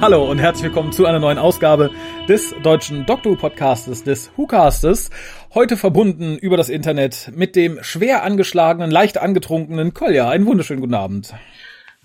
[0.00, 1.90] Hallo und herzlich willkommen zu einer neuen Ausgabe
[2.26, 5.10] des deutschen Doctor Who Podcastes, des WhoCastes.
[5.54, 10.30] Heute verbunden über das Internet mit dem schwer angeschlagenen, leicht angetrunkenen Kolja.
[10.30, 11.34] Einen wunderschönen guten Abend.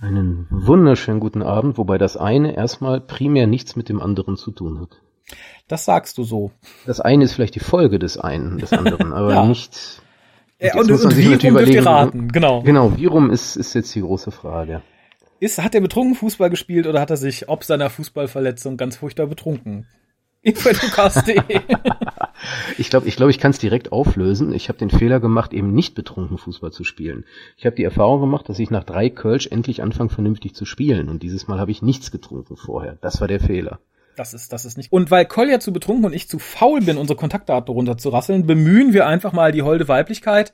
[0.01, 4.81] Einen wunderschönen guten Abend, wobei das eine erstmal primär nichts mit dem anderen zu tun
[4.81, 4.99] hat.
[5.69, 6.51] Das sagst du so.
[6.85, 9.45] Das eine ist vielleicht die Folge des einen, des anderen, aber Ja.
[9.45, 10.01] nicht.
[10.59, 12.27] Ja, jetzt und, muss man und sich wie natürlich rum dürft ihr raten?
[12.29, 12.61] Genau.
[12.61, 14.81] Genau, wie rum ist, ist jetzt die große Frage.
[15.39, 19.27] Ist, hat er betrunken Fußball gespielt oder hat er sich ob seiner Fußballverletzung ganz furchtbar
[19.27, 19.85] betrunken?
[22.77, 24.53] Ich glaube, ich, glaub, ich kann es direkt auflösen.
[24.53, 27.25] Ich habe den Fehler gemacht, eben nicht betrunken Fußball zu spielen.
[27.57, 31.09] Ich habe die Erfahrung gemacht, dass ich nach drei Kölsch endlich anfange, vernünftig zu spielen.
[31.09, 32.97] Und dieses Mal habe ich nichts getrunken vorher.
[33.01, 33.79] Das war der Fehler.
[34.15, 34.91] Das ist, das ist nicht.
[34.91, 39.07] Und weil Kolja zu betrunken und ich zu faul bin, unsere Kontaktdaten runterzurasseln, bemühen wir
[39.07, 40.53] einfach mal die holde Weiblichkeit,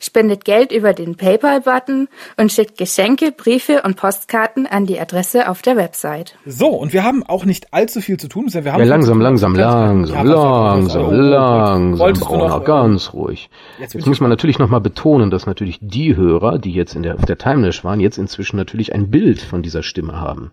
[0.00, 5.62] Spendet Geld über den PayPal-Button und schickt Geschenke, Briefe und Postkarten an die Adresse auf
[5.62, 6.36] der Website.
[6.44, 8.52] So, und wir haben auch nicht allzu viel zu tun.
[8.52, 13.50] Wir haben Ja, langsam, langsam, langsam, langsam, langsam, Wolltest du Brauner, noch, ganz ruhig.
[13.78, 17.16] jetzt Jetzt, muss man natürlich nochmal betonen, dass natürlich die Hörer, die jetzt in der,
[17.16, 20.52] auf der Timeless waren, jetzt inzwischen natürlich ein Bild von dieser Stimme haben.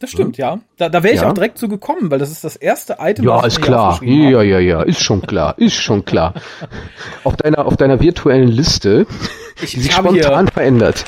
[0.00, 0.58] Das stimmt, ja.
[0.76, 1.30] Da, da wäre ich Ja.
[1.30, 3.24] auch direkt zu gekommen, weil das ist das erste Item.
[3.24, 4.02] Ja, ist klar.
[4.02, 6.34] Ja, ja, ja, ist schon klar, ist schon klar.
[7.24, 9.06] Auf deiner, auf deiner virtuellen Liste,
[9.62, 11.04] Ich, die sich ich, habe hier, spontan verändert.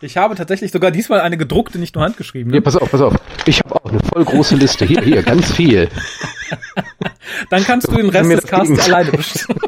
[0.00, 2.56] ich habe tatsächlich sogar diesmal eine gedruckte, nicht nur handgeschriebene.
[2.56, 3.14] Ja, pass auf, pass auf.
[3.46, 4.84] Ich habe auch eine voll große Liste.
[4.84, 5.88] Hier, hier, ganz viel.
[7.50, 9.60] Dann kannst du den Rest des Casts alleine bestimmen.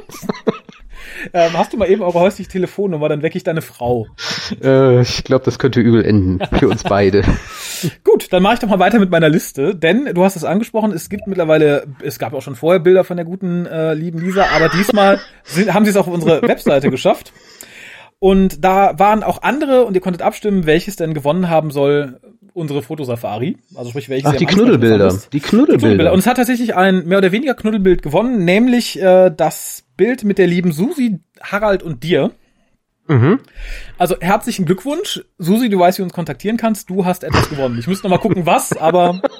[1.33, 4.06] Ähm, hast du mal eben eure häusliche Telefonnummer, dann wecke ich deine Frau.
[4.62, 7.22] Äh, ich glaube, das könnte übel enden für uns beide.
[8.05, 10.93] Gut, dann mache ich doch mal weiter mit meiner Liste, denn du hast es angesprochen,
[10.93, 14.47] es gibt mittlerweile, es gab auch schon vorher Bilder von der guten äh, lieben Lisa,
[14.55, 17.32] aber diesmal sind, haben sie es auch auf unsere Webseite geschafft.
[18.19, 22.21] Und da waren auch andere und ihr konntet abstimmen, welches denn gewonnen haben soll,
[22.54, 23.56] unsere Fotosafari.
[23.74, 25.04] Also sprich, welches Ach, die Knuddelbilder.
[25.06, 25.32] gefunden habt.
[25.32, 25.78] Die Knuddelbilder.
[25.78, 26.12] Knuddelbilder.
[26.12, 30.38] Und es hat tatsächlich ein mehr oder weniger Knuddelbild gewonnen, nämlich äh, das Bild mit
[30.38, 32.32] der lieben Susi, Harald und dir.
[33.08, 33.40] Mhm.
[33.98, 35.24] Also herzlichen Glückwunsch.
[35.38, 36.88] Susi, du weißt, wie du uns kontaktieren kannst.
[36.88, 37.78] Du hast etwas gewonnen.
[37.78, 39.20] Ich müsste noch mal gucken, was, aber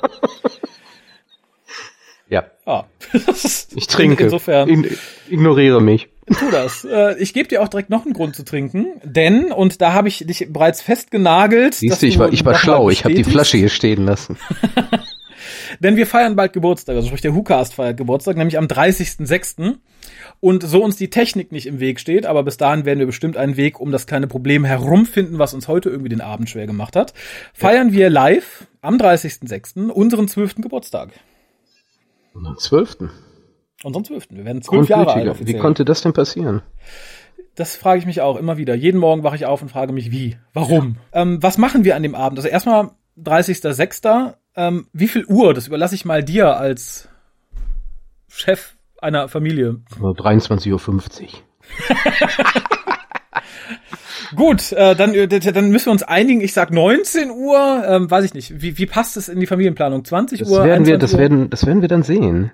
[2.33, 2.87] Ja, ja.
[3.75, 4.25] ich trinke.
[4.25, 4.87] Insofern, In,
[5.29, 6.09] ignoriere mich.
[6.35, 6.85] Tu das.
[6.85, 10.09] Äh, Ich gebe dir auch direkt noch einen Grund zu trinken, denn, und da habe
[10.09, 11.75] ich dich bereits festgenagelt.
[11.75, 12.91] dass Siehst du, ich war, ich war schlau.
[12.91, 13.25] Ich habe die.
[13.25, 14.37] Flasche hier stehen lassen.
[15.81, 19.77] Denn wir feiern bald Geburtstag, also sprich der WhoCast feiert Geburtstag, nämlich am 30.06.
[20.41, 23.37] Und so uns die Technik nicht im Weg steht, aber bis dahin werden wir bestimmt
[23.37, 26.97] einen Weg um das kleine Problem herumfinden, was uns heute irgendwie den Abend schwer gemacht
[26.97, 27.15] hat,
[27.55, 29.89] feiern wir live am 30.06.
[29.89, 31.11] unseren zwölften Geburtstag.
[32.35, 33.09] Und am 12.
[33.85, 34.37] Unseren zwölften.
[34.37, 35.57] Wir werden zwölf Jahre alt offiziell.
[35.57, 36.63] Wie konnte das denn passieren?
[37.55, 38.75] Das frage ich mich auch immer wieder.
[38.75, 40.37] Jeden Morgen wache ich auf und frage mich, wie?
[40.55, 40.97] Warum?
[41.13, 42.39] Ähm, was machen wir an dem Abend?
[42.39, 42.91] Also erstmal
[43.23, 44.35] 30.06.
[44.57, 45.53] Ähm, wie viel Uhr?
[45.55, 47.09] Das überlasse ich mal dir als
[48.29, 49.81] Chef einer Familie.
[50.01, 51.31] 23.50 Uhr.
[54.37, 56.41] Gut, äh, dann, äh, dann müssen wir uns einigen.
[56.41, 57.85] Ich sag 19 Uhr.
[57.87, 58.63] Ähm, weiß ich nicht.
[58.63, 60.05] Wie, wie passt es in die Familienplanung?
[60.05, 60.65] 20 Das Uhr?
[60.65, 61.19] werden wir, 21 das Uhr?
[61.19, 62.51] werden, das werden wir dann sehen.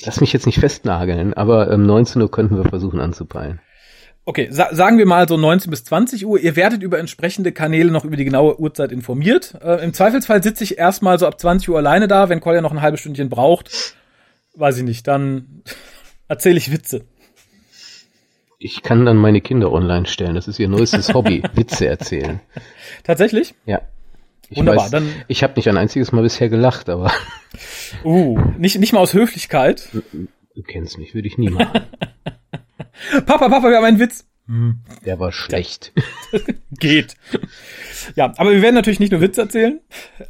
[0.00, 3.60] Ich lass mich jetzt nicht festnageln, aber ähm, 19 Uhr könnten wir versuchen anzupeilen.
[4.24, 6.40] Okay, sa sagen wir mal so 19 bis 20 Uhr.
[6.40, 9.58] Ihr werdet über entsprechende Kanäle noch über die genaue Uhrzeit informiert.
[9.62, 12.30] Äh, Im Zweifelsfall sitze ich erstmal so ab 20 Uhr alleine da.
[12.30, 13.94] Wenn Kolja noch ein halbes Stündchen braucht,
[14.54, 15.62] weiß ich nicht, dann
[16.28, 17.04] erzähle ich Witze.
[18.58, 20.34] Ich kann dann meine Kinder online stellen.
[20.34, 22.40] Das ist ihr neuestes Hobby, Witze erzählen.
[23.04, 23.54] Tatsächlich?
[23.66, 23.82] Ja.
[24.50, 27.10] Ich Wunderbar, weiß, dann- ich habe nicht ein einziges Mal bisher gelacht, aber
[28.04, 29.88] Uh, nicht, nicht mal aus Höflichkeit.
[29.92, 31.68] du kennst mich, würde ich nie machen.
[33.26, 34.26] Papa, Papa, wir haben einen Witz.
[35.06, 35.92] Der war schlecht.
[36.72, 37.14] Geht.
[38.16, 39.78] Ja, aber wir werden natürlich nicht nur Witze erzählen.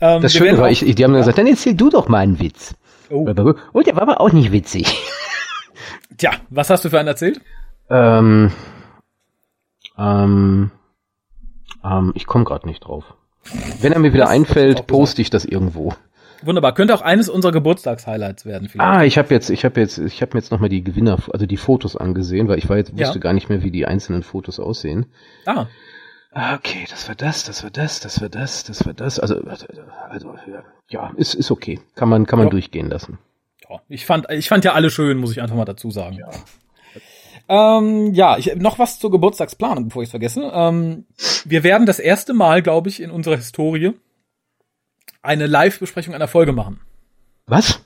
[0.01, 2.39] Ähm, Das Schöne war, auch- ich, die haben gesagt, dann erzähl du doch mal einen
[2.39, 2.75] Witz.
[3.09, 3.25] Oh.
[3.73, 4.87] Und der war aber auch nicht witzig.
[6.19, 7.41] Tja, was hast du für einen erzählt?
[7.89, 8.53] Ähm,
[9.99, 10.71] ähm,
[11.83, 13.05] ähm, ich komme gerade nicht drauf.
[13.81, 15.95] Wenn er mir wieder Das- einfällt, poste ich das irgendwo.
[16.43, 16.73] Wunderbar.
[16.75, 18.89] Könnte auch eines unserer Geburtstagshighlights werden vielleicht.
[18.91, 21.19] Ah, ich habe jetzt, ich habe jetzt, ich habe mir jetzt noch mal die Gewinner,
[21.33, 23.07] also die Fotos angesehen, weil ich war jetzt Ja.
[23.07, 25.07] wusste gar nicht mehr, wie die einzelnen Fotos aussehen.
[25.47, 25.67] Ah,
[26.33, 29.19] Ah, okay, das war das, das war das, das war das, das war das.
[29.19, 30.35] Also, also
[30.89, 31.81] ja, ist, ist okay.
[31.97, 32.51] Kann man, kann man ja.
[32.53, 33.19] durchgehen lassen.
[33.69, 36.15] Ja, ich fand, ich fand ja alle schön, muss ich einfach mal dazu sagen.
[36.17, 36.31] Ja.
[37.51, 40.53] Ähm, ja, ich, noch was zur Geburtstagsplanung, bevor ich es vergesse.
[40.55, 41.07] Ähm,
[41.45, 43.93] wir werden das erste Mal, glaube ich, in unserer Historie
[45.21, 46.81] eine Live-Besprechung einer Folge machen.
[47.47, 47.81] Was?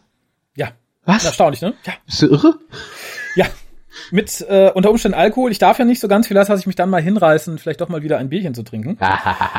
[0.55, 0.73] Ja.
[1.07, 1.25] Was?
[1.25, 1.73] Erstaunlich, ne?
[1.87, 1.95] Ja.
[2.05, 2.59] Bist du irre?
[3.37, 3.47] Ja.
[4.11, 5.51] Mit äh, unter Umständen Alkohol.
[5.51, 7.89] Ich darf ja nicht so ganz, vielleicht lasse ich mich dann mal hinreißen, vielleicht doch
[7.89, 8.99] mal wieder ein Bierchen zu trinken.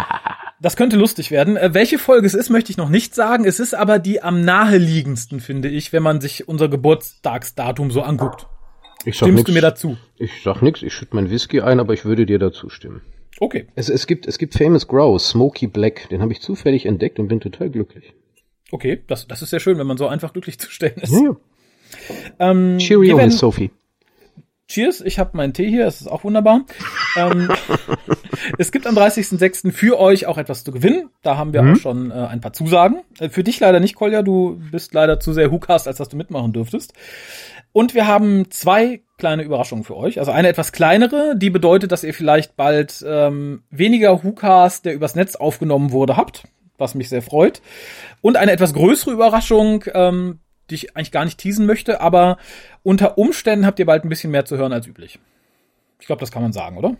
[0.61, 1.57] das könnte lustig werden.
[1.57, 3.43] Äh, welche Folge es ist, möchte ich noch nicht sagen.
[3.43, 8.45] Es ist aber die am naheliegendsten, finde ich, wenn man sich unser Geburtstagsdatum so anguckt.
[9.05, 9.97] Ich Stimmst nix, du mir dazu?
[10.17, 13.01] Ich sag nichts, ich schütte mein Whisky ein, aber ich würde dir dazu stimmen.
[13.39, 13.67] Okay.
[13.75, 17.27] Es, es, gibt, es gibt Famous Grouse, Smoky Black, den habe ich zufällig entdeckt und
[17.27, 18.13] bin total glücklich.
[18.71, 21.13] Okay, das, das ist sehr schön, wenn man so einfach glücklich zu stellen ist.
[21.13, 21.35] Ja.
[22.39, 23.71] Ähm, Cheerio, Miss Sophie.
[24.67, 26.61] Cheers, ich habe meinen Tee hier, es ist auch wunderbar.
[27.17, 27.49] ähm,
[28.57, 29.71] es gibt am 30.06.
[29.71, 31.09] für euch auch etwas zu gewinnen.
[31.21, 31.73] Da haben wir mhm.
[31.73, 33.01] auch schon äh, ein paar Zusagen.
[33.19, 36.17] Äh, für dich leider nicht, Kolja, du bist leider zu sehr Hookast, als dass du
[36.17, 36.93] mitmachen dürftest.
[37.73, 40.17] Und wir haben zwei kleine Überraschungen für euch.
[40.17, 45.15] Also eine etwas kleinere, die bedeutet, dass ihr vielleicht bald ähm, weniger WhoCast, der übers
[45.15, 46.47] Netz aufgenommen wurde, habt,
[46.77, 47.61] was mich sehr freut.
[48.21, 50.39] Und eine etwas größere Überraschung, ähm,
[50.69, 52.37] die ich eigentlich gar nicht teasen möchte, aber
[52.83, 55.19] unter Umständen habt ihr bald ein bisschen mehr zu hören als üblich.
[55.99, 56.95] Ich glaube, das kann man sagen, oder?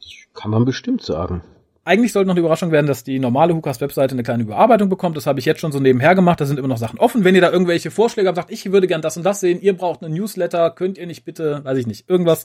[0.00, 1.42] Das kann man bestimmt sagen.
[1.86, 5.16] Eigentlich sollte noch eine Überraschung werden, dass die normale Hukas-Webseite eine kleine Überarbeitung bekommt.
[5.16, 6.40] Das habe ich jetzt schon so nebenher gemacht.
[6.40, 7.22] Da sind immer noch Sachen offen.
[7.22, 9.76] Wenn ihr da irgendwelche Vorschläge habt, sagt, ich würde gern das und das sehen, ihr
[9.76, 12.44] braucht einen Newsletter, könnt ihr nicht bitte, weiß ich nicht, irgendwas,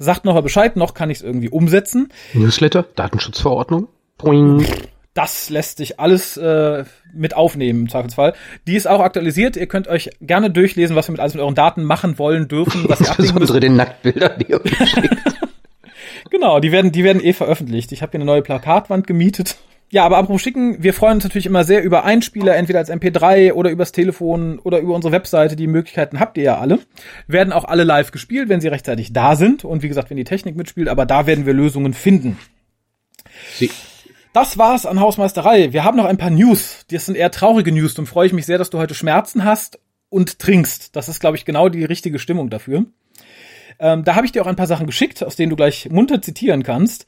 [0.00, 2.08] sagt noch mal Bescheid, noch kann ich es irgendwie umsetzen.
[2.34, 3.86] Newsletter, Datenschutzverordnung,
[4.18, 4.66] Poing.
[5.14, 8.32] Das lässt sich alles äh, mit aufnehmen im Zweifelsfall.
[8.66, 9.56] Die ist auch aktualisiert.
[9.56, 12.84] Ihr könnt euch gerne durchlesen, was wir mit alles mit euren Daten machen wollen dürfen.
[12.88, 14.60] Was ihr Insbesondere den Nacktbildern, die ihr
[16.30, 17.92] Genau, die werden, die werden eh veröffentlicht.
[17.92, 19.56] Ich habe hier eine neue Plakatwand gemietet.
[19.90, 23.52] Ja, aber apropos schicken, wir freuen uns natürlich immer sehr über Einspieler, entweder als MP3
[23.52, 25.54] oder übers Telefon oder über unsere Webseite.
[25.54, 26.78] Die Möglichkeiten habt ihr ja alle.
[27.26, 29.66] Werden auch alle live gespielt, wenn sie rechtzeitig da sind.
[29.66, 32.38] Und wie gesagt, wenn die Technik mitspielt, aber da werden wir Lösungen finden.
[33.52, 33.70] Sie
[34.32, 35.72] das war's an Hausmeisterei.
[35.72, 36.84] Wir haben noch ein paar News.
[36.90, 37.98] Das sind eher traurige News.
[37.98, 40.96] Und freue ich mich sehr, dass du heute Schmerzen hast und trinkst.
[40.96, 42.86] Das ist, glaube ich, genau die richtige Stimmung dafür.
[43.78, 46.22] Ähm, da habe ich dir auch ein paar Sachen geschickt, aus denen du gleich munter
[46.22, 47.06] zitieren kannst.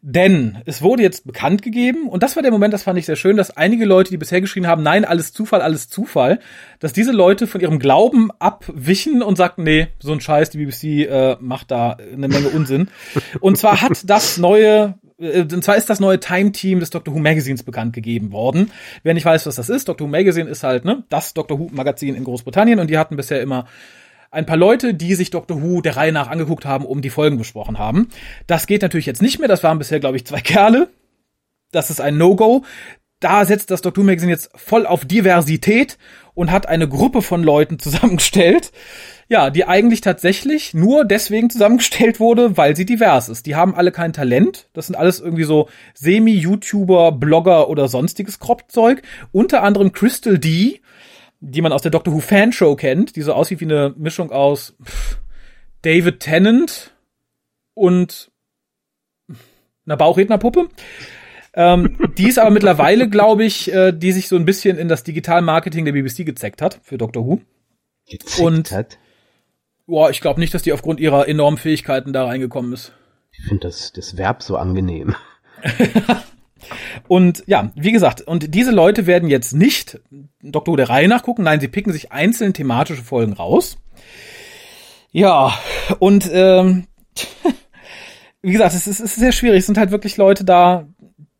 [0.00, 3.16] Denn es wurde jetzt bekannt gegeben, und das war der Moment, das fand ich sehr
[3.16, 6.40] schön, dass einige Leute, die bisher geschrien haben, nein, alles Zufall, alles Zufall,
[6.78, 11.08] dass diese Leute von ihrem Glauben abwichen und sagten, nee, so ein Scheiß, die BBC
[11.08, 12.88] äh, macht da eine Menge Unsinn.
[13.40, 17.62] Und zwar hat das neue und zwar ist das neue Time-Team des Doctor Who Magazines
[17.62, 18.70] bekannt gegeben worden.
[19.02, 21.68] Wer nicht weiß, was das ist, Doctor Who Magazine ist halt ne, das Doctor Who
[21.72, 23.66] Magazin in Großbritannien und die hatten bisher immer
[24.34, 27.38] ein paar Leute, die sich Doctor Who der Reihe nach angeguckt haben, um die Folgen
[27.38, 28.08] besprochen haben.
[28.48, 29.48] Das geht natürlich jetzt nicht mehr.
[29.48, 30.88] Das waren bisher, glaube ich, zwei Kerle.
[31.70, 32.64] Das ist ein No-Go.
[33.24, 35.96] Da setzt das Doctor Who Magazine jetzt voll auf Diversität
[36.34, 38.70] und hat eine Gruppe von Leuten zusammengestellt.
[39.30, 43.46] Ja, die eigentlich tatsächlich nur deswegen zusammengestellt wurde, weil sie divers ist.
[43.46, 44.68] Die haben alle kein Talent.
[44.74, 49.00] Das sind alles irgendwie so Semi-YouTuber, Blogger oder sonstiges Kropfzeug.
[49.32, 50.82] Unter anderem Crystal D,
[51.40, 54.76] die man aus der Doctor Who Fanshow kennt, die so aussieht wie eine Mischung aus
[54.84, 55.16] pff,
[55.80, 56.92] David Tennant
[57.72, 58.30] und
[59.86, 60.68] einer Bauchrednerpuppe.
[61.56, 65.04] Ähm, die ist aber mittlerweile, glaube ich, äh, die sich so ein bisschen in das
[65.04, 67.40] Digital-Marketing der BBC gezeckt hat für Doctor Who.
[68.08, 68.98] Gezeckt und, hat?
[69.86, 72.92] Boah, ich glaube nicht, dass die aufgrund ihrer enormen Fähigkeiten da reingekommen ist.
[73.32, 75.14] Ich finde das, das Verb so angenehm.
[77.08, 80.00] Und ja, wie gesagt, und diese Leute werden jetzt nicht
[80.42, 83.76] Doktor Who der Reihe nachgucken, nein, sie picken sich einzelne thematische Folgen raus.
[85.10, 85.52] Ja,
[85.98, 86.86] und ähm,
[88.42, 89.60] wie gesagt, es ist, es ist sehr schwierig.
[89.60, 90.86] Es sind halt wirklich Leute da,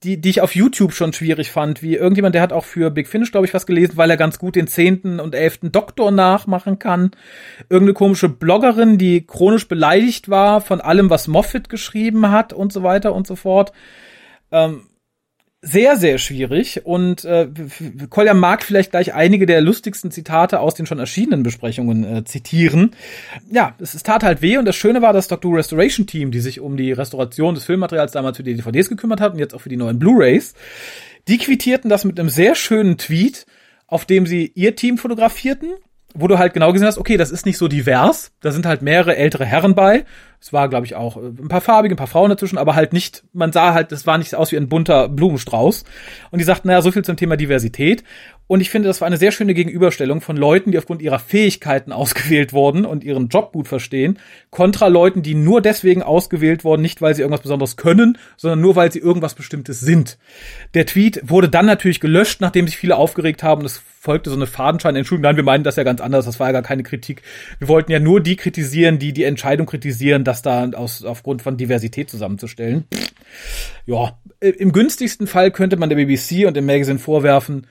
[0.05, 3.09] die, die ich auf YouTube schon schwierig fand, wie irgendjemand, der hat auch für Big
[3.09, 6.79] Finish, glaube ich, was gelesen, weil er ganz gut den zehnten und elften Doktor nachmachen
[6.79, 7.13] kann.
[7.71, 12.83] Irgendeine komische Bloggerin, die chronisch beleidigt war von allem, was Moffat geschrieben hat und so
[12.83, 13.73] weiter und so fort.
[14.53, 14.83] Ähm,
[15.65, 16.83] sehr, sehr schwierig.
[16.85, 17.49] Und äh,
[18.11, 22.93] Kolja mag vielleicht gleich einige der lustigsten Zitate aus den schon erschienenen Besprechungen äh, zitieren.
[23.51, 26.41] Ja, es, es tat halt weh und das Schöne war, das Doctor Restoration Team, die
[26.41, 29.61] sich um die Restauration des Filmmaterials damals für die DVDs gekümmert hat und jetzt auch
[29.61, 30.55] für die neuen Blu-Rays,
[31.29, 33.47] die quittierten das mit einem sehr schönen Tweet,
[33.87, 35.75] auf dem sie ihr Team fotografierten
[36.15, 38.83] wo du halt genau gesehen hast, okay, das ist nicht so divers, da sind halt
[38.83, 40.05] mehrere ältere Herren bei,
[40.41, 42.93] Es war, glaube ich, auch äh, ein paar farbige, ein paar Frauen dazwischen, aber halt
[42.93, 45.85] nicht, man sah halt, es war nicht aus wie ein bunter Blumenstrauß.
[46.31, 48.05] Und die sagten, naja, so viel zum Thema Diversität.
[48.47, 51.93] Und ich finde, das war eine sehr schöne Gegenüberstellung von Leuten, die aufgrund ihrer Fähigkeiten
[51.93, 54.19] ausgewählt wurden und ihren Job gut verstehen,
[54.51, 58.77] kontra Leuten, die nur deswegen ausgewählt wurden, nicht weil sie irgendwas Besonderes können, sondern nur
[58.77, 60.19] weil sie irgendwas Bestimmtes sind.
[60.75, 63.65] Der Tweet wurde dann natürlich gelöscht, nachdem sich viele aufgeregt haben.
[63.65, 66.49] Es folgte so eine Fadenschein Entschuldigung, nein, wir meinen das ja ganz anders, das war
[66.49, 67.23] ja gar keine Kritik.
[67.59, 71.57] Wir wollten ja nur die kritisieren, die die Entscheidung kritisieren, das da aus, aufgrund von
[71.57, 72.85] Diversität zusammenzustellen.
[73.87, 77.67] Ja, im günstigsten Fall könnte man der BBC und dem Magazine vorwerfen,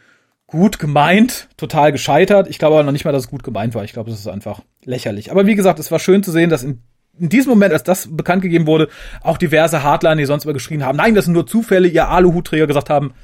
[0.54, 2.48] gut gemeint, total gescheitert.
[2.48, 3.84] Ich glaube aber noch nicht mal, dass es gut gemeint war.
[3.84, 5.32] Ich glaube, es ist einfach lächerlich.
[5.32, 6.84] Aber wie gesagt, es war schön zu sehen, dass in,
[7.20, 8.88] in diesem Moment, als das bekannt gegeben wurde,
[9.24, 12.68] auch diverse Hardliner, die sonst immer geschrien haben, nein, das sind nur Zufälle, ihr Aluhutträger
[12.68, 13.16] gesagt haben,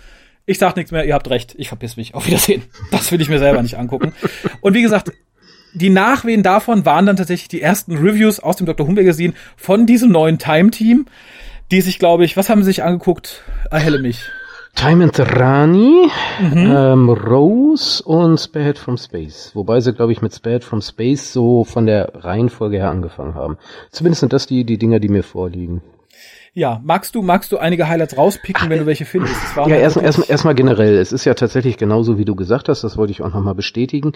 [0.48, 2.64] ich sag nichts mehr, ihr habt recht, ich verpiss mich, auf Wiedersehen.
[2.90, 4.14] Das will ich mir selber nicht angucken.
[4.62, 5.12] Und wie gesagt,
[5.76, 8.88] die Nachwehen davon waren dann tatsächlich die ersten Reviews aus dem Dr.
[8.88, 11.06] Who Magazin von diesem neuen Time-Team,
[11.70, 13.44] die sich, glaube ich, was haben sie sich angeguckt?
[13.70, 14.32] Erhelle mich.
[14.80, 16.10] Time and Rani,
[16.40, 16.74] mhm.
[16.74, 19.52] ähm, Rose und Spared from Space.
[19.54, 23.58] Wobei sie, glaube ich, mit Spared from Space so von der Reihenfolge her angefangen haben.
[23.92, 25.82] Zumindest sind das die, die Dinger, die mir vorliegen.
[26.54, 29.36] Ja, magst du, magst du einige Highlights rauspicken, Ach, wenn du welche findest?
[29.58, 30.98] ja, erstmal erst, erst, generell.
[30.98, 32.82] Es ist ja tatsächlich genauso, wie du gesagt hast.
[32.82, 34.14] Das wollte ich auch nochmal bestätigen.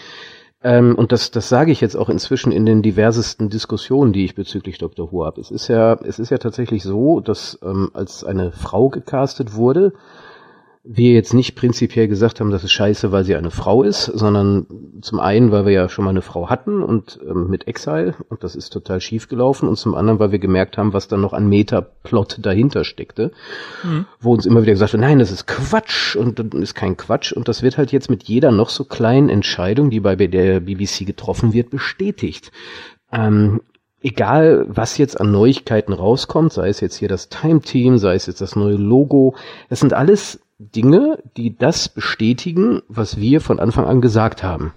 [0.63, 4.33] Ähm, und das, das sage ich jetzt auch inzwischen in den diversesten Diskussionen, die ich
[4.33, 5.11] bezüglich Dr.
[5.11, 5.41] Who habe.
[5.41, 9.91] Es ist ja, es ist ja tatsächlich so, dass ähm, als eine Frau gecastet wurde,
[10.85, 14.67] wir jetzt nicht prinzipiell gesagt haben, das ist scheiße, weil sie eine Frau ist, sondern
[15.01, 18.43] zum einen, weil wir ja schon mal eine Frau hatten und ähm, mit Exile und
[18.43, 21.31] das ist total schief gelaufen und zum anderen, weil wir gemerkt haben, was dann noch
[21.31, 23.31] an Metaplot dahinter steckte,
[23.83, 24.05] mhm.
[24.19, 27.31] wo uns immer wieder gesagt wird, nein, das ist Quatsch und das ist kein Quatsch
[27.31, 31.05] und das wird halt jetzt mit jeder noch so kleinen Entscheidung, die bei der BBC
[31.05, 32.51] getroffen wird, bestätigt.
[33.09, 33.61] Ähm,
[34.01, 38.25] egal was jetzt an Neuigkeiten rauskommt, sei es jetzt hier das Time Team, sei es
[38.25, 39.35] jetzt das neue Logo,
[39.69, 44.73] das sind alles Dinge, die das bestätigen, was wir von Anfang an gesagt haben.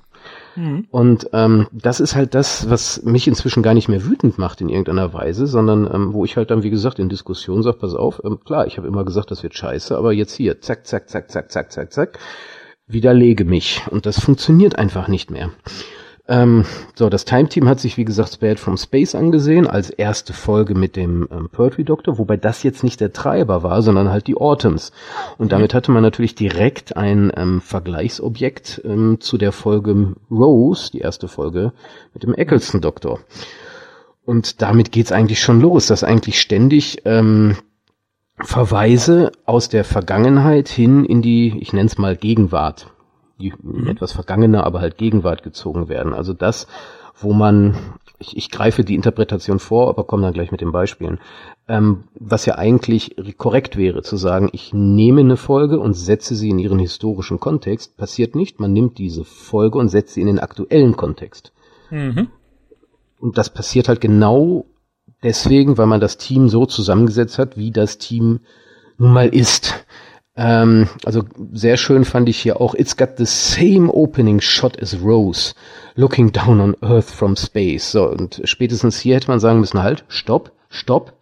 [0.56, 0.86] Mhm.
[0.90, 4.68] Und ähm, das ist halt das, was mich inzwischen gar nicht mehr wütend macht in
[4.68, 8.22] irgendeiner Weise, sondern ähm, wo ich halt dann, wie gesagt, in Diskussionen sage, pass auf,
[8.24, 11.30] ähm, klar, ich habe immer gesagt, das wird scheiße, aber jetzt hier, zack, zack, zack,
[11.30, 12.18] zack, zack, zack, zack,
[12.86, 13.82] widerlege mich.
[13.90, 15.50] Und das funktioniert einfach nicht mehr.
[16.28, 16.64] Ähm,
[16.96, 20.74] so, das Time Team hat sich, wie gesagt, Spared from Space angesehen, als erste Folge
[20.74, 24.36] mit dem ähm, Poetry Doctor, wobei das jetzt nicht der Treiber war, sondern halt die
[24.36, 24.90] Autumns.
[25.38, 31.00] Und damit hatte man natürlich direkt ein ähm, Vergleichsobjekt ähm, zu der Folge Rose, die
[31.00, 31.72] erste Folge
[32.12, 33.20] mit dem Eccleston Doktor.
[34.24, 37.56] Und damit geht's eigentlich schon los, dass eigentlich ständig ähm,
[38.38, 42.88] Verweise aus der Vergangenheit hin in die, ich nenne es mal Gegenwart
[43.38, 43.86] die mhm.
[43.88, 46.12] etwas vergangene, aber halt Gegenwart gezogen werden.
[46.14, 46.66] Also das,
[47.18, 47.76] wo man,
[48.18, 51.18] ich, ich greife die Interpretation vor, aber komme dann gleich mit den Beispielen,
[51.68, 56.50] ähm, was ja eigentlich korrekt wäre, zu sagen, ich nehme eine Folge und setze sie
[56.50, 60.38] in ihren historischen Kontext, passiert nicht, man nimmt diese Folge und setzt sie in den
[60.38, 61.52] aktuellen Kontext.
[61.90, 62.28] Mhm.
[63.18, 64.66] Und das passiert halt genau
[65.22, 68.40] deswegen, weil man das Team so zusammengesetzt hat, wie das Team
[68.98, 69.86] nun mal ist.
[70.36, 74.96] Ähm, also sehr schön fand ich hier auch, it's got the same opening shot as
[75.02, 75.54] Rose,
[75.94, 77.90] looking down on Earth from space.
[77.90, 81.14] So, und spätestens hier hätte man sagen müssen, halt, stopp, stopp,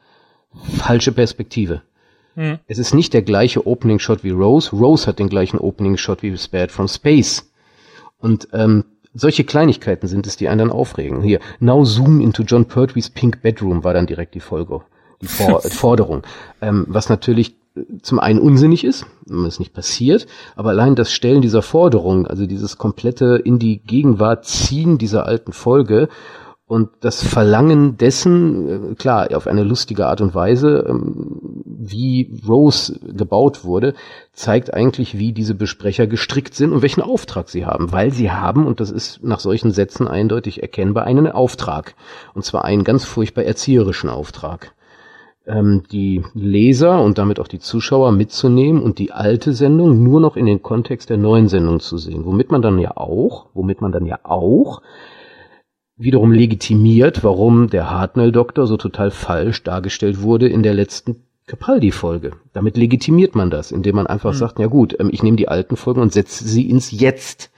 [0.78, 1.82] falsche Perspektive.
[2.34, 2.58] Hm.
[2.66, 4.74] Es ist nicht der gleiche Opening Shot wie Rose.
[4.74, 7.48] Rose hat den gleichen Opening Shot wie Spared from Space.
[8.18, 11.22] Und ähm, solche Kleinigkeiten sind es, die einen dann aufregen.
[11.22, 14.80] Hier, now zoom into John Pertwee's Pink Bedroom war dann direkt die Folge,
[15.22, 16.22] die For Forderung.
[16.60, 17.54] Ähm, was natürlich
[18.02, 22.46] zum einen unsinnig ist, wenn es nicht passiert, aber allein das Stellen dieser Forderung, also
[22.46, 26.08] dieses komplette in die Gegenwart ziehen dieser alten Folge
[26.66, 32.98] und das Verlangen dessen, äh, klar, auf eine lustige Art und Weise, ähm, wie Rose
[33.00, 33.92] gebaut wurde,
[34.32, 37.92] zeigt eigentlich, wie diese Besprecher gestrickt sind und welchen Auftrag sie haben.
[37.92, 41.94] Weil sie haben, und das ist nach solchen Sätzen eindeutig erkennbar, einen Auftrag.
[42.32, 44.72] Und zwar einen ganz furchtbar erzieherischen Auftrag
[45.46, 50.36] ähm, die Leser und damit auch die Zuschauer mitzunehmen und die alte Sendung nur noch
[50.36, 52.24] in den Kontext der neuen Sendung zu sehen.
[52.24, 54.80] Womit man dann ja auch, womit man dann ja auch
[55.96, 62.32] wiederum legitimiert, warum der Hartnell-Doktor so total falsch dargestellt wurde in der letzten Capaldi-Folge.
[62.52, 64.38] Damit legitimiert man das, indem man einfach mhm.
[64.38, 67.50] sagt, ja gut, ähm, ich nehme die alten Folgen und setze sie ins Jetzt.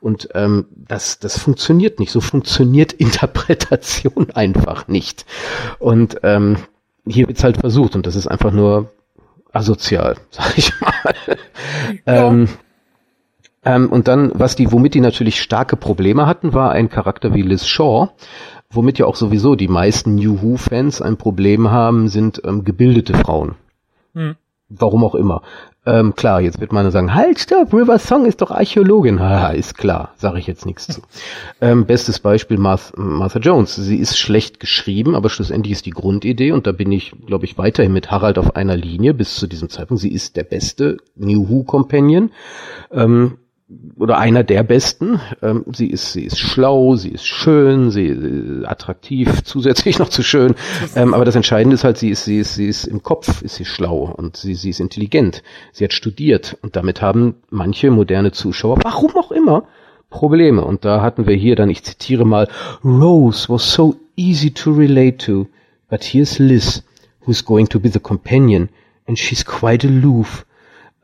[0.00, 2.12] Und ähm, das, das funktioniert nicht.
[2.12, 5.26] So funktioniert Interpretation einfach nicht.
[5.78, 6.56] Und ähm,
[7.06, 8.90] hier wird's halt versucht und das ist einfach nur
[9.52, 11.14] asozial, sag ich mal.
[12.06, 12.28] Ja.
[12.28, 12.48] Ähm,
[13.64, 17.42] ähm, und dann, was die, womit die natürlich starke Probleme hatten, war ein Charakter wie
[17.42, 18.10] Liz Shaw,
[18.70, 23.54] Womit ja auch sowieso die meisten New Who-Fans ein Problem haben, sind ähm, gebildete Frauen.
[24.14, 24.36] Hm.
[24.68, 25.42] Warum auch immer.
[25.86, 29.20] Ähm, klar, jetzt wird man sagen, halt, stopp, River Song ist doch Archäologin.
[29.20, 31.00] Haha, ist klar, sage ich jetzt nichts zu.
[31.58, 33.76] Ähm, bestes Beispiel Martha, Martha Jones.
[33.76, 37.56] Sie ist schlecht geschrieben, aber schlussendlich ist die Grundidee, und da bin ich, glaube ich,
[37.56, 40.02] weiterhin mit Harald auf einer Linie bis zu diesem Zeitpunkt.
[40.02, 42.30] Sie ist der beste New Who Companion.
[42.90, 43.38] Ähm,
[43.96, 45.20] oder einer der besten.
[45.42, 50.22] Ähm, sie ist, sie ist schlau, sie ist schön, sie ist attraktiv, zusätzlich noch zu
[50.22, 50.54] schön.
[50.94, 53.56] Ähm, aber das Entscheidende ist halt, sie ist, sie ist, sie ist im Kopf, ist
[53.56, 55.42] sie schlau und sie, sie ist intelligent.
[55.72, 59.64] Sie hat studiert und damit haben manche moderne Zuschauer, warum auch immer,
[60.10, 60.64] Probleme.
[60.64, 62.48] Und da hatten wir hier dann, ich zitiere mal,
[62.84, 65.48] Rose was so easy to relate to,
[65.90, 66.84] but here's Liz,
[67.26, 68.68] who's going to be the companion,
[69.06, 70.46] and she's quite aloof.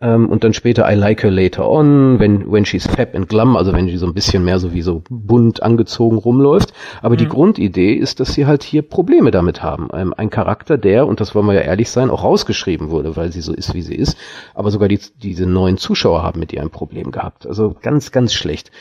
[0.02, 3.56] Ähm, und dann später I like her later on, when, when she's fab and glum,
[3.56, 6.72] also wenn sie so ein bisschen mehr so wie so bunt angezogen rumläuft.
[7.00, 7.18] Aber mhm.
[7.18, 9.88] die Grundidee ist, dass sie halt hier Probleme damit haben.
[9.94, 13.32] Ähm, ein Charakter, der, und das wollen wir ja ehrlich sein, auch rausgeschrieben wurde, weil
[13.32, 14.18] sie so ist, wie sie ist.
[14.54, 17.46] Aber sogar die, diese neuen Zuschauer haben mit ihr ein Problem gehabt.
[17.46, 18.72] Also ganz, ganz schlecht.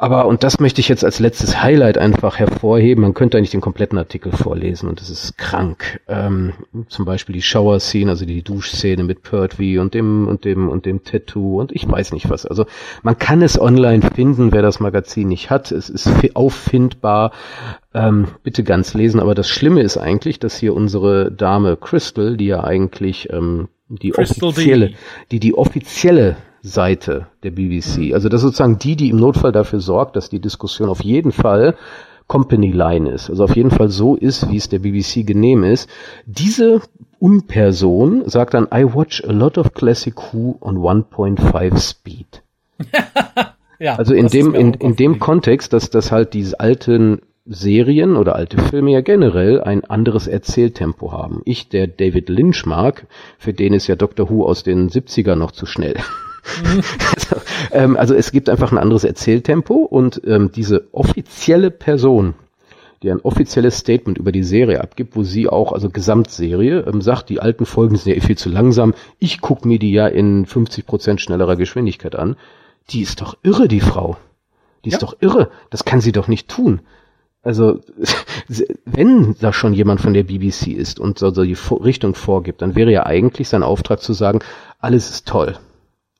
[0.00, 3.60] Aber, und das möchte ich jetzt als letztes Highlight einfach hervorheben, man könnte eigentlich den
[3.60, 6.00] kompletten Artikel vorlesen und es ist krank.
[6.06, 6.52] Ähm,
[6.88, 11.02] zum Beispiel die Shower-Scene, also die Duschszene mit Pertwee und dem, und dem, und dem
[11.02, 12.46] Tattoo und ich weiß nicht was.
[12.46, 12.66] Also
[13.02, 15.72] man kann es online finden, wer das Magazin nicht hat.
[15.72, 17.32] Es ist auffindbar.
[17.92, 22.46] Ähm, bitte ganz lesen, aber das Schlimme ist eigentlich, dass hier unsere Dame Crystal, die
[22.46, 24.96] ja eigentlich ähm, die Crystal offizielle, D.
[25.32, 28.14] die die offizielle Seite der BBC.
[28.14, 31.32] Also das ist sozusagen die, die im Notfall dafür sorgt, dass die Diskussion auf jeden
[31.32, 31.76] Fall
[32.26, 33.30] Company Line ist.
[33.30, 35.88] Also auf jeden Fall so ist, wie es der BBC genehm ist.
[36.26, 36.82] Diese
[37.18, 42.42] Unperson sagt dann, I watch a lot of Classic Who on 1.5 Speed.
[43.80, 48.36] ja, also in dem, in, in dem Kontext, dass das halt diese alten Serien oder
[48.36, 51.40] alte Filme ja generell ein anderes Erzähltempo haben.
[51.46, 53.06] Ich, der David Lynch mag,
[53.38, 55.96] für den ist ja Doctor Who aus den 70er noch zu schnell.
[57.14, 57.36] also,
[57.72, 62.34] ähm, also es gibt einfach ein anderes Erzähltempo und ähm, diese offizielle Person,
[63.02, 67.28] die ein offizielles Statement über die Serie abgibt, wo sie auch, also Gesamtserie, ähm, sagt,
[67.28, 70.86] die alten Folgen sind ja viel zu langsam, ich guck mir die ja in 50
[70.86, 72.36] Prozent schnellerer Geschwindigkeit an.
[72.90, 74.16] Die ist doch irre, die Frau.
[74.84, 75.06] Die ist ja.
[75.06, 75.50] doch irre.
[75.70, 76.80] Das kann sie doch nicht tun.
[77.42, 77.80] Also,
[78.84, 82.74] wenn da schon jemand von der BBC ist und so, so die Richtung vorgibt, dann
[82.74, 84.40] wäre ja eigentlich sein Auftrag zu sagen,
[84.80, 85.56] alles ist toll.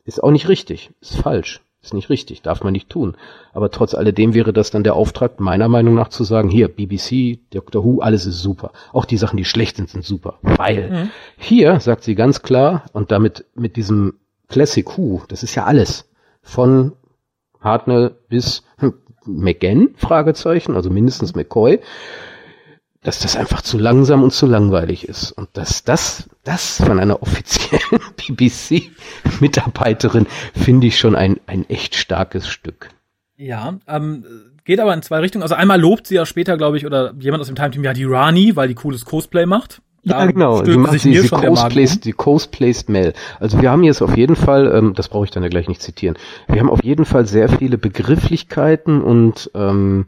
[0.08, 3.14] Ist auch nicht richtig, ist falsch, ist nicht richtig, darf man nicht tun.
[3.52, 7.40] Aber trotz alledem wäre das dann der Auftrag, meiner Meinung nach zu sagen, hier, BBC,
[7.50, 8.72] Doctor Who, alles ist super.
[8.94, 10.38] Auch die Sachen, die schlecht sind, sind super.
[10.40, 11.10] Weil mhm.
[11.36, 14.14] hier sagt sie ganz klar, und damit mit diesem
[14.48, 16.08] Classic Who, das ist ja alles.
[16.40, 16.92] Von
[17.60, 18.62] Hartnell bis
[19.26, 21.80] McGann, Fragezeichen, also mindestens McCoy
[23.08, 25.32] dass das einfach zu langsam und zu langweilig ist.
[25.32, 32.46] Und dass das, das von einer offiziellen BBC-Mitarbeiterin finde ich schon ein, ein echt starkes
[32.46, 32.90] Stück.
[33.38, 34.26] Ja, ähm,
[34.66, 35.40] geht aber in zwei Richtungen.
[35.42, 38.04] Also einmal lobt sie ja später, glaube ich, oder jemand aus dem Time-Team ja die
[38.04, 39.80] Rani, weil die cooles Cosplay macht.
[40.04, 40.62] Da ja, genau.
[40.62, 43.14] Sie macht sie, sie cosplays, die cosplays Mel.
[43.40, 45.80] Also wir haben jetzt auf jeden Fall, ähm, das brauche ich dann ja gleich nicht
[45.80, 50.04] zitieren, wir haben auf jeden Fall sehr viele Begrifflichkeiten und ähm,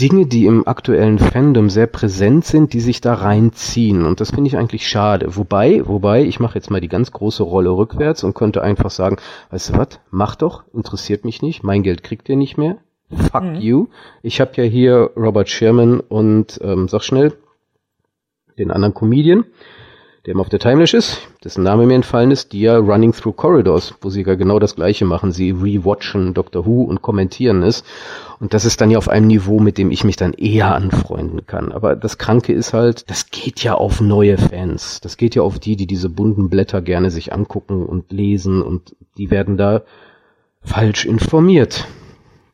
[0.00, 4.04] Dinge, die im aktuellen Fandom sehr präsent sind, die sich da reinziehen.
[4.04, 5.36] Und das finde ich eigentlich schade.
[5.36, 9.16] Wobei, wobei, ich mache jetzt mal die ganz große Rolle rückwärts und könnte einfach sagen,
[9.50, 12.78] weißt du was, mach doch, interessiert mich nicht, mein Geld kriegt ihr nicht mehr.
[13.10, 13.54] Fuck mhm.
[13.56, 13.86] you.
[14.22, 17.32] Ich habe ja hier Robert Sherman und ähm, sag schnell,
[18.58, 19.44] den anderen Comedian
[20.28, 23.32] der immer auf der Timelash ist, dessen Name mir entfallen ist, die ja Running Through
[23.32, 25.32] Corridors, wo sie ja genau das gleiche machen.
[25.32, 27.82] Sie rewatchen Doctor Who und kommentieren es.
[28.38, 31.46] Und das ist dann ja auf einem Niveau, mit dem ich mich dann eher anfreunden
[31.46, 31.72] kann.
[31.72, 35.00] Aber das Kranke ist halt, das geht ja auf neue Fans.
[35.00, 38.94] Das geht ja auf die, die diese bunten Blätter gerne sich angucken und lesen und
[39.16, 39.80] die werden da
[40.60, 41.86] falsch informiert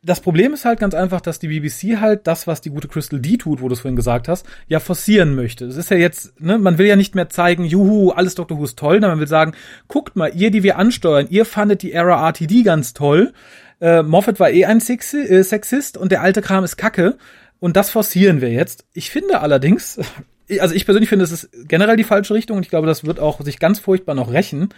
[0.05, 3.19] das Problem ist halt ganz einfach, dass die BBC halt das, was die gute Crystal
[3.19, 5.65] D tut, wo du es vorhin gesagt hast, ja forcieren möchte.
[5.65, 8.65] Es ist ja jetzt, ne, man will ja nicht mehr zeigen, juhu, alles Doctor Who
[8.65, 9.55] ist toll, sondern man will sagen,
[9.89, 13.33] guckt mal, ihr, die wir ansteuern, ihr fandet die Era RTD ganz toll.
[13.81, 17.17] Äh, Moffat war eh ein Sexi äh, Sexist und der alte Kram ist Kacke.
[17.59, 18.85] Und das forcieren wir jetzt.
[18.93, 19.99] Ich finde allerdings,
[20.61, 23.21] also ich persönlich finde, es ist generell die falsche Richtung und ich glaube, das wird
[23.21, 24.69] auch sich ganz furchtbar noch rächen.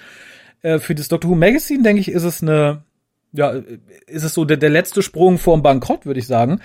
[0.62, 2.82] Äh, für das Doctor Who Magazine, denke ich, ist es eine
[3.36, 3.52] ja,
[4.06, 6.60] ist es so der, der letzte Sprung vorm Bankrott, würde ich sagen.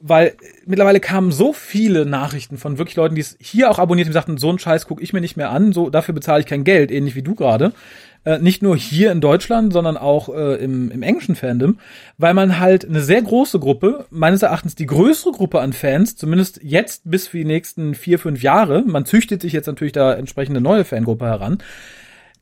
[0.00, 0.32] weil
[0.64, 4.38] mittlerweile kamen so viele Nachrichten von wirklich Leuten, die es hier auch abonniert haben, sagten,
[4.38, 6.90] so einen Scheiß gucke ich mir nicht mehr an, so dafür bezahle ich kein Geld,
[6.90, 7.72] ähnlich wie du gerade.
[8.24, 11.78] Äh, nicht nur hier in Deutschland, sondern auch äh, im, im englischen Fandom,
[12.16, 16.60] weil man halt eine sehr große Gruppe, meines Erachtens die größere Gruppe an Fans, zumindest
[16.62, 20.62] jetzt bis für die nächsten vier, fünf Jahre, man züchtet sich jetzt natürlich da entsprechende
[20.62, 21.58] neue Fangruppe heran.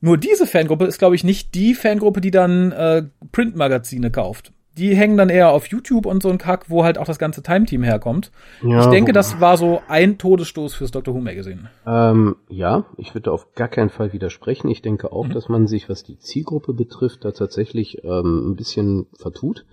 [0.01, 4.95] Nur diese Fangruppe ist, glaube ich, nicht die Fangruppe, die dann äh, Printmagazine kauft die
[4.95, 7.83] hängen dann eher auf YouTube und so ein Kack, wo halt auch das ganze Time-Team
[7.83, 8.31] herkommt.
[8.63, 11.69] Ja, ich denke, das war so ein Todesstoß fürs Doctor Who Magazine.
[11.85, 14.69] Ähm, ja, ich würde auf gar keinen Fall widersprechen.
[14.69, 15.33] Ich denke auch, mhm.
[15.33, 19.65] dass man sich, was die Zielgruppe betrifft, da tatsächlich ähm, ein bisschen vertut.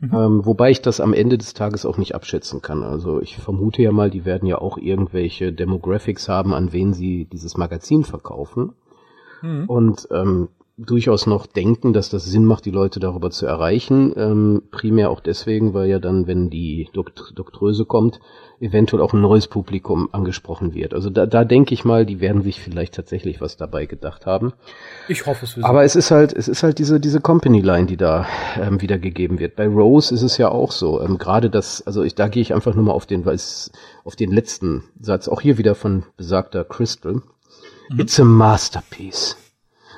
[0.00, 0.14] Mhm.
[0.14, 2.82] Ähm, wobei ich das am Ende des Tages auch nicht abschätzen kann.
[2.82, 7.24] Also ich vermute ja mal, die werden ja auch irgendwelche Demographics haben, an wen sie
[7.24, 8.74] dieses Magazin verkaufen.
[9.42, 9.64] Mhm.
[9.66, 14.12] Und ähm, durchaus noch denken, dass das Sinn macht, die Leute darüber zu erreichen.
[14.16, 18.18] Ähm, primär auch deswegen, weil ja dann, wenn die Dokt Doktröse kommt,
[18.58, 20.92] eventuell auch ein neues Publikum angesprochen wird.
[20.92, 24.52] Also da, da denke ich mal, die werden sich vielleicht tatsächlich was dabei gedacht haben.
[25.08, 25.66] Ich hoffe es für sie.
[25.66, 28.26] Aber es ist halt, es ist halt diese, diese Company-Line, die da
[28.60, 29.54] ähm, wiedergegeben wird.
[29.54, 31.00] Bei Rose ist es ja auch so.
[31.00, 33.70] Ähm, Gerade das, also ich, da gehe ich einfach nur mal auf den, weil es,
[34.04, 37.22] auf den letzten Satz, auch hier wieder von besagter Crystal.
[37.90, 38.00] Mhm.
[38.00, 39.34] It's a masterpiece.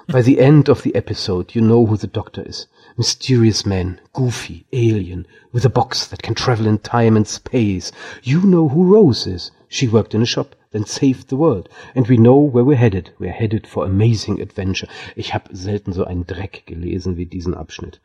[0.08, 2.66] By the end of the episode, you know who the doctor is.
[2.96, 7.92] Mysterious man, goofy, alien, with a box that can travel in time and space.
[8.22, 9.50] You know who Rose is.
[9.68, 11.68] She worked in a shop, then saved the world.
[11.94, 13.10] And we know where we're headed.
[13.18, 14.88] We're headed for amazing adventure.
[15.16, 18.00] Ich habe selten so einen Dreck gelesen wie diesen Abschnitt.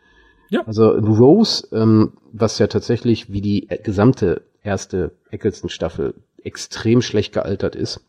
[0.49, 0.63] Ja.
[0.65, 8.01] Also Rose, ähm, was ja tatsächlich wie die gesamte erste Eccleston-Staffel extrem schlecht gealtert ist.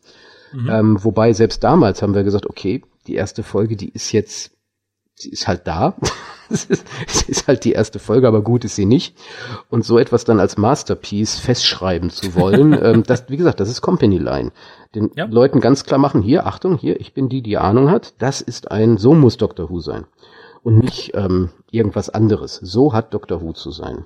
[0.53, 0.69] Mhm.
[0.69, 4.51] Ähm, wobei selbst damals haben wir gesagt, okay, die erste Folge, die ist jetzt,
[5.15, 5.95] sie ist halt da.
[6.49, 9.17] es, ist, es ist halt die erste Folge, aber gut ist sie nicht.
[9.69, 13.81] Und so etwas dann als Masterpiece festschreiben zu wollen, ähm, das, wie gesagt, das ist
[13.81, 14.51] Company Line.
[14.95, 15.25] Den ja.
[15.25, 18.71] Leuten ganz klar machen, hier, Achtung, hier, ich bin die, die Ahnung hat, das ist
[18.71, 19.69] ein, so muss Dr.
[19.69, 20.05] Who sein.
[20.61, 22.55] Und nicht ähm, irgendwas anderes.
[22.55, 23.41] So hat Dr.
[23.41, 24.05] Who zu sein.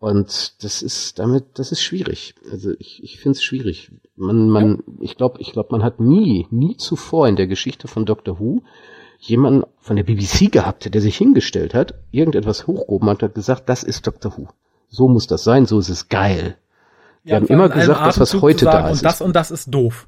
[0.00, 2.34] Und das ist damit, das ist schwierig.
[2.52, 3.90] Also ich, ich finde es schwierig.
[4.14, 4.94] Man, man, ja.
[5.00, 8.62] ich glaube, ich glaube, man hat nie, nie zuvor in der Geschichte von Doctor Who
[9.18, 13.82] jemanden von der BBC gehabt, der sich hingestellt hat, irgendetwas hochgehoben hat, hat gesagt, das
[13.82, 14.48] ist Doctor Who.
[14.88, 16.56] So muss das sein, so ist es geil.
[17.24, 18.98] Wir ja, haben immer gesagt, das was heute sagen, da ist.
[18.98, 20.06] Und das und das ist doof.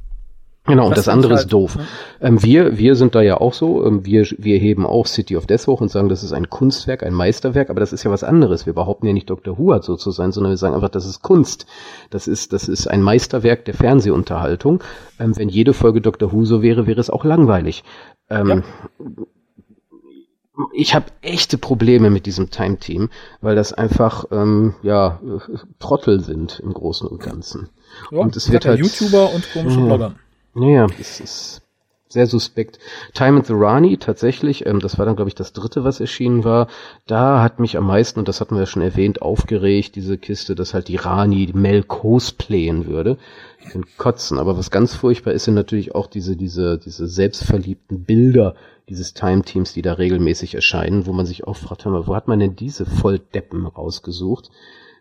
[0.66, 1.76] Genau, und das, andere halt, ist doof.
[1.76, 1.86] Ne?
[2.20, 5.46] Ähm, wir, wir sind da ja auch so, ähm, wir, wir heben auch City of
[5.46, 8.22] Death hoch und sagen, das ist ein Kunstwerk, ein Meisterwerk, aber das ist ja was
[8.22, 8.66] anderes.
[8.66, 9.58] Wir behaupten ja nicht Dr.
[9.58, 11.64] Who hat so zu sein, sondern wir sagen einfach, das ist Kunst.
[12.10, 14.82] Das ist, das ist ein Meisterwerk der Fernsehunterhaltung.
[15.18, 16.30] Ähm, wenn jede Folge Dr.
[16.30, 17.82] Who so wäre, wäre es auch langweilig.
[18.28, 19.24] Ähm, ja.
[20.74, 23.08] Ich habe echte Probleme mit diesem Time Team,
[23.40, 25.18] weil das einfach ähm, ja
[25.78, 27.70] Trottel sind im Großen und Ganzen.
[28.10, 30.14] Ja, und es wird halt YouTuber und komische Blogger.
[30.54, 31.62] Naja, es ist
[32.08, 32.80] sehr suspekt.
[33.14, 36.42] Time and the Rani, tatsächlich, ähm, das war dann, glaube ich, das dritte, was erschienen
[36.42, 36.66] war.
[37.06, 40.56] Da hat mich am meisten, und das hatten wir ja schon erwähnt, aufgeregt, diese Kiste,
[40.56, 43.16] dass halt die Rani Mel cosplayen würde.
[43.60, 44.40] Ich kann kotzen.
[44.40, 48.56] Aber was ganz furchtbar ist, sind natürlich auch diese, diese, diese selbstverliebten Bilder
[48.88, 52.26] dieses Time-Teams, die da regelmäßig erscheinen, wo man sich auch fragt, hör mal, wo hat
[52.26, 54.50] man denn diese Volldeppen rausgesucht?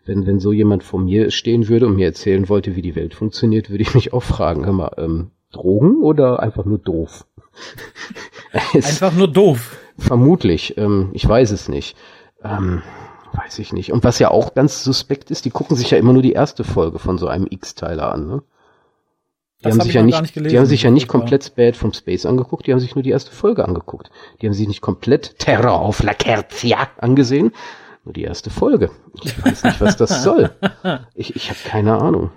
[0.06, 3.14] wenn, wenn so jemand vor mir stehen würde und mir erzählen wollte, wie die Welt
[3.14, 7.26] funktioniert, würde ich mich auch fragen, hör mal, ähm, Drogen oder einfach nur doof?
[8.72, 9.76] einfach nur doof.
[9.98, 11.96] Vermutlich, ähm, ich weiß es nicht.
[12.42, 12.82] Ähm,
[13.32, 13.92] weiß ich nicht.
[13.92, 16.64] Und was ja auch ganz suspekt ist, die gucken sich ja immer nur die erste
[16.64, 18.42] Folge von so einem X-Teiler an, ne?
[19.60, 21.74] Die das haben, hab sich ja nicht, gelesen, die haben sich ja nicht komplett Spade
[21.74, 24.10] from Space angeguckt, die haben sich nur die erste Folge angeguckt.
[24.40, 27.52] Die haben sich nicht komplett Terror auf La Kerzia angesehen,
[28.04, 28.90] nur die erste Folge.
[29.22, 30.50] Ich weiß nicht, was das soll.
[31.14, 32.30] Ich, ich habe keine Ahnung.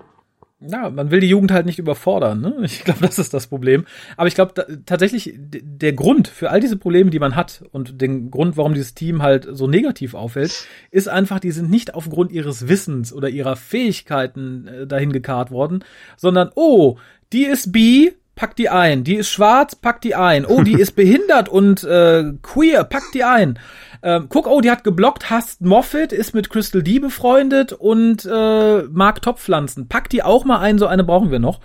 [0.65, 2.41] Ja, man will die Jugend halt nicht überfordern.
[2.41, 2.55] Ne?
[2.63, 3.85] Ich glaube, das ist das Problem.
[4.17, 8.31] Aber ich glaube tatsächlich, der Grund für all diese Probleme, die man hat und den
[8.31, 12.67] Grund, warum dieses Team halt so negativ auffällt, ist einfach, die sind nicht aufgrund ihres
[12.67, 15.83] Wissens oder ihrer Fähigkeiten äh, dahin gekarrt worden,
[16.17, 16.97] sondern, oh,
[17.33, 19.03] die ist B, pack die ein.
[19.03, 20.45] Die ist schwarz, pack die ein.
[20.45, 23.59] Oh, die ist behindert und äh, queer, pack die ein.
[24.05, 28.83] Ähm, guck, oh, die hat geblockt, hasst Moffat, ist mit Crystal D befreundet und äh,
[28.83, 29.87] mag Topfpflanzen.
[29.87, 31.61] Pack die auch mal ein, so eine brauchen wir noch.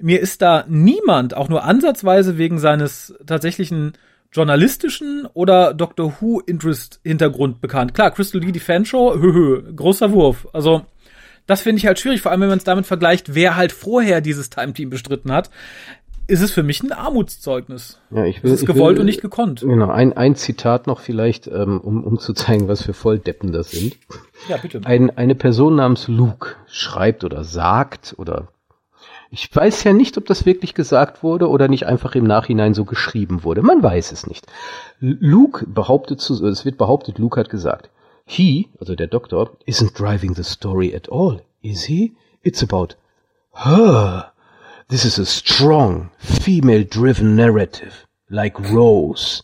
[0.00, 3.94] Mir ist da niemand, auch nur ansatzweise wegen seines tatsächlichen
[4.32, 7.94] journalistischen oder Doctor Who Interest Hintergrund bekannt.
[7.94, 10.46] Klar, Crystal D, die Fanshow, hö, hö, großer Wurf.
[10.52, 10.86] Also,
[11.46, 14.20] das finde ich halt schwierig, vor allem wenn man es damit vergleicht, wer halt vorher
[14.20, 15.50] dieses Time Team bestritten hat
[16.26, 17.98] ist es für mich ein Armutszeugnis.
[18.10, 19.60] Ja, ich will, es ist gewollt will, und nicht gekonnt.
[19.60, 23.70] Genau, ein, ein Zitat noch vielleicht, ähm, um, um zu zeigen, was für Volldeppen das
[23.70, 23.96] sind.
[24.48, 24.80] Ja, bitte.
[24.84, 28.48] Ein, eine Person namens Luke schreibt oder sagt oder
[29.34, 32.84] ich weiß ja nicht, ob das wirklich gesagt wurde oder nicht einfach im Nachhinein so
[32.84, 33.62] geschrieben wurde.
[33.62, 34.46] Man weiß es nicht.
[35.00, 37.88] Luke behauptet zu, es wird behauptet, Luke hat gesagt,
[38.26, 42.12] he, also der Doktor, isn't driving the story at all, is he?
[42.42, 42.96] It's about
[43.52, 44.31] her.
[44.92, 49.42] This is a strong, female-driven narrative, like Rose.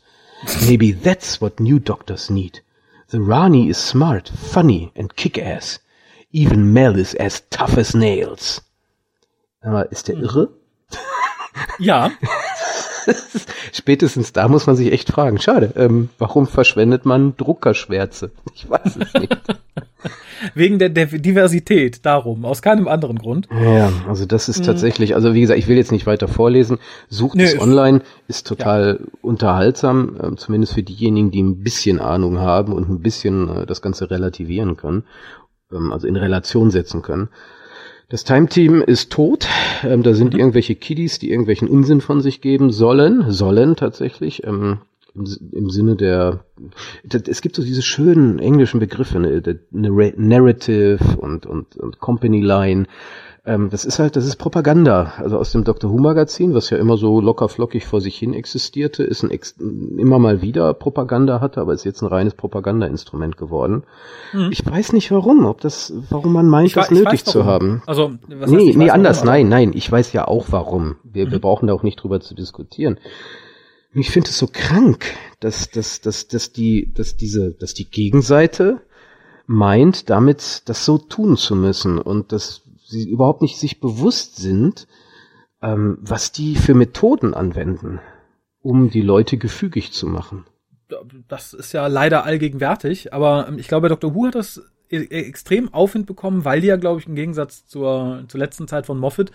[0.66, 2.61] Maybe that's what new doctors need.
[3.08, 5.78] The Rani is smart, funny and kick-ass.
[6.32, 8.61] Even Mel is as tough as nails.
[9.64, 10.50] Aber ist der irre?
[11.78, 12.12] Ja,
[13.73, 15.38] Spätestens da muss man sich echt fragen.
[15.38, 18.31] Schade, ähm, warum verschwendet man Druckerschwärze?
[18.55, 19.37] Ich weiß es nicht.
[20.55, 23.49] wegen der, der Diversität, darum, aus keinem anderen Grund.
[23.51, 26.79] Ja, also das ist tatsächlich, also wie gesagt, ich will jetzt nicht weiter vorlesen.
[27.09, 32.38] Sucht Nö, es online, ist total unterhaltsam, ähm, zumindest für diejenigen, die ein bisschen Ahnung
[32.38, 35.05] haben und ein bisschen äh, das Ganze relativieren können,
[35.73, 37.29] ähm, also in Relation setzen können.
[38.11, 39.47] Das Time-Team ist tot.
[39.85, 44.44] Ähm, da sind irgendwelche Kiddies, die irgendwelchen Unsinn von sich geben sollen, sollen tatsächlich.
[44.47, 44.79] Ähm,
[45.14, 46.44] im, Im Sinne der,
[47.27, 49.59] es gibt so diese schönen englischen Begriffe, ne,
[50.16, 52.87] Narrative und, und, und Company Line.
[53.48, 55.14] Ähm, das ist halt, das ist Propaganda.
[55.16, 55.90] Also aus dem Dr.
[55.90, 59.52] Who Magazin, was ja immer so locker flockig vor sich hin existierte, ist ein ex
[59.96, 63.84] immer mal wieder Propaganda hatte, aber ist jetzt ein reines Propagandainstrument geworden.
[64.50, 67.50] Ich weiß nicht warum, ob das, warum man meint, das wei- nötig zu warum.
[67.50, 67.82] haben.
[67.87, 69.72] Also, was heißt, nee, ich nee, anders, warum, nein, nein.
[69.74, 70.96] Ich weiß ja auch warum.
[71.02, 72.98] Wir, wir brauchen da auch nicht drüber zu diskutieren.
[73.94, 75.06] Ich finde es so krank,
[75.40, 78.82] dass, dass, dass, dass die, dass diese, dass die Gegenseite
[79.46, 84.87] meint, damit das so tun zu müssen und dass sie überhaupt nicht sich bewusst sind,
[85.62, 88.01] ähm, was die für Methoden anwenden,
[88.62, 90.46] um die Leute gefügig zu machen.
[91.29, 94.14] das ist ja leider allgegenwärtig, aber ähm, ich glaube, Dr.
[94.14, 98.40] Who hat das extrem Aufwind bekommen, weil die ja, glaube ich, im Gegensatz zur, zur
[98.40, 99.31] letzten Zeit von Moffat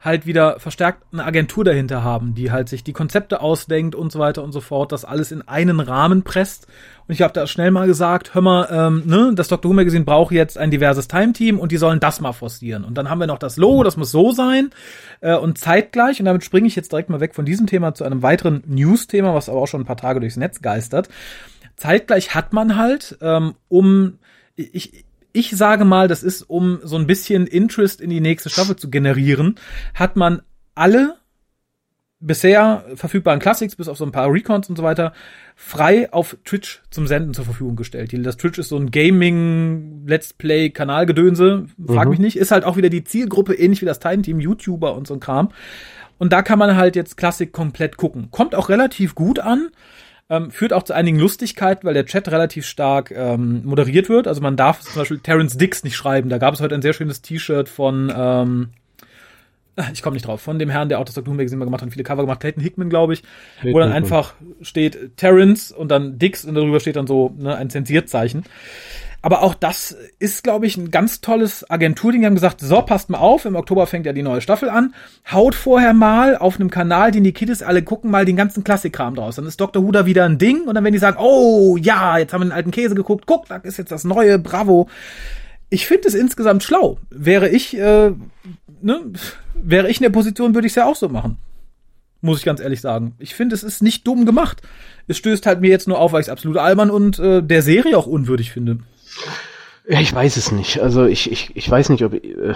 [0.00, 4.20] halt wieder verstärkt eine Agentur dahinter haben, die halt sich die Konzepte ausdenkt und so
[4.20, 6.68] weiter und so fort, das alles in einen Rahmen presst.
[7.08, 9.70] Und ich habe da schnell mal gesagt, hör mal, ähm, ne, das Dr.
[9.70, 12.84] Who Magazine braucht jetzt ein diverses Time-Team und die sollen das mal forcieren.
[12.84, 14.70] Und dann haben wir noch das Logo, das muss so sein
[15.20, 18.04] äh, und zeitgleich, und damit springe ich jetzt direkt mal weg von diesem Thema zu
[18.04, 21.08] einem weiteren News-Thema, was aber auch schon ein paar Tage durchs Netz geistert.
[21.76, 24.18] Zeitgleich hat man halt, ähm, um,
[24.58, 28.76] ich, ich sage mal, das ist, um so ein bisschen Interest in die nächste Staffel
[28.76, 29.54] zu generieren,
[29.94, 30.42] hat man
[30.74, 31.16] alle
[32.20, 35.12] bisher verfügbaren Classics, bis auf so ein paar Recons und so weiter,
[35.54, 38.12] frei auf Twitch zum Senden zur Verfügung gestellt.
[38.26, 42.10] Das Twitch ist so ein Gaming, Let's Play, Kanalgedönse, frag Mhm.
[42.10, 45.06] mich nicht, ist halt auch wieder die Zielgruppe, ähnlich wie das Time Team, YouTuber und
[45.06, 45.50] so ein Kram.
[46.18, 48.32] Und da kann man halt jetzt Klassik komplett gucken.
[48.32, 49.68] Kommt auch relativ gut an.
[50.30, 54.28] Ähm, führt auch zu einigen Lustigkeiten, weil der Chat relativ stark ähm, moderiert wird.
[54.28, 56.28] Also man darf zum Beispiel Terence Dix nicht schreiben.
[56.28, 58.68] Da gab es heute ein sehr schönes T-Shirt von, ähm,
[59.92, 61.80] ich komme nicht drauf, von dem Herrn, der auch das Doctor Who Magazine mal gemacht
[61.80, 63.22] hat und viele Cover gemacht, Clayton Hickman, glaube ich,
[63.62, 67.70] wo dann einfach steht Terence und dann Dix und darüber steht dann so ne, ein
[67.70, 68.44] Zensierzeichen.
[69.20, 72.20] Aber auch das ist, glaube ich, ein ganz tolles Agenturding.
[72.20, 74.94] Die haben gesagt, so, passt mal auf, im Oktober fängt ja die neue Staffel an.
[75.30, 79.16] Haut vorher mal auf einem Kanal, den die Kiddies alle gucken, mal den ganzen Klassikkram
[79.16, 79.36] draus.
[79.36, 79.82] Dann ist Dr.
[79.82, 80.62] Who da wieder ein Ding.
[80.62, 83.46] Und dann werden die sagen, oh ja, jetzt haben wir den alten Käse geguckt, guck,
[83.48, 84.88] da ist jetzt das neue, bravo.
[85.68, 86.98] Ich finde es insgesamt schlau.
[87.10, 88.12] Wäre ich, äh,
[88.80, 89.00] ne,
[89.54, 91.38] wäre ich in der Position, würde ich es ja auch so machen.
[92.20, 93.14] Muss ich ganz ehrlich sagen.
[93.18, 94.62] Ich finde, es ist nicht dumm gemacht.
[95.08, 97.62] Es stößt halt mir jetzt nur auf, weil ich es absolut albern und äh, der
[97.62, 98.78] Serie auch unwürdig finde.
[99.88, 100.80] Ja, ich weiß es nicht.
[100.80, 102.54] Also ich, ich, ich weiß nicht, ob äh,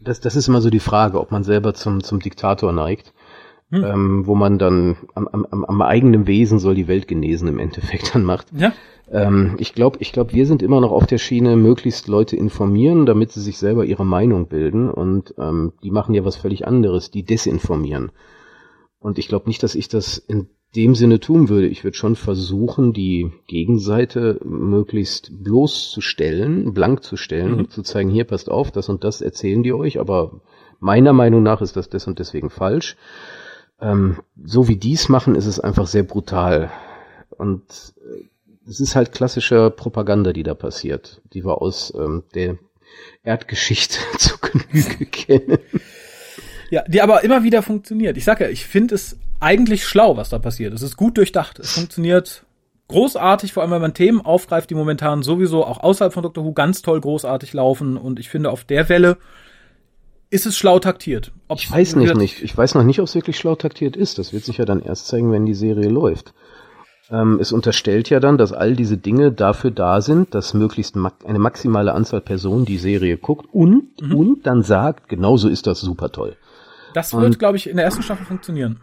[0.00, 3.12] das, das ist immer so die Frage, ob man selber zum, zum Diktator neigt.
[3.72, 8.14] Ähm, wo man dann am, am, am eigenen Wesen soll die Welt genesen im Endeffekt
[8.14, 8.46] dann macht.
[8.56, 8.72] Ja.
[9.10, 13.04] Ähm, ich glaube, ich glaub, wir sind immer noch auf der Schiene, möglichst Leute informieren,
[13.04, 14.90] damit sie sich selber ihre Meinung bilden.
[14.90, 18.12] Und ähm, die machen ja was völlig anderes, die desinformieren.
[19.00, 21.68] Und ich glaube nicht, dass ich das in dem Sinne tun würde.
[21.68, 28.24] Ich würde schon versuchen, die Gegenseite möglichst bloßzustellen, blank zu stellen und zu zeigen, hier
[28.24, 30.40] passt auf, das und das erzählen die euch, aber
[30.80, 32.96] meiner Meinung nach ist das des und deswegen falsch.
[33.80, 36.70] Ähm, so wie dies machen, ist es einfach sehr brutal.
[37.30, 37.62] Und
[37.98, 38.24] äh,
[38.68, 42.58] es ist halt klassischer Propaganda, die da passiert, die wir aus ähm, der
[43.22, 45.58] Erdgeschichte zu Genüge kennen.
[46.70, 48.16] Ja, die aber immer wieder funktioniert.
[48.16, 50.72] Ich sag ja, ich finde es eigentlich schlau, was da passiert.
[50.72, 51.58] Es ist gut durchdacht.
[51.58, 52.44] Es funktioniert
[52.88, 56.52] großartig, vor allem wenn man Themen aufgreift, die momentan sowieso auch außerhalb von Doctor Who
[56.52, 57.96] ganz toll großartig laufen.
[57.96, 59.18] Und ich finde, auf der Welle
[60.30, 61.30] ist es schlau taktiert?
[61.48, 62.42] Ob's ich weiß nicht, nicht.
[62.42, 64.18] Ich weiß noch nicht, ob es wirklich schlau taktiert ist.
[64.18, 66.32] Das wird sich ja dann erst zeigen, wenn die Serie läuft.
[67.10, 71.12] Ähm, es unterstellt ja dann, dass all diese Dinge dafür da sind, dass möglichst ma
[71.26, 74.14] eine maximale Anzahl Personen die Serie guckt und, mhm.
[74.14, 76.36] und dann sagt, genauso ist das super toll.
[76.94, 78.80] Das wird, glaube ich, in der ersten Staffel funktionieren.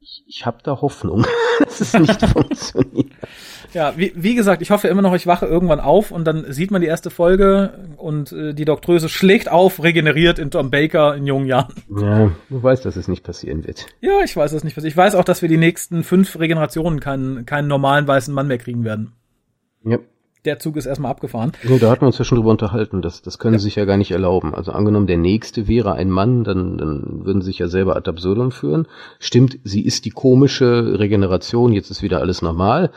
[0.00, 1.24] Ich, ich habe da Hoffnung,
[1.60, 3.12] dass es nicht funktioniert.
[3.72, 6.70] Ja, wie, wie gesagt, ich hoffe immer noch, ich wache irgendwann auf und dann sieht
[6.70, 11.26] man die erste Folge und äh, die Doktröse schlägt auf, regeneriert in Tom Baker in
[11.26, 11.74] jungen Jahren.
[11.88, 13.86] Ja, du weißt, dass es nicht passieren wird.
[14.00, 14.92] Ja, ich weiß, dass es nicht passiert.
[14.92, 18.58] Ich weiß auch, dass wir die nächsten fünf Regenerationen keinen, keinen normalen weißen Mann mehr
[18.58, 19.12] kriegen werden.
[19.84, 19.98] Ja
[20.44, 21.52] der Zug ist erstmal abgefahren.
[21.62, 23.00] Ja, da hatten wir uns ja schon drüber unterhalten.
[23.00, 23.58] Das, das können ja.
[23.58, 24.54] sie sich ja gar nicht erlauben.
[24.54, 28.10] Also angenommen, der nächste wäre ein Mann, dann, dann würden sie sich ja selber ad
[28.10, 28.88] absurdum führen.
[29.20, 32.90] Stimmt, sie ist die komische Regeneration, jetzt ist wieder alles normal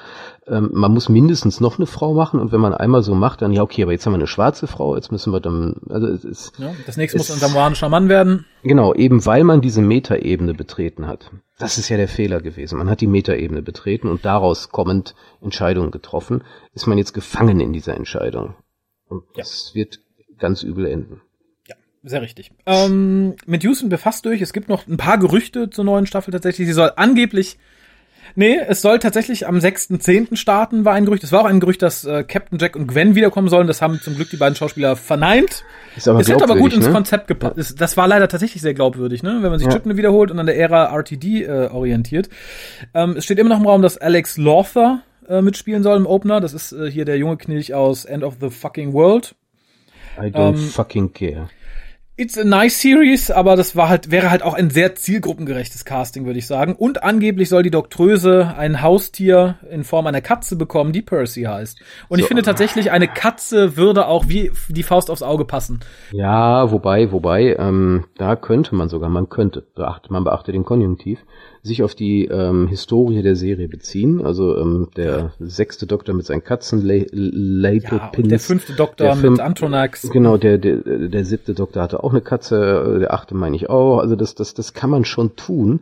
[0.48, 3.52] ähm, man muss mindestens noch eine Frau machen und wenn man einmal so macht, dann
[3.52, 6.24] ja okay, aber jetzt haben wir eine schwarze Frau, jetzt müssen wir dann, also es
[6.24, 6.60] ist.
[6.60, 8.46] Ja, das nächste es, muss ein samoanischer Mann werden.
[8.64, 11.32] Genau, eben weil man diese Metaebene betreten hat.
[11.58, 12.78] Das ist ja der Fehler gewesen.
[12.78, 16.44] Man hat die Metaebene betreten und daraus kommend Entscheidungen getroffen.
[16.74, 18.56] Ist man jetzt gefangen in dieser Entscheidung.
[19.08, 19.38] Und ja.
[19.38, 20.00] das wird
[20.38, 21.22] ganz übel enden.
[21.68, 22.52] Ja, sehr richtig.
[22.66, 24.42] Ähm, mit Houston befasst durch.
[24.42, 26.68] Es gibt noch ein paar Gerüchte zur neuen Staffel tatsächlich.
[26.68, 27.58] Sie soll angeblich
[28.34, 30.36] Nee, es soll tatsächlich am 6.10.
[30.36, 31.24] starten, war ein Gerücht.
[31.24, 33.68] Es war auch ein Gerücht, dass äh, Captain Jack und Gwen wiederkommen sollen.
[33.68, 35.64] Das haben zum Glück die beiden Schauspieler verneint.
[35.96, 36.92] Ist aber es hat aber gut ins ne?
[36.92, 37.58] Konzept gepasst.
[37.58, 37.76] Ja.
[37.78, 39.38] Das war leider tatsächlich sehr glaubwürdig, ne?
[39.42, 39.74] wenn man sich ja.
[39.74, 42.30] Chipne wiederholt und an der Ära RTD äh, orientiert.
[42.94, 46.42] Ähm, es steht immer noch im Raum, dass Alex Lawther äh, mitspielen soll im Opener.
[46.42, 49.36] Das ist äh, hier der junge Knilch aus End of the Fucking World.
[50.18, 51.50] I don't ähm, fucking care.
[52.18, 56.26] It's a nice series, aber das war halt, wäre halt auch ein sehr zielgruppengerechtes Casting,
[56.26, 56.74] würde ich sagen.
[56.74, 61.82] Und angeblich soll die Doktröse ein Haustier in Form einer Katze bekommen, die Percy heißt.
[62.08, 62.22] Und so.
[62.22, 65.82] ich finde tatsächlich, eine Katze würde auch wie die Faust aufs Auge passen.
[66.14, 71.20] Ja, wobei, wobei, ähm, da könnte man sogar, man könnte, beachte, man beachte den Konjunktiv,
[71.66, 74.24] sich auf die ähm, Historie der Serie beziehen.
[74.24, 78.26] Also ähm, der sechste Doktor mit seinen Katzen, Lepopins.
[78.26, 80.10] Ja, der fünfte Doktor der mit Antonax.
[80.12, 83.98] Genau, der, der, der siebte Doktor hatte auch eine Katze, der achte meine ich auch.
[83.98, 85.82] Also das, das, das kann man schon tun.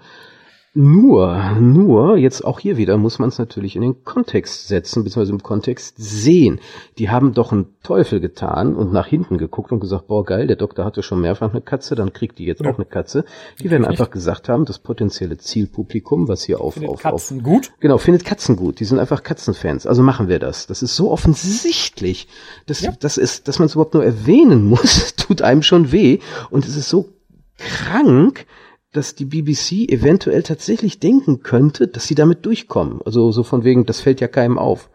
[0.76, 5.32] Nur, nur, jetzt auch hier wieder muss man es natürlich in den Kontext setzen, beziehungsweise
[5.32, 6.60] im Kontext sehen.
[6.98, 10.56] Die haben doch einen Teufel getan und nach hinten geguckt und gesagt, boah geil, der
[10.56, 12.72] Doktor hatte schon mehrfach eine Katze, dann kriegt die jetzt ja.
[12.72, 13.24] auch eine Katze.
[13.62, 17.44] Die werden einfach gesagt haben, das potenzielle Zielpublikum, was hier auf, findet auf, Katzen auf,
[17.44, 17.72] gut?
[17.80, 18.80] Genau, findet Katzen gut.
[18.80, 19.86] Die sind einfach Katzenfans.
[19.86, 20.66] Also machen wir das.
[20.66, 22.28] Das ist so offensichtlich,
[22.66, 22.92] dass, ja.
[23.00, 26.18] das ist, dass man es überhaupt nur erwähnen muss, tut einem schon weh.
[26.50, 27.10] Und es ist so
[27.60, 28.48] krank,
[28.94, 33.02] dass die BBC eventuell tatsächlich denken könnte, dass sie damit durchkommen.
[33.04, 34.90] Also so von wegen, das fällt ja keinem auf.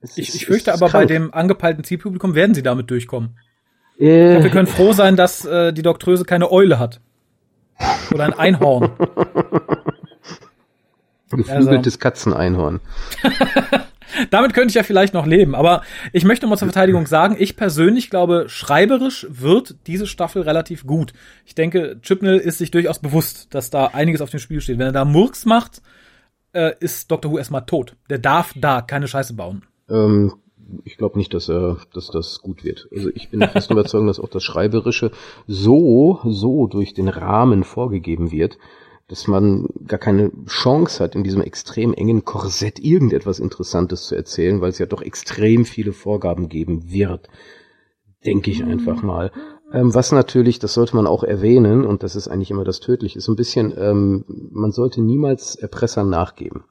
[0.00, 1.08] Es ich, ich fürchte aber krank.
[1.08, 3.36] bei dem angepeilten Zielpublikum werden sie damit durchkommen.
[3.98, 7.00] Äh, glaub, wir können froh sein, dass äh, die Doktröse keine Eule hat.
[8.12, 8.90] Oder ein Einhorn.
[11.30, 11.98] Geflügeltes also.
[11.98, 12.80] Katzeneinhorn.
[14.30, 15.54] Damit könnte ich ja vielleicht noch leben.
[15.54, 20.86] Aber ich möchte mal zur Verteidigung sagen, ich persönlich glaube, schreiberisch wird diese Staffel relativ
[20.86, 21.12] gut.
[21.44, 24.78] Ich denke, Chipnell ist sich durchaus bewusst, dass da einiges auf dem Spiel steht.
[24.78, 25.82] Wenn er da Murks macht,
[26.52, 27.30] äh, ist Dr.
[27.30, 27.96] Who erstmal tot.
[28.10, 29.64] Der darf da keine Scheiße bauen.
[29.88, 30.34] Ähm,
[30.84, 32.88] ich glaube nicht, dass er, dass das gut wird.
[32.94, 35.10] Also ich bin fest überzeugt, dass auch das Schreiberische
[35.46, 38.58] so, so durch den Rahmen vorgegeben wird,
[39.08, 44.60] dass man gar keine Chance hat, in diesem extrem engen Korsett irgendetwas Interessantes zu erzählen,
[44.60, 47.28] weil es ja doch extrem viele Vorgaben geben wird.
[48.24, 49.32] Denke ich einfach mal.
[49.72, 53.18] Ähm, was natürlich, das sollte man auch erwähnen, und das ist eigentlich immer das Tödliche,
[53.18, 56.64] ist so ein bisschen, ähm, man sollte niemals Erpressern nachgeben.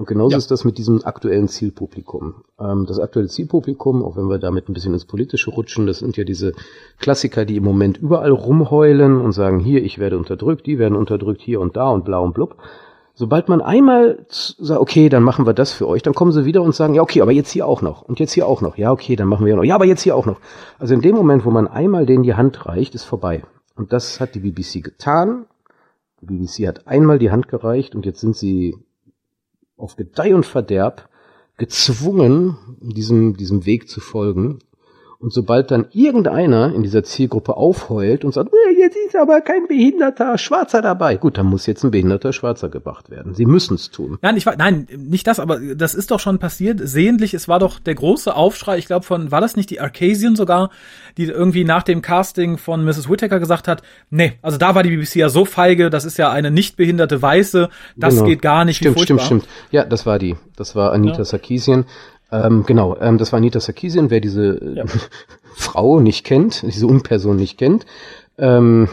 [0.00, 0.38] Und genauso ja.
[0.38, 2.36] ist das mit diesem aktuellen Zielpublikum.
[2.58, 6.16] Ähm, das aktuelle Zielpublikum, auch wenn wir damit ein bisschen ins Politische rutschen, das sind
[6.16, 6.54] ja diese
[6.98, 11.42] Klassiker, die im Moment überall rumheulen und sagen, hier, ich werde unterdrückt, die werden unterdrückt,
[11.42, 12.56] hier und da und blau und blub.
[13.12, 16.62] Sobald man einmal sagt, okay, dann machen wir das für euch, dann kommen sie wieder
[16.62, 18.78] und sagen, ja, okay, aber jetzt hier auch noch und jetzt hier auch noch.
[18.78, 19.64] Ja, okay, dann machen wir ja noch.
[19.64, 20.40] Ja, aber jetzt hier auch noch.
[20.78, 23.42] Also in dem Moment, wo man einmal denen die Hand reicht, ist vorbei.
[23.76, 25.44] Und das hat die BBC getan.
[26.22, 28.78] Die BBC hat einmal die Hand gereicht und jetzt sind sie
[29.80, 31.08] auf Gedeih und Verderb
[31.56, 34.60] gezwungen, diesem, diesem Weg zu folgen.
[35.20, 40.38] Und sobald dann irgendeiner in dieser Zielgruppe aufheult und sagt, jetzt ist aber kein behinderter
[40.38, 43.34] Schwarzer dabei, gut, dann muss jetzt ein behinderter Schwarzer gebracht werden.
[43.34, 44.16] Sie müssen es tun.
[44.22, 46.80] Nein, ich, nein, nicht das, aber das ist doch schon passiert.
[46.82, 50.36] Sehentlich, es war doch der große Aufschrei, ich glaube von, war das nicht die Arcasian
[50.36, 50.70] sogar,
[51.18, 53.10] die irgendwie nach dem Casting von Mrs.
[53.10, 56.30] Whittaker gesagt hat, nee, also da war die BBC ja so feige, das ist ja
[56.30, 58.26] eine nicht behinderte Weiße, das genau.
[58.26, 58.78] geht gar nicht.
[58.78, 59.48] Stimmt, stimmt, stimmt.
[59.70, 60.36] Ja, das war die.
[60.56, 61.24] Das war Anita ja.
[61.24, 61.84] Sarkeesian.
[62.32, 64.84] Ähm, genau, ähm, das war Anita Sarkeesian, wer diese ja.
[65.54, 67.86] Frau nicht kennt, diese Unperson nicht kennt.
[68.38, 68.88] Ähm,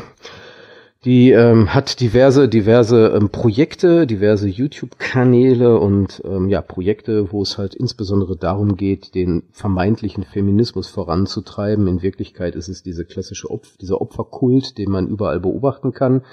[1.05, 7.57] die ähm, hat diverse, diverse ähm, Projekte, diverse YouTube-Kanäle und ähm, ja, Projekte, wo es
[7.57, 11.87] halt insbesondere darum geht, den vermeintlichen Feminismus voranzutreiben.
[11.87, 16.23] In Wirklichkeit ist es diese klassische Opf dieser Opferkult, den man überall beobachten kann.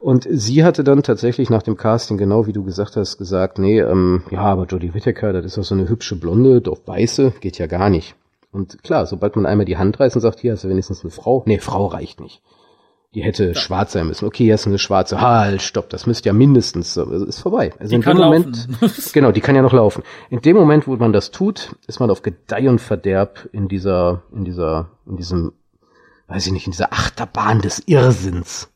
[0.00, 3.80] Und sie hatte dann tatsächlich nach dem Casting, genau wie du gesagt hast, gesagt, nee,
[3.80, 7.58] ähm, ja, aber Jodie Whittaker, das ist doch so eine hübsche Blonde, doch weiße, geht
[7.58, 8.14] ja gar nicht.
[8.50, 11.10] Und klar, sobald man einmal die Hand reißt und sagt, hier hast du wenigstens eine
[11.10, 12.40] Frau, nee, Frau reicht nicht.
[13.14, 13.54] Die hätte ja.
[13.54, 14.24] schwarz sein müssen.
[14.24, 15.20] Okay, hier ist eine schwarze.
[15.20, 17.74] Halt, stopp, das müsste ja mindestens, also ist vorbei.
[17.78, 18.68] Also die in dem Moment,
[19.12, 20.02] genau, die kann ja noch laufen.
[20.30, 24.22] In dem Moment, wo man das tut, ist man auf Gedeih und Verderb in dieser,
[24.34, 25.52] in dieser, in diesem,
[26.28, 28.70] weiß ich nicht, in dieser Achterbahn des Irrsinns.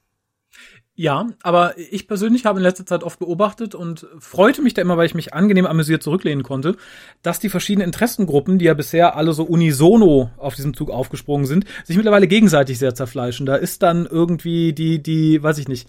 [0.97, 4.97] Ja, aber ich persönlich habe in letzter Zeit oft beobachtet und freute mich da immer,
[4.97, 6.77] weil ich mich angenehm amüsiert zurücklehnen konnte,
[7.21, 11.65] dass die verschiedenen Interessengruppen, die ja bisher alle so unisono auf diesem Zug aufgesprungen sind,
[11.83, 13.45] sich mittlerweile gegenseitig sehr zerfleischen.
[13.45, 15.89] Da ist dann irgendwie die, die, weiß ich nicht,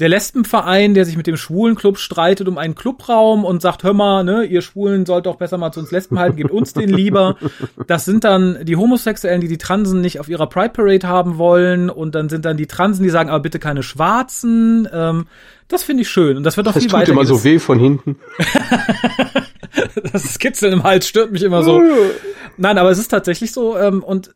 [0.00, 4.24] der Lesbenverein, der sich mit dem Schwulenclub streitet um einen Clubraum und sagt, hör mal,
[4.24, 7.36] ne, ihr Schwulen sollt doch besser mal zu uns Lesben halten, gebt uns den lieber.
[7.86, 11.90] Das sind dann die Homosexuellen, die die Transen nicht auf ihrer Pride Parade haben wollen
[11.90, 14.88] und dann sind dann die Transen, die sagen, aber bitte keine Schwarzen.
[14.92, 15.26] Ähm,
[15.68, 17.12] das finde ich schön und das wird doch Das viel tut weiter.
[17.12, 18.16] immer so weh von hinten.
[20.12, 21.80] das Kitzeln im Hals stört mich immer so.
[22.56, 24.34] Nein, aber es ist tatsächlich so ähm, und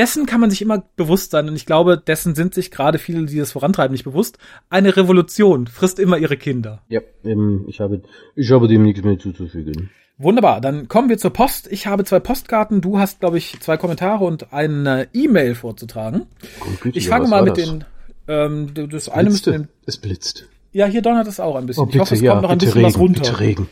[0.00, 3.26] dessen kann man sich immer bewusst sein und ich glaube, dessen sind sich gerade viele,
[3.26, 4.38] die das vorantreiben, nicht bewusst.
[4.70, 6.80] Eine Revolution frisst immer ihre Kinder.
[6.88, 8.00] Ja, ähm, ich habe,
[8.34, 9.90] ich habe dem nichts mehr zuzufügen.
[10.16, 11.68] Wunderbar, dann kommen wir zur Post.
[11.70, 16.22] Ich habe zwei Postkarten, du hast, glaube ich, zwei Kommentare und eine E-Mail vorzutragen.
[16.60, 17.64] Grundgütiger, Ich fange mal mit das?
[17.66, 17.84] den,
[18.26, 19.68] ähm, das eine müsste, Blitzte.
[19.84, 20.46] Es blitzt.
[20.72, 21.82] ja, hier donnert es auch ein bisschen.
[21.84, 23.20] Oh, ich bitte, hoffe, es ja, kommt noch ein bisschen Regen, was runter.
[23.20, 23.66] bitte Regen.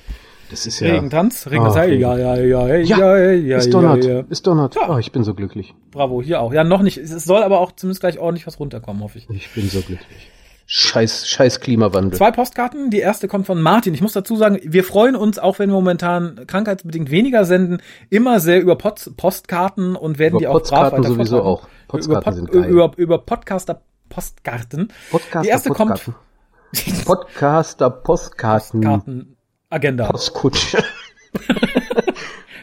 [0.50, 2.00] Das ist ja, Regentanz, Regen, Ah, das Heil, Regen.
[2.00, 4.24] ja, ja, ja, ja, Ja, ja, ja, es ja, donnert, ja.
[4.30, 4.74] es donnert.
[4.76, 4.88] Ja.
[4.94, 5.74] Oh, ich bin so glücklich.
[5.90, 6.52] Bravo, hier auch.
[6.52, 6.96] Ja, noch nicht.
[6.98, 9.28] Es soll aber auch zumindest gleich ordentlich was runterkommen, hoffe ich.
[9.30, 10.30] Ich bin so glücklich.
[10.70, 12.18] Scheiß, scheiß Klimawandel.
[12.18, 12.90] Zwei Postkarten.
[12.90, 13.94] Die erste kommt von Martin.
[13.94, 17.80] Ich muss dazu sagen, wir freuen uns, auch wenn wir momentan krankheitsbedingt weniger senden,
[18.10, 21.66] immer sehr über Post Postkarten und werden Über die auch brav Postkarten weiter sowieso auch.
[21.88, 22.70] Postkarten über, sind geil.
[22.70, 23.80] Über, über Podcaster
[24.10, 24.88] Postkarten.
[25.10, 27.04] Podcaster, die erste kommt Postkarten.
[27.06, 28.80] Podcaster, Postkarten.
[28.82, 29.37] Karten
[29.70, 30.06] Agenda.
[30.10, 30.78] Postkutsche.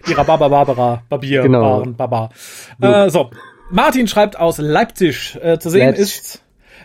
[0.08, 1.78] Die Rhabarber Barbara, Barbier, Genau.
[1.80, 2.30] Baren, Baba.
[2.82, 3.32] Äh, so.
[3.72, 5.38] Martin schreibt aus Leipzig.
[5.41, 6.03] Äh, zu sehen Leipzig.
[6.03, 6.41] ist,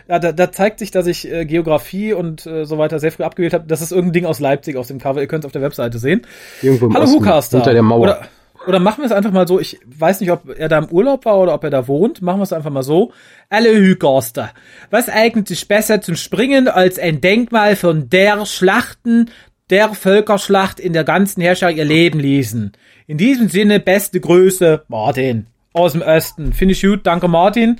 [0.07, 3.23] ja, da, da zeigt sich, dass ich äh, Geografie und äh, so weiter sehr früh
[3.23, 3.65] abgewählt habe.
[3.67, 5.21] Das ist irgendein Ding aus Leipzig aus dem Cover.
[5.21, 6.25] Ihr könnt es auf der Webseite sehen.
[6.61, 7.57] Irgendwo im Hallo Osten, Hucaster.
[7.57, 8.01] Unter der Mauer.
[8.01, 8.21] Oder,
[8.67, 9.59] oder machen wir es einfach mal so.
[9.59, 12.23] Ich weiß nicht, ob er da im Urlaub war oder ob er da wohnt.
[12.23, 13.11] Machen wir es einfach mal so.
[13.49, 14.49] Alle Hucaster.
[14.89, 19.29] Was eignet sich besser zum Springen als ein Denkmal von der Schlachten,
[19.71, 22.73] der Völkerschlacht in der ganzen Herrschaft ihr Leben ließen?
[23.07, 25.47] In diesem Sinne, beste Grüße, Martin.
[25.73, 26.53] Aus dem Osten.
[26.53, 27.07] Finde ich gut.
[27.07, 27.79] Danke, Martin.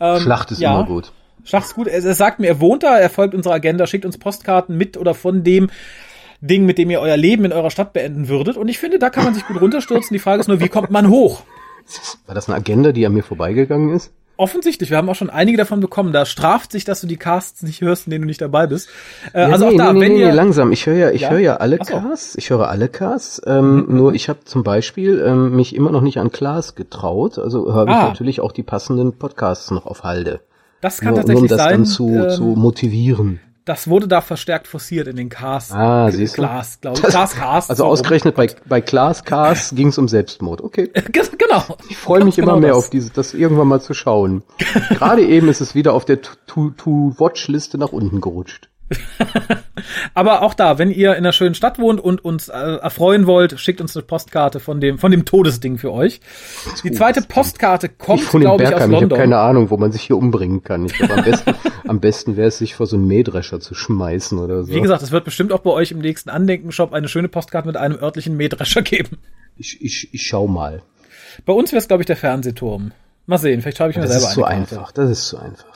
[0.00, 0.74] Ähm, Schlacht ist ja.
[0.74, 1.12] immer gut.
[1.44, 1.86] Schlacht ist gut.
[1.86, 4.96] Er, er sagt mir, er wohnt da, er folgt unserer Agenda, schickt uns Postkarten mit
[4.96, 5.70] oder von dem
[6.40, 8.56] Ding, mit dem ihr euer Leben in eurer Stadt beenden würdet.
[8.56, 10.12] Und ich finde, da kann man sich gut runterstürzen.
[10.12, 11.42] Die Frage ist nur, wie kommt man hoch?
[12.26, 14.12] War das eine Agenda, die an mir vorbeigegangen ist?
[14.40, 16.12] Offensichtlich, wir haben auch schon einige davon bekommen.
[16.14, 18.88] Da straft sich, dass du die Casts nicht hörst, in denen du nicht dabei bist.
[19.34, 20.28] Äh, Ja, also nee, auch da, nee, wenn nee, ihr.
[20.28, 20.72] nee, langsam.
[20.72, 21.30] Ich höre ja, ich Ja?
[21.30, 21.94] höre ja alle so.
[21.96, 22.08] Mhm.
[22.08, 22.36] Casts.
[22.38, 23.42] Ich höre alle Casts.
[23.46, 27.38] Ähm, Nur ich habe zum Beispiel ähm, mich immer noch nicht an Klaas getraut.
[27.38, 28.08] Also habe ich Ah.
[28.08, 30.40] natürlich auch die passenden Podcasts noch auf Halde.
[30.80, 31.70] das kann Nur, nur um tatsächlich das sein.
[31.72, 33.40] dann zu, ähm, zu motivieren.
[33.70, 35.70] Das wurde da verstärkt forciert in den Casts.
[35.70, 36.42] Ah, siehst du?
[36.42, 37.02] Glaube ich.
[37.04, 37.70] Klaas Casts.
[37.70, 40.60] Also so ausgerechnet bei, bei Klaas Cast ging es um Selbstmord.
[40.60, 40.90] Okay.
[41.12, 41.76] genau.
[41.88, 42.78] Ich freue mich Ganz immer genau mehr das.
[42.78, 44.42] auf diese, das irgendwann mal zu schauen.
[44.88, 46.18] Gerade eben ist es wieder auf der
[46.48, 48.69] To-Watch-Liste nach unten gerutscht.
[50.14, 53.58] Aber auch da, wenn ihr in einer schönen Stadt wohnt und uns äh, erfreuen wollt,
[53.60, 56.20] schickt uns eine Postkarte von dem von dem Todesding für euch.
[56.84, 59.18] Die zweite Postkarte kommt, glaube ich, aus Bergheim, ich habe London.
[59.18, 60.86] keine Ahnung, wo man sich hier umbringen kann.
[60.86, 61.54] Ich glaube, am besten,
[61.88, 64.72] am besten wäre es, sich vor so einen Mähdrescher zu schmeißen oder so.
[64.72, 67.76] Wie gesagt, es wird bestimmt auch bei euch im nächsten Andenken-Shop eine schöne Postkarte mit
[67.76, 69.18] einem örtlichen Mähdrescher geben.
[69.56, 70.82] ich, ich, ich schau mal.
[71.46, 72.92] Bei uns wäre es, glaube ich, der Fernsehturm.
[73.26, 74.74] Mal sehen, vielleicht schreibe ich mir Das selber ist so eine Karte.
[74.76, 74.92] einfach.
[74.92, 75.69] Das ist so einfach.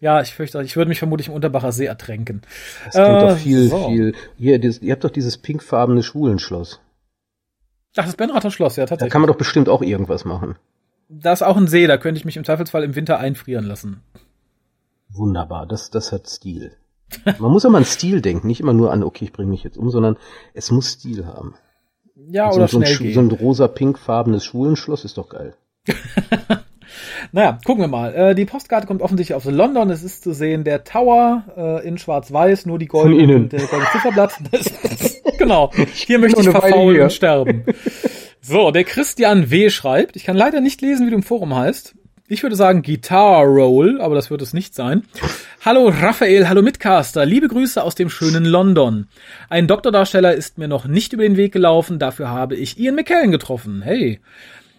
[0.00, 2.42] Ja, ich fürchte, ich würde mich vermutlich im Unterbacher See ertränken.
[2.84, 3.88] Das klingt Äh, doch viel, so.
[3.88, 4.14] viel.
[4.36, 6.80] Hier, dieses, ihr habt doch dieses pinkfarbene Schwulenschloss.
[7.96, 9.12] Ach, das Benrather Schloss, ja, Da tatsächlich.
[9.12, 10.56] kann man doch bestimmt auch irgendwas machen.
[11.08, 14.02] Da ist auch ein See, da könnte ich mich im Zweifelsfall im Winter einfrieren lassen.
[15.10, 16.72] Wunderbar, das, das hat Stil.
[17.38, 19.76] Man muss immer an Stil denken, nicht immer nur an, okay, ich bringe mich jetzt
[19.78, 20.16] um, sondern
[20.54, 21.54] es muss Stil haben.
[22.16, 23.14] Ja, so, oder so, ein, schnell Sch- gehen.
[23.14, 25.54] so ein rosa-pinkfarbenes Schwulenschloss ist doch geil.
[27.32, 28.14] Naja, gucken wir mal.
[28.14, 29.90] Äh, die Postkarte kommt offensichtlich aus London.
[29.90, 33.90] Es ist zu sehen der Tower äh, in Schwarz-Weiß, nur die goldene und der goldene
[33.92, 34.34] Zifferblatt.
[35.36, 35.72] Genau.
[35.92, 37.64] Hier möchte ich verfaulen und sterben.
[38.40, 39.68] So, der Christian W.
[39.68, 40.14] schreibt.
[40.14, 41.96] Ich kann leider nicht lesen, wie du im Forum heißt.
[42.26, 45.02] Ich würde sagen Guitar Roll, aber das wird es nicht sein.
[45.62, 49.08] Hallo Raphael, hallo Mitcaster, liebe Grüße aus dem schönen London.
[49.50, 53.30] Ein Doktordarsteller ist mir noch nicht über den Weg gelaufen, dafür habe ich Ian McKellen
[53.30, 53.82] getroffen.
[53.82, 54.20] Hey.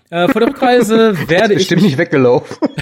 [0.10, 1.60] Äh, vor der Rückreise werde ich.
[1.60, 2.58] Bestimmt nicht weggelaufen.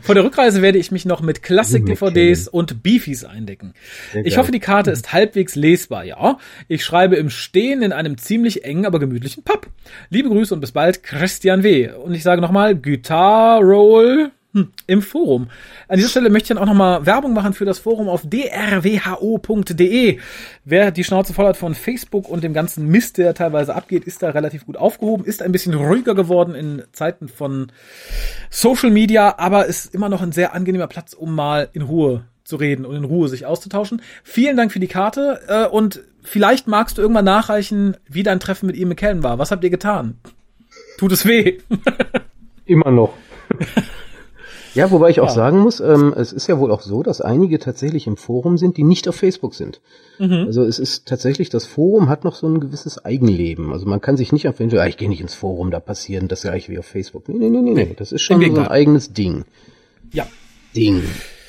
[0.00, 3.74] Vor der Rückreise werde ich mich noch mit Klassik-DVDs und Beefies eindecken.
[4.22, 6.38] Ich hoffe, die Karte ist halbwegs lesbar, ja.
[6.68, 9.66] Ich schreibe im Stehen in einem ziemlich engen, aber gemütlichen Pub.
[10.08, 11.90] Liebe Grüße und bis bald, Christian W.
[11.90, 15.48] Und ich sage nochmal, Guitar Roll hm, im Forum.
[15.88, 20.18] An dieser Stelle möchte ich dann auch nochmal Werbung machen für das Forum auf drwho.de.
[20.64, 24.22] Wer die Schnauze voll hat von Facebook und dem ganzen Mist, der teilweise abgeht, ist
[24.22, 27.72] da relativ gut aufgehoben, ist ein bisschen ruhiger geworden in Zeiten von
[28.50, 32.56] Social Media, aber ist immer noch ein sehr angenehmer Platz, um mal in Ruhe zu
[32.56, 34.02] reden und in Ruhe sich auszutauschen.
[34.22, 38.66] Vielen Dank für die Karte äh, und vielleicht magst du irgendwann nachreichen, wie dein Treffen
[38.66, 39.38] mit Ian McKellen war.
[39.38, 40.18] Was habt ihr getan?
[40.98, 41.58] Tut es weh?
[42.66, 43.14] Immer noch.
[44.74, 45.34] Ja, wobei ich auch ja.
[45.34, 48.76] sagen muss, ähm, es ist ja wohl auch so, dass einige tatsächlich im Forum sind,
[48.76, 49.80] die nicht auf Facebook sind.
[50.18, 50.44] Mhm.
[50.46, 53.72] Also es ist tatsächlich, das Forum hat noch so ein gewisses Eigenleben.
[53.72, 56.42] Also man kann sich nicht einfach, ja, ich gehe nicht ins Forum, da passieren das
[56.42, 57.28] gleiche wie auf Facebook.
[57.28, 57.94] Nee, nee, nee, nee, nee.
[57.96, 59.44] das ist schon so ein eigenes Ding.
[60.12, 60.26] Ja.
[60.74, 61.02] Ding.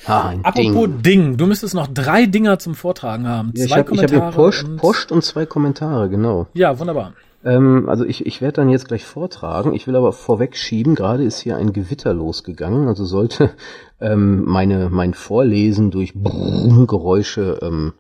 [0.06, 1.02] Ah, Apropos Ding.
[1.02, 1.38] Ding.
[1.38, 3.54] du müsstest noch drei Dinger zum Vortragen haben.
[3.56, 6.48] Ja, zwei ich habe hab hier Post, Post und zwei Kommentare, genau.
[6.54, 7.14] Ja, wunderbar.
[7.44, 9.74] Ähm, also ich, ich werde dann jetzt gleich vortragen.
[9.74, 13.52] Ich will aber vorwegschieben, gerade ist hier ein Gewitter losgegangen, also sollte
[14.02, 17.94] ähm, meine, mein Vorlesen durch Geräusche ähm,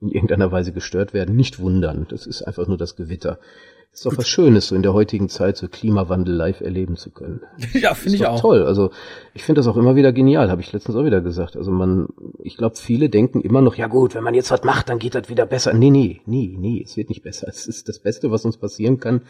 [0.00, 2.06] in irgendeiner Weise gestört werden, nicht wundern.
[2.08, 3.38] Das ist einfach nur das Gewitter.
[3.92, 7.40] Ist doch was Schönes, so in der heutigen Zeit so Klimawandel live erleben zu können.
[7.72, 8.40] Ja, finde ich auch.
[8.40, 8.64] Toll.
[8.64, 8.90] Also
[9.34, 11.56] ich finde das auch immer wieder genial, habe ich letztens auch wieder gesagt.
[11.56, 12.08] Also man,
[12.42, 15.14] ich glaube, viele denken immer noch, ja gut, wenn man jetzt was macht, dann geht
[15.14, 15.72] das wieder besser.
[15.72, 17.48] Nee, nee, nee, nee, es wird nicht besser.
[17.48, 19.22] Es ist das Beste, was uns passieren kann.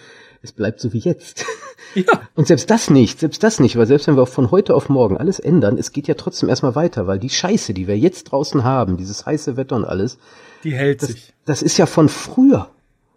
[0.42, 1.44] Es bleibt so wie jetzt.
[1.94, 2.04] Ja.
[2.34, 5.16] Und selbst das nicht, selbst das nicht, weil selbst wenn wir von heute auf morgen
[5.16, 8.62] alles ändern, es geht ja trotzdem erstmal weiter, weil die Scheiße, die wir jetzt draußen
[8.62, 10.18] haben, dieses heiße Wetter und alles,
[10.64, 11.32] die hält das, sich.
[11.46, 12.68] Das ist ja von früher.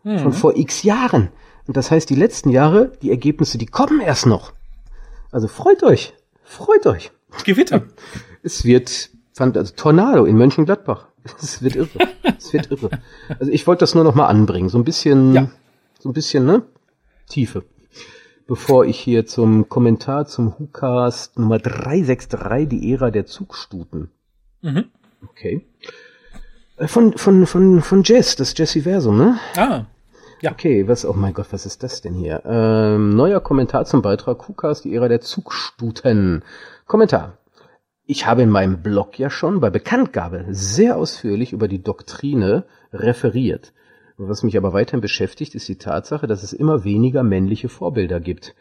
[0.03, 0.19] Mhm.
[0.19, 1.29] Von vor x Jahren.
[1.67, 4.53] Und das heißt, die letzten Jahre, die Ergebnisse, die kommen erst noch.
[5.31, 6.13] Also freut euch.
[6.43, 7.11] Freut euch.
[7.45, 7.83] Gewitter.
[8.43, 11.07] Es wird, fand, also Tornado in Mönchengladbach.
[11.41, 11.89] Es wird irre.
[12.37, 12.89] es wird irre.
[13.37, 14.67] Also ich wollte das nur noch mal anbringen.
[14.69, 15.51] So ein bisschen, ja.
[15.99, 16.63] so ein bisschen, ne?
[17.29, 17.63] Tiefe.
[18.47, 24.09] Bevor ich hier zum Kommentar zum WhoCast Nummer 363, die Ära der Zugstuten.
[24.61, 24.85] Mhm.
[25.29, 25.65] Okay.
[26.81, 29.39] Äh, von, von, von, von Jess, das Jessiversum, ne?
[29.55, 29.85] Ah.
[30.41, 30.51] Ja.
[30.51, 32.41] Okay, was, oh mein Gott, was ist das denn hier?
[32.45, 36.43] Ähm, neuer Kommentar zum Beitrag Kukas, die Ära der Zugstuten.
[36.87, 37.37] Kommentar.
[38.07, 43.71] Ich habe in meinem Blog ja schon bei Bekanntgabe sehr ausführlich über die Doktrine referiert.
[44.17, 48.55] Was mich aber weiterhin beschäftigt, ist die Tatsache, dass es immer weniger männliche Vorbilder gibt.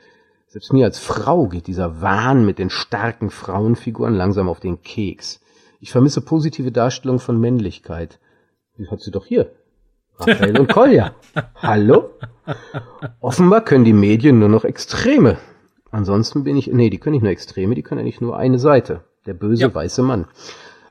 [0.49, 5.41] Selbst mir als Frau geht dieser Wahn mit den starken Frauenfiguren langsam auf den Keks.
[5.81, 8.21] Ich vermisse positive Darstellung von Männlichkeit.
[8.77, 9.51] Die hat sie doch hier.
[10.19, 11.15] Raphael und Kolja.
[11.55, 12.11] Hallo?
[13.21, 15.39] Offenbar können die Medien nur noch Extreme.
[15.91, 19.05] Ansonsten bin ich, nee, die können nicht nur Extreme, die können eigentlich nur eine Seite.
[19.25, 19.75] Der böse ja.
[19.75, 20.27] weiße Mann.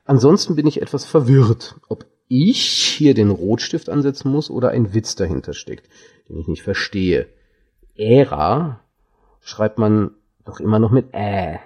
[0.05, 2.65] Ansonsten bin ich etwas verwirrt, ob ich
[2.97, 5.87] hier den Rotstift ansetzen muss oder ein Witz dahinter steckt,
[6.27, 7.27] den ich nicht verstehe.
[7.95, 8.79] Ära
[9.39, 10.15] schreibt man
[10.45, 11.59] doch immer noch mit Ä,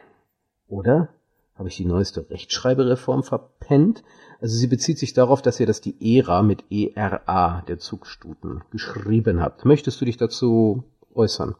[0.68, 1.10] oder?
[1.56, 4.04] Habe ich die neueste Rechtschreibereform verpennt?
[4.42, 9.42] Also sie bezieht sich darauf, dass ihr das die ERA mit ERA der Zugstuten geschrieben
[9.42, 9.64] habt.
[9.64, 10.84] Möchtest du dich dazu
[11.14, 11.56] äußern?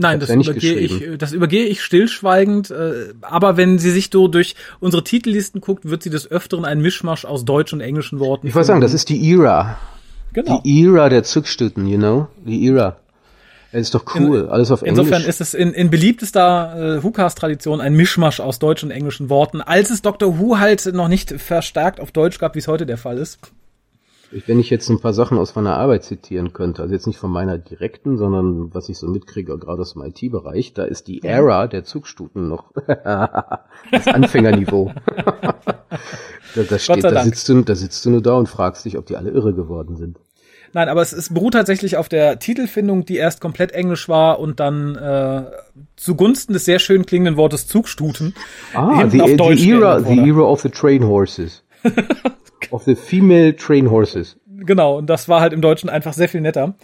[0.00, 2.70] Nein, das übergehe, ich, das übergehe ich stillschweigend.
[2.70, 6.80] Äh, aber wenn sie sich so durch unsere Titellisten guckt, wird sie des Öfteren einen
[6.80, 8.46] Mischmasch aus deutschen und englischen Worten.
[8.46, 9.76] Ich wollte sagen, das ist die ERA.
[10.32, 10.62] Genau.
[10.64, 12.28] Die ERA der Zugstuten, you know?
[12.46, 13.00] Die ERA.
[13.72, 15.04] Das ist doch cool, in, alles auf Englisch.
[15.04, 19.60] Insofern ist es in, in beliebtester äh, WhoCast-Tradition ein Mischmasch aus deutschen und englischen Worten,
[19.60, 20.38] als es Dr.
[20.38, 23.38] Who halt noch nicht verstärkt auf Deutsch gab, wie es heute der Fall ist.
[24.30, 27.30] Wenn ich jetzt ein paar Sachen aus meiner Arbeit zitieren könnte, also jetzt nicht von
[27.30, 31.66] meiner direkten, sondern was ich so mitkriege, gerade aus dem IT-Bereich, da ist die Era
[31.66, 34.92] der Zugstuten noch das Anfängerniveau.
[36.54, 39.06] da, da, steht, da, sitzt du, da sitzt du nur da und fragst dich, ob
[39.06, 40.18] die alle irre geworden sind.
[40.72, 44.60] Nein, aber es, es beruht tatsächlich auf der Titelfindung, die erst komplett englisch war und
[44.60, 45.42] dann äh,
[45.96, 48.34] zugunsten des sehr schön klingenden Wortes Zugstuten
[48.74, 51.62] ah, the, auf Deutsch the era, the era of the train horses.
[52.70, 54.36] of the female train horses.
[54.60, 56.74] Genau, und das war halt im Deutschen einfach sehr viel netter.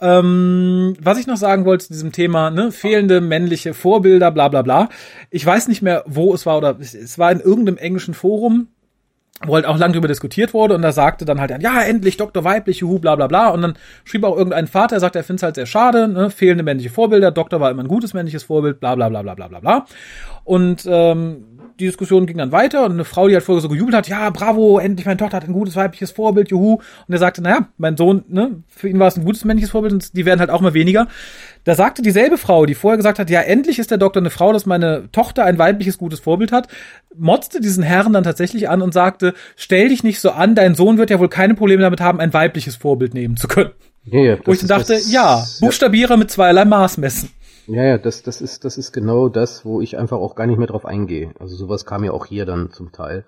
[0.00, 4.62] Ähm, was ich noch sagen wollte zu diesem Thema, ne, fehlende männliche Vorbilder, bla bla
[4.62, 4.88] bla.
[5.30, 8.68] Ich weiß nicht mehr, wo es war, oder es war in irgendeinem englischen Forum,
[9.44, 12.44] wo halt auch lang drüber diskutiert wurde und da sagte dann halt, ja, endlich Doktor
[12.44, 13.48] weiblich, juhu, bla bla bla.
[13.48, 13.74] Und dann
[14.04, 16.30] schrieb auch irgendein Vater, er sagt, er findet es halt sehr schade, ne?
[16.30, 19.48] fehlende männliche Vorbilder, Doktor war immer ein gutes männliches Vorbild, bla bla bla bla bla
[19.48, 19.86] bla bla.
[20.44, 21.44] Und ähm,
[21.80, 24.30] die Diskussion ging dann weiter und eine Frau, die halt vorher so gejubelt hat, ja,
[24.30, 26.74] bravo, endlich meine Tochter hat ein gutes weibliches Vorbild, juhu.
[26.74, 29.92] Und er sagte, naja, mein Sohn, ne, für ihn war es ein gutes männliches Vorbild
[29.92, 31.08] und die werden halt auch mal weniger.
[31.64, 34.52] Da sagte dieselbe Frau, die vorher gesagt hat, ja, endlich ist der Doktor eine Frau,
[34.52, 36.68] dass meine Tochter ein weibliches gutes Vorbild hat,
[37.16, 40.98] motzte diesen Herrn dann tatsächlich an und sagte, stell dich nicht so an, dein Sohn
[40.98, 43.70] wird ja wohl keine Probleme damit haben, ein weibliches Vorbild nehmen zu können.
[44.04, 47.30] Ja, ja, Wo ich dann dachte, das, ja, Buchstabiere mit zweierlei Maß messen.
[47.68, 50.58] Ja, ja, das, das ist, das ist genau das, wo ich einfach auch gar nicht
[50.58, 51.30] mehr drauf eingehe.
[51.38, 53.24] Also sowas kam ja auch hier dann zum Teil,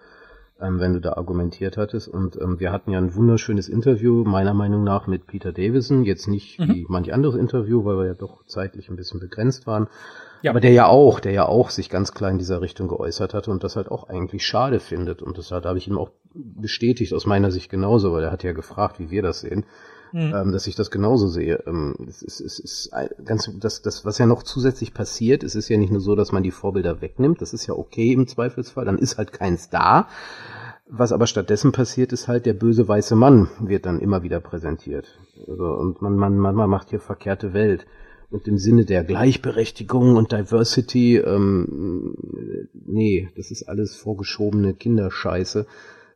[0.60, 2.08] ähm, wenn du da argumentiert hattest.
[2.08, 6.04] Und ähm, wir hatten ja ein wunderschönes Interview, meiner Meinung nach, mit Peter Davison.
[6.04, 6.68] Jetzt nicht Mhm.
[6.68, 9.88] wie manch anderes Interview, weil wir ja doch zeitlich ein bisschen begrenzt waren.
[10.42, 10.50] Ja.
[10.50, 13.50] Aber der ja auch, der ja auch sich ganz klar in dieser Richtung geäußert hatte
[13.50, 15.22] und das halt auch eigentlich schade findet.
[15.22, 18.42] Und das hat, habe ich ihm auch bestätigt, aus meiner Sicht genauso, weil er hat
[18.42, 19.64] ja gefragt, wie wir das sehen
[20.14, 21.62] ähm, dass ich das genauso sehe.
[21.66, 22.90] Ähm, es ist, es ist
[23.24, 26.32] ganz, das, das, was ja noch zusätzlich passiert, es ist ja nicht nur so, dass
[26.32, 30.08] man die Vorbilder wegnimmt, das ist ja okay im Zweifelsfall, dann ist halt keins da.
[30.86, 35.18] Was aber stattdessen passiert, ist halt der böse weiße Mann wird dann immer wieder präsentiert.
[35.48, 37.86] Also, und man, man, man, man macht hier verkehrte Welt.
[38.30, 42.16] Und im Sinne der Gleichberechtigung und Diversity, ähm,
[42.74, 45.66] nee, das ist alles vorgeschobene Kinderscheiße.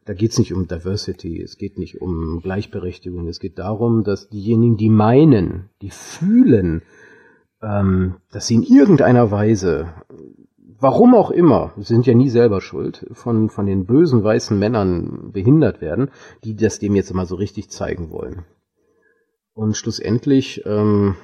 [0.09, 4.78] Da geht's nicht um Diversity, es geht nicht um Gleichberechtigung, es geht darum, dass diejenigen,
[4.78, 6.80] die meinen, die fühlen,
[7.61, 9.92] ähm, dass sie in irgendeiner Weise,
[10.80, 15.82] warum auch immer, sind ja nie selber schuld, von, von den bösen weißen Männern behindert
[15.82, 16.11] werden,
[16.42, 18.46] die das dem jetzt immer so richtig zeigen wollen.
[19.52, 21.16] Und schlussendlich ähm,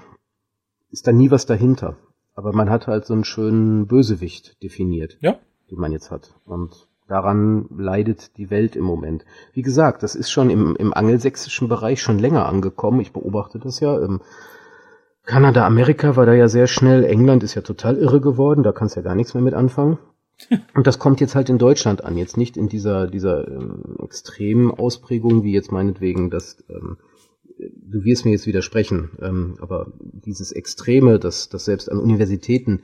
[0.91, 1.97] ist da nie was dahinter.
[2.35, 5.39] Aber man hat halt so einen schönen Bösewicht definiert, Ja.
[5.71, 6.35] den man jetzt hat.
[6.45, 9.25] Und daran leidet die Welt im Moment.
[9.53, 13.01] Wie gesagt, das ist schon im, im angelsächsischen Bereich schon länger angekommen.
[13.01, 13.99] Ich beobachte das ja.
[14.01, 14.21] Ähm,
[15.25, 17.05] Kanada, Amerika war da ja sehr schnell.
[17.05, 18.63] England ist ja total irre geworden.
[18.63, 19.99] Da kannst du ja gar nichts mehr mit anfangen.
[20.75, 22.17] Und das kommt jetzt halt in Deutschland an.
[22.17, 26.99] Jetzt nicht in dieser, dieser ähm, extremen Ausprägung, wie jetzt meinetwegen das, ähm,
[27.59, 32.83] du wirst mir jetzt widersprechen, ähm, aber dieses Extreme, dass, dass selbst an Universitäten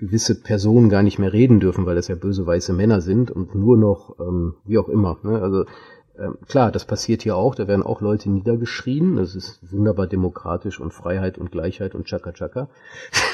[0.00, 3.54] gewisse Personen gar nicht mehr reden dürfen, weil das ja böse weiße Männer sind und
[3.54, 5.18] nur noch, ähm, wie auch immer.
[5.22, 5.40] Ne?
[5.40, 5.66] Also
[6.18, 10.80] ähm, klar, das passiert hier auch, da werden auch Leute niedergeschrien, das ist wunderbar demokratisch
[10.80, 12.68] und Freiheit und Gleichheit und Chaka Chaka.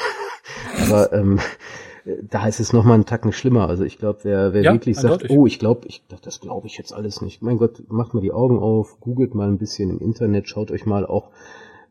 [0.82, 1.38] aber ähm,
[2.22, 3.68] da ist es noch mal einen Tacken schlimmer.
[3.68, 6.78] Also ich glaube, wer, wer Ja, wirklich sagt, oh, ich glaube, ich, das glaube ich
[6.78, 7.42] jetzt alles nicht.
[7.42, 10.86] Mein Gott, macht mal die Augen auf, googelt mal ein bisschen im Internet, schaut euch
[10.86, 11.30] mal auch,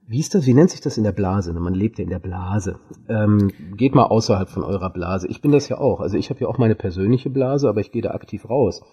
[0.08, 1.52] wie ist das, wie nennt sich das in der Blase?
[1.54, 2.80] Man lebt ja in der Blase.
[3.10, 5.28] Ähm, geht mal außerhalb von eurer Blase.
[5.28, 6.00] Ich bin das ja auch.
[6.00, 8.84] Also ich habe ja auch meine persönliche Blase, aber ich gehe da aktiv raus.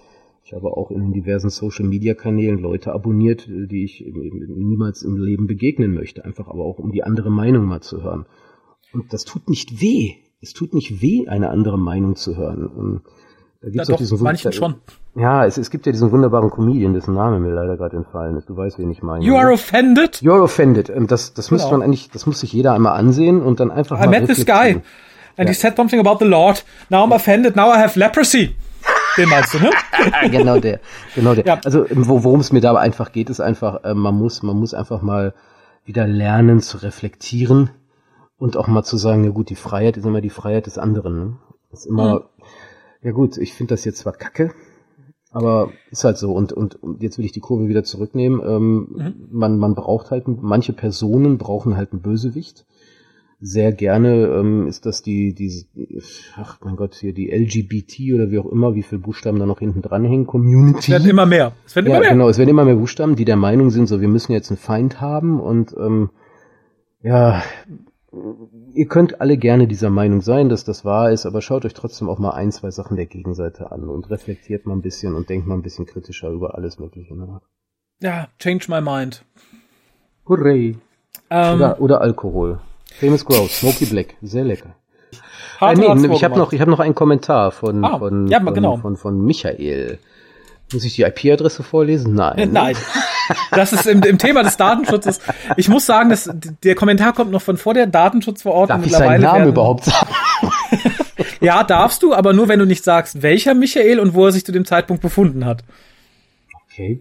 [0.45, 5.47] Ich habe auch in diversen Social Media Kanälen Leute abonniert, die ich niemals im Leben
[5.47, 6.25] begegnen möchte.
[6.25, 8.27] Einfach aber auch, um die andere Meinung mal zu hören.
[8.93, 10.15] Und das tut nicht weh.
[10.41, 12.67] Es tut nicht weh, eine andere Meinung zu hören.
[12.67, 13.03] Und
[13.63, 14.75] da gibt's Ja, doch diesen manchen schon.
[15.15, 18.49] Ja, es, es gibt ja diesen wunderbaren Comedian, dessen Name mir leider gerade entfallen ist.
[18.49, 19.25] Du weißt, wen ich meine.
[19.25, 20.17] You are offended?
[20.17, 20.91] You're offended.
[20.91, 21.79] Und das, das müsste Genau.
[21.79, 24.45] man eigentlich, das muss sich jeder einmal ansehen und dann einfach I mal met this
[24.45, 24.81] guy
[25.37, 26.65] and he said something about the Lord.
[26.91, 28.55] Now I'm offended, now I have leprosy.
[29.17, 29.71] Den meinst du, ne?
[30.31, 30.81] Genau der,
[31.15, 31.45] genau der.
[31.47, 31.61] Ja.
[31.65, 34.73] Also wo, worum es mir dabei einfach geht, ist einfach, äh, man muss, man muss
[34.75, 35.35] einfach mal
[35.85, 37.71] wieder lernen zu reflektieren
[38.39, 41.19] und auch mal zu sagen, ja gut, die Freiheit ist immer die Freiheit des anderen.
[41.19, 41.37] Ne?
[41.73, 42.25] Ist immer, Mhm.
[43.03, 44.53] Ja gut, ich finde das jetzt zwar kacke,
[45.31, 46.33] aber ist halt so.
[46.33, 48.41] Und, und, und jetzt will ich die Kurve wieder zurücknehmen.
[48.47, 49.15] Ähm, Mhm.
[49.31, 52.67] man, man braucht halt, manche Personen brauchen halt einen Bösewicht.
[53.45, 55.51] Sehr gerne ähm, ist das die, die,
[56.37, 59.59] ach mein Gott, hier die LGBT oder wie auch immer, wie viele Buchstaben da noch
[59.59, 60.93] hinten dranhängen, Es Community.
[60.93, 61.53] werden immer mehr.
[61.67, 62.11] Es werden Ja, immer mehr.
[62.13, 64.59] genau, es werden immer mehr Buchstaben, die der Meinung sind, so wir müssen jetzt einen
[64.59, 66.11] Feind haben und ähm,
[67.03, 67.43] ja,
[68.75, 72.09] ihr könnt alle gerne dieser Meinung sein, dass das wahr ist, aber schaut euch trotzdem
[72.09, 75.47] auch mal ein, zwei Sachen der Gegenseite an und reflektiert mal ein bisschen und denkt
[75.47, 77.15] mal ein bisschen kritischer über alles Mögliche.
[77.17, 77.41] Ne?
[78.01, 79.25] Ja, change my mind.
[80.29, 80.77] Hurray!
[81.31, 82.61] Ähm, Oder, oder Alkohol.
[83.01, 84.75] Famous Grouse, Smoky Black, sehr lecker.
[85.13, 85.17] Äh,
[85.61, 88.41] hart nee, hat's ich habe noch, ich habe noch einen Kommentar von, Ah, von, ja,
[88.41, 88.77] von, genau.
[88.77, 89.99] von, von Michael.
[90.73, 92.15] Muss ich die IP-Adresse vorlesen?
[92.15, 92.51] Nein.
[92.53, 92.77] Nein.
[93.51, 95.21] Das ist im, im Thema des Datenschutzes.
[95.57, 96.31] Ich muss sagen, dass
[96.65, 98.79] der Kommentar kommt noch von vor der Datenschutzverordnung.
[98.81, 100.09] Darf ich seinen Namen werden- überhaupt sagen?
[101.41, 104.45] Ja, darfst du, aber nur wenn du nicht sagst, welcher Michael und wo er sich
[104.47, 105.63] zu dem Zeitpunkt befunden hat.
[106.67, 107.01] Okay.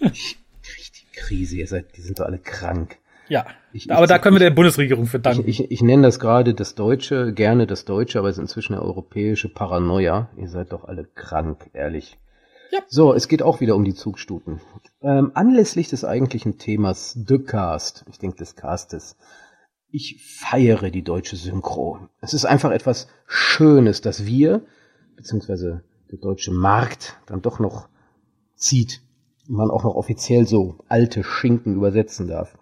[0.00, 2.96] Ich krieg die Krise, ihr seid, die sind doch alle krank.
[3.28, 3.46] Ja.
[3.72, 5.48] Ich- aber ich- da können wir der Bundesregierung für Ich, danken.
[5.48, 8.82] ich, ich nenne das gerade das Deutsche, gerne das Deutsche, aber es ist inzwischen eine
[8.82, 10.28] europäische Paranoia.
[10.36, 12.18] Ihr seid doch alle krank, ehrlich.
[12.70, 12.80] Ja.
[12.88, 14.60] So, es geht auch wieder um die Zugstuten.
[15.00, 19.16] Ähm, anlässlich des eigentlichen Themas The Cast, ich denke des Castes,
[19.88, 22.08] ich feiere die deutsche Synchro.
[22.20, 24.62] Es ist einfach etwas Schönes, dass wir,
[25.16, 27.88] beziehungsweise der deutsche Markt, dann doch noch
[28.54, 29.00] zieht
[29.48, 32.58] und man auch noch offiziell so alte Schinken übersetzen darf.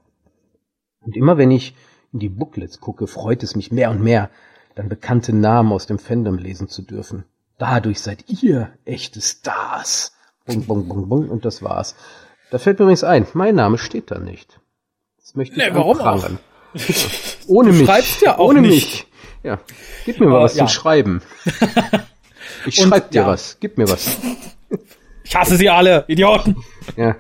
[1.00, 1.74] Und immer wenn ich
[2.12, 4.30] in die Booklets gucke, freut es mich mehr und mehr,
[4.74, 7.24] dann bekannte Namen aus dem Fandom lesen zu dürfen.
[7.59, 10.12] Dadurch seid ihr echte Stars.
[10.46, 11.94] Bung, bung, bung, bung, und das war's.
[12.50, 14.61] Da fällt mir übrigens ein, mein Name steht da nicht.
[15.18, 16.28] Das möchte ich nee, warum auch?
[17.46, 17.86] ohne du mich.
[17.86, 18.72] Schreibst ja auch ohne nicht.
[18.72, 19.07] mich.
[19.42, 19.61] Ja.
[20.05, 20.66] Gib mir mal was ja.
[20.66, 21.22] zum Schreiben.
[22.66, 23.26] Ich schreib dir ja.
[23.26, 23.59] was.
[23.61, 24.18] Gib mir was.
[25.22, 26.57] Ich hasse sie alle, Idioten.
[26.96, 27.16] Ja.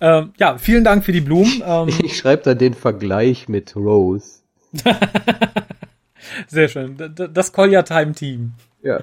[0.00, 1.62] Ähm, ja, vielen Dank für die Blumen.
[1.64, 4.40] Ähm, ich schreibe da den Vergleich mit Rose.
[6.48, 6.96] Sehr schön.
[7.32, 8.52] Das Collier Time Team.
[8.84, 9.00] Ja.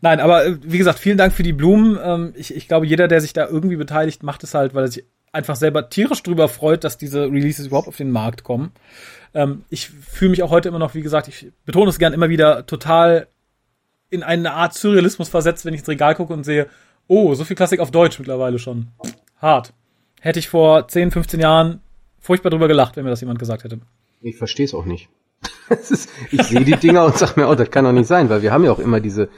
[0.00, 1.98] Nein, aber äh, wie gesagt, vielen Dank für die Blumen.
[2.02, 4.88] Ähm, ich, ich glaube, jeder, der sich da irgendwie beteiligt, macht es halt, weil er
[4.88, 8.72] sich einfach selber tierisch drüber freut, dass diese Releases überhaupt auf den Markt kommen.
[9.34, 12.28] Ähm, ich fühle mich auch heute immer noch, wie gesagt, ich betone es gern immer
[12.28, 13.26] wieder, total
[14.08, 16.66] in eine Art Surrealismus versetzt, wenn ich ins Regal gucke und sehe,
[17.06, 18.88] oh, so viel Klassik auf Deutsch mittlerweile schon.
[19.36, 19.72] Hart.
[20.20, 21.80] Hätte ich vor 10, 15 Jahren
[22.18, 23.80] furchtbar drüber gelacht, wenn mir das jemand gesagt hätte.
[24.20, 25.08] Ich verstehe es auch nicht.
[25.70, 28.42] Ist, ich sehe die Dinger und sage mir, oh, das kann doch nicht sein, weil
[28.42, 29.28] wir haben ja auch immer diese,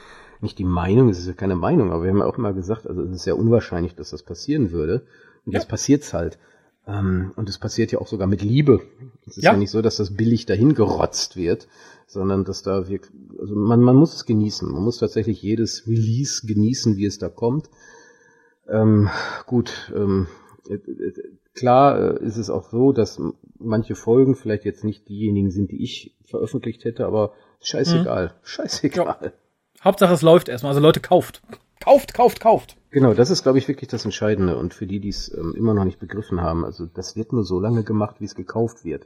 [0.41, 2.87] nicht die Meinung, es ist ja keine Meinung, aber wir haben ja auch immer gesagt,
[2.87, 5.05] also es ist sehr unwahrscheinlich, dass das passieren würde.
[5.45, 5.59] Und ja.
[5.59, 6.37] jetzt passiert's halt.
[6.85, 8.81] Ähm, und es passiert ja auch sogar mit Liebe.
[9.25, 9.53] Es ist ja.
[9.53, 11.67] ja nicht so, dass das billig dahin gerotzt wird,
[12.07, 14.69] sondern dass da wirklich, also man, man muss es genießen.
[14.69, 17.69] Man muss tatsächlich jedes Release genießen, wie es da kommt.
[18.67, 19.09] Ähm,
[19.45, 20.27] gut, ähm,
[20.69, 21.13] äh, äh,
[21.53, 23.21] klar äh, ist es auch so, dass
[23.59, 28.31] manche Folgen vielleicht jetzt nicht diejenigen sind, die ich veröffentlicht hätte, aber scheißegal, mhm.
[28.43, 29.17] scheißegal.
[29.21, 29.31] Ja.
[29.83, 31.41] Hauptsache es läuft erstmal, also Leute kauft.
[31.81, 32.77] Kauft, kauft, kauft.
[32.91, 34.57] Genau, das ist, glaube ich, wirklich das Entscheidende.
[34.57, 37.43] Und für die, die es ähm, immer noch nicht begriffen haben, also das wird nur
[37.43, 39.05] so lange gemacht, wie es gekauft wird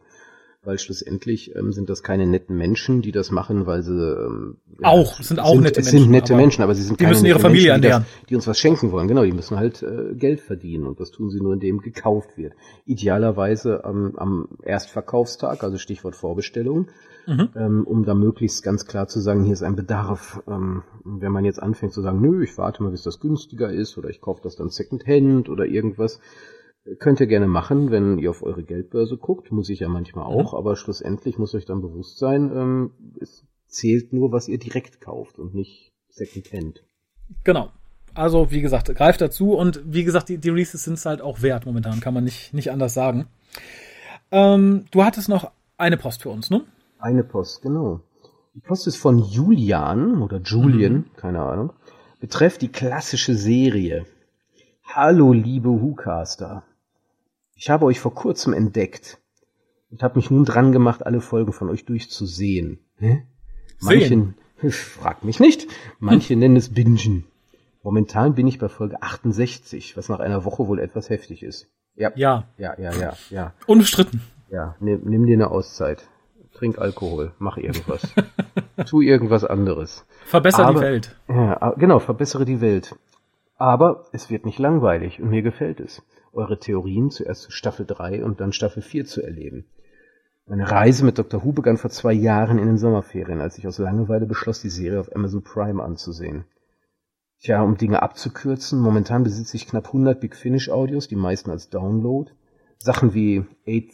[0.68, 5.22] weil schlussendlich ähm, sind das keine netten Menschen, die das machen, weil sie ähm, auch
[5.22, 6.04] sind auch sind, nette es Menschen.
[6.04, 8.04] sind nette aber Menschen, aber sie sind die keine müssen ihre Familie Menschen, die, das,
[8.28, 9.08] die, uns was schenken wollen.
[9.08, 12.52] Genau, die müssen halt äh, Geld verdienen und das tun sie nur, indem gekauft wird.
[12.86, 16.90] Idealerweise am, am Erstverkaufstag, also Stichwort Vorbestellung,
[17.26, 17.48] mhm.
[17.56, 20.44] ähm, um da möglichst ganz klar zu sagen, hier ist ein Bedarf.
[20.50, 23.98] Ähm, wenn man jetzt anfängt zu sagen, nö, ich warte mal, bis das günstiger ist
[23.98, 26.20] oder ich kaufe das dann Secondhand oder irgendwas,
[27.00, 30.40] Könnt ihr gerne machen, wenn ihr auf eure Geldbörse guckt, muss ich ja manchmal mhm.
[30.40, 30.58] auch, mhm.
[30.58, 35.38] aber schlussendlich muss euch dann bewusst sein, ähm, es zählt nur, was ihr direkt kauft
[35.40, 36.84] und nicht Secondhand.
[37.44, 37.72] Genau.
[38.14, 41.42] Also, wie gesagt, greift dazu und wie gesagt, die, die Reeses sind es halt auch
[41.42, 43.28] wert momentan, kann man nicht, nicht anders sagen.
[44.32, 46.64] Ähm, du hattest noch eine Post für uns, ne?
[47.00, 48.02] Eine Post, genau.
[48.56, 51.06] Die Post ist von Julian oder Julian, mhm.
[51.16, 51.74] keine Ahnung,
[52.20, 54.06] betrifft die klassische Serie.
[54.84, 56.64] Hallo, liebe Hucaster.
[57.60, 59.18] Ich habe euch vor kurzem entdeckt
[59.90, 62.80] und habe mich nun dran gemacht, alle Folgen von euch durchzusehen.
[63.00, 63.24] Hä?
[63.82, 64.36] Manche,
[64.70, 65.68] frag mich nicht,
[66.00, 66.40] manche hm.
[66.40, 67.26] nennen es Bingen.
[67.82, 71.68] Momentan bin ich bei Folge 68, was nach einer Woche wohl etwas heftig ist.
[71.96, 72.12] Ja.
[72.16, 72.48] Ja.
[72.60, 73.54] Ja, ja, ja, ja.
[73.66, 74.22] Unbestritten.
[74.52, 76.08] Ja, nimm, nimm dir eine Auszeit.
[76.54, 78.14] Trink Alkohol, mach irgendwas.
[78.86, 80.06] tu irgendwas anderes.
[80.26, 81.16] Verbessere die Welt.
[81.28, 82.96] Ja, genau, verbessere die Welt.
[83.56, 86.04] Aber es wird nicht langweilig und mir gefällt es
[86.38, 89.66] eure Theorien zuerst zu Staffel 3 und dann Staffel 4 zu erleben.
[90.46, 91.44] Meine Reise mit Dr.
[91.44, 95.00] Who begann vor zwei Jahren in den Sommerferien, als ich aus Langeweile beschloss, die Serie
[95.00, 96.46] auf Amazon Prime anzusehen.
[97.40, 101.70] Tja, um Dinge abzukürzen, momentan besitze ich knapp 100 Big Finish Audios, die meisten als
[101.70, 102.32] Download.
[102.80, 103.94] Sachen wie Eighth,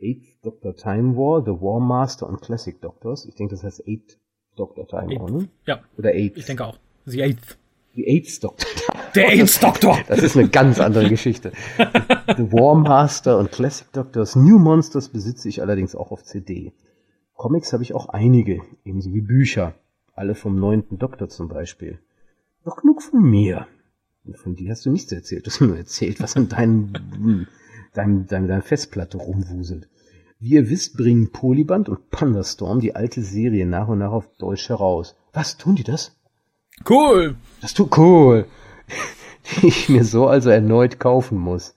[0.00, 3.26] Eighth Doctor Time War, The War Master und Classic Doctors.
[3.26, 4.18] Ich denke, das heißt Eighth
[4.56, 5.48] Doctor Time War, ne?
[5.66, 5.82] Ja.
[5.98, 6.38] Oder Eighth.
[6.38, 6.78] Ich denke auch.
[7.04, 7.58] The Eighth.
[7.94, 8.68] Die AIDS-Doktor.
[9.14, 9.98] Der AIDS-Doktor.
[10.06, 11.52] Das ist eine ganz andere Geschichte.
[11.78, 14.36] The War Master und Classic Doctors.
[14.36, 16.72] New Monsters besitze ich allerdings auch auf CD.
[17.34, 19.74] Comics habe ich auch einige, ebenso wie Bücher.
[20.14, 21.98] Alle vom neunten Doktor zum Beispiel.
[22.64, 23.66] Doch genug von mir.
[24.24, 25.46] Und von dir hast du nichts erzählt.
[25.46, 26.92] Du hast nur erzählt, was an deinem,
[27.94, 29.88] deinem, deinem, deiner Festplatte rumwuselt.
[30.38, 34.68] Wie ihr wisst, bringen Polyband und Pandastorm die alte Serie nach und nach auf Deutsch
[34.68, 35.16] heraus.
[35.32, 36.16] Was, tun die das?
[36.88, 37.36] Cool.
[37.60, 38.46] Das tut cool.
[39.62, 41.74] Die ich mir so also erneut kaufen muss.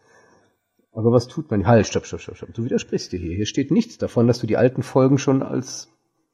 [0.94, 1.66] Aber was tut man?
[1.66, 2.54] Halt, stopp, stopp, stopp, stopp.
[2.54, 3.36] Du widersprichst dir hier.
[3.36, 5.90] Hier steht nichts davon, dass du die alten Folgen schon als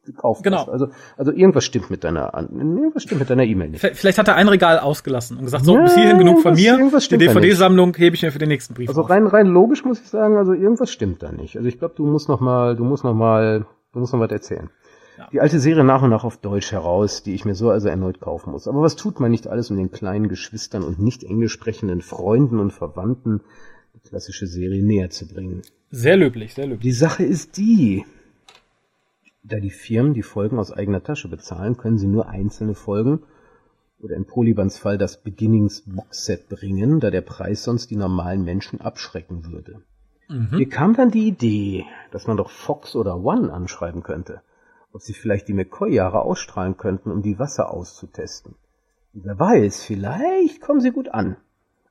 [0.06, 0.60] gekauft genau.
[0.60, 0.70] hast.
[0.70, 3.82] Also, also irgendwas stimmt mit deiner, irgendwas stimmt mit deiner E-Mail nicht.
[3.82, 6.78] Vielleicht hat er ein Regal ausgelassen und gesagt, so, ja, bis hierhin genug von mir.
[6.78, 9.10] Die DVD-Sammlung hebe ich mir für den nächsten Brief Also auf.
[9.10, 11.58] rein, rein logisch muss ich sagen, also irgendwas stimmt da nicht.
[11.58, 14.32] Also ich glaube, du musst noch mal, du musst noch mal, du musst noch was
[14.32, 14.70] erzählen.
[15.32, 18.20] Die alte Serie nach und nach auf Deutsch heraus, die ich mir so also erneut
[18.20, 18.68] kaufen muss.
[18.68, 22.60] Aber was tut man nicht alles, um den kleinen Geschwistern und nicht englisch sprechenden Freunden
[22.60, 23.42] und Verwandten
[23.96, 25.62] die klassische Serie näher zu bringen?
[25.92, 26.82] Sehr löblich, sehr löblich.
[26.82, 28.06] Die Sache ist die,
[29.44, 33.24] da die Firmen die Folgen aus eigener Tasche bezahlen, können sie nur einzelne Folgen
[34.00, 38.80] oder in Polybans Fall das Beginnings Boxset bringen, da der Preis sonst die normalen Menschen
[38.80, 39.82] abschrecken würde.
[40.30, 40.50] Mhm.
[40.52, 44.42] Mir kam dann die Idee, dass man doch Fox oder One anschreiben könnte,
[44.92, 48.56] ob sie vielleicht die McCoy-Jahre ausstrahlen könnten, um die Wasser auszutesten.
[49.14, 51.38] Und wer weiß, vielleicht kommen sie gut an.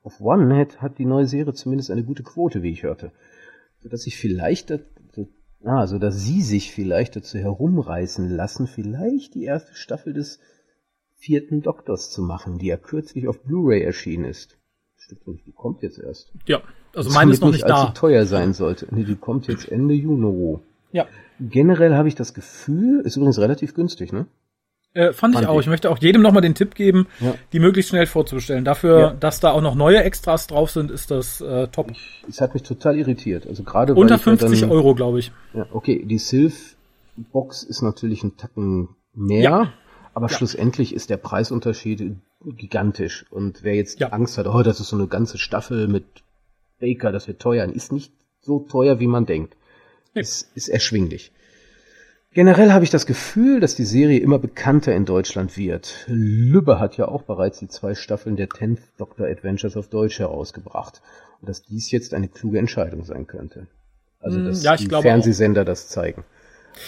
[0.03, 3.13] Auf One hat die neue Serie zumindest eine gute Quote, wie ich hörte,
[3.83, 4.71] sodass ich vielleicht
[5.65, 10.39] Ah, so dass sie sich vielleicht dazu herumreißen lassen, vielleicht die erste Staffel des
[11.17, 14.57] vierten Doktors zu machen, die ja kürzlich auf Blu-ray erschienen ist.
[14.97, 16.33] Stimmt nicht, die kommt jetzt erst.
[16.47, 16.63] Ja,
[16.95, 17.91] also meine ist noch nicht, nicht da.
[17.91, 18.87] teuer sein sollte.
[18.91, 20.59] Nee, die kommt jetzt Ende Juni.
[20.93, 21.07] Ja.
[21.41, 24.27] Generell habe ich das Gefühl, ist übrigens relativ günstig, ne?
[24.95, 25.61] Äh, fand, fand ich auch.
[25.61, 25.67] Ich.
[25.67, 27.35] ich möchte auch jedem nochmal den Tipp geben, ja.
[27.53, 28.65] die möglichst schnell vorzubestellen.
[28.65, 29.11] Dafür, ja.
[29.13, 31.93] dass da auch noch neue Extras drauf sind, ist das äh, top.
[32.29, 33.47] Es hat mich total irritiert.
[33.47, 35.31] Also gerade unter 50 dann, Euro, glaube ich.
[35.55, 36.05] Ja, okay.
[36.05, 36.77] Die Sylph
[37.17, 39.73] Box ist natürlich ein Tacken mehr, ja.
[40.15, 43.27] aber schlussendlich ist der Preisunterschied gigantisch.
[43.31, 46.07] Und wer jetzt Angst hat, oh, das ist so eine ganze Staffel mit
[46.81, 49.57] Baker, das wird teuer, ist nicht so teuer, wie man denkt.
[50.19, 51.33] Es ist erschwinglich.
[52.33, 56.05] Generell habe ich das Gefühl, dass die Serie immer bekannter in Deutschland wird.
[56.09, 61.01] Lübbe hat ja auch bereits die zwei Staffeln der Tenth Doctor Adventures auf Deutsch herausgebracht.
[61.41, 63.67] Und dass dies jetzt eine kluge Entscheidung sein könnte.
[64.21, 65.67] Also, hm, dass ja, die Fernsehsender auch.
[65.67, 66.25] das zeigen.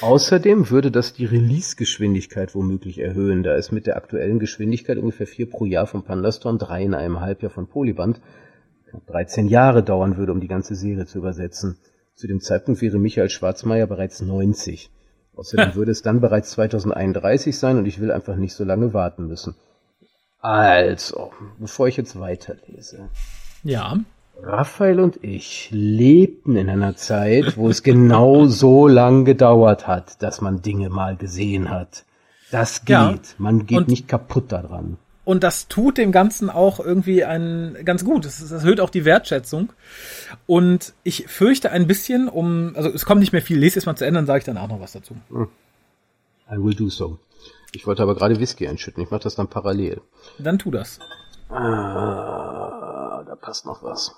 [0.03, 5.51] Außerdem würde das die Release-Geschwindigkeit womöglich erhöhen, da es mit der aktuellen Geschwindigkeit ungefähr vier
[5.51, 8.21] pro Jahr von Pandastorm, drei in einem Halbjahr von Polyband,
[9.07, 11.77] 13 Jahre dauern würde, um die ganze Serie zu übersetzen.
[12.21, 14.91] Zu dem Zeitpunkt wäre Michael Schwarzmeier bereits 90.
[15.37, 19.27] Außerdem würde es dann bereits 2031 sein und ich will einfach nicht so lange warten
[19.27, 19.55] müssen.
[20.39, 23.09] Also, bevor ich jetzt weiterlese.
[23.63, 24.01] Ja.
[24.43, 30.43] Raphael und ich lebten in einer Zeit, wo es genau so lang gedauert hat, dass
[30.43, 32.05] man Dinge mal gesehen hat.
[32.51, 32.99] Das geht.
[32.99, 33.15] Ja.
[33.39, 34.99] Man geht und nicht kaputt daran.
[35.31, 38.25] Und das tut dem Ganzen auch irgendwie ein, ganz gut.
[38.25, 39.73] Das, erhöht auch die Wertschätzung.
[40.47, 43.95] Und ich fürchte ein bisschen um, also es kommt nicht mehr viel, lese es mal
[43.95, 45.15] zu Ende, dann sage ich danach noch was dazu.
[45.29, 45.47] Hm.
[46.51, 47.21] I will do so.
[47.71, 49.05] Ich wollte aber gerade Whisky einschütten.
[49.05, 50.01] Ich mache das dann parallel.
[50.41, 50.99] Dann tu das.
[51.49, 54.13] Ah, da passt noch was.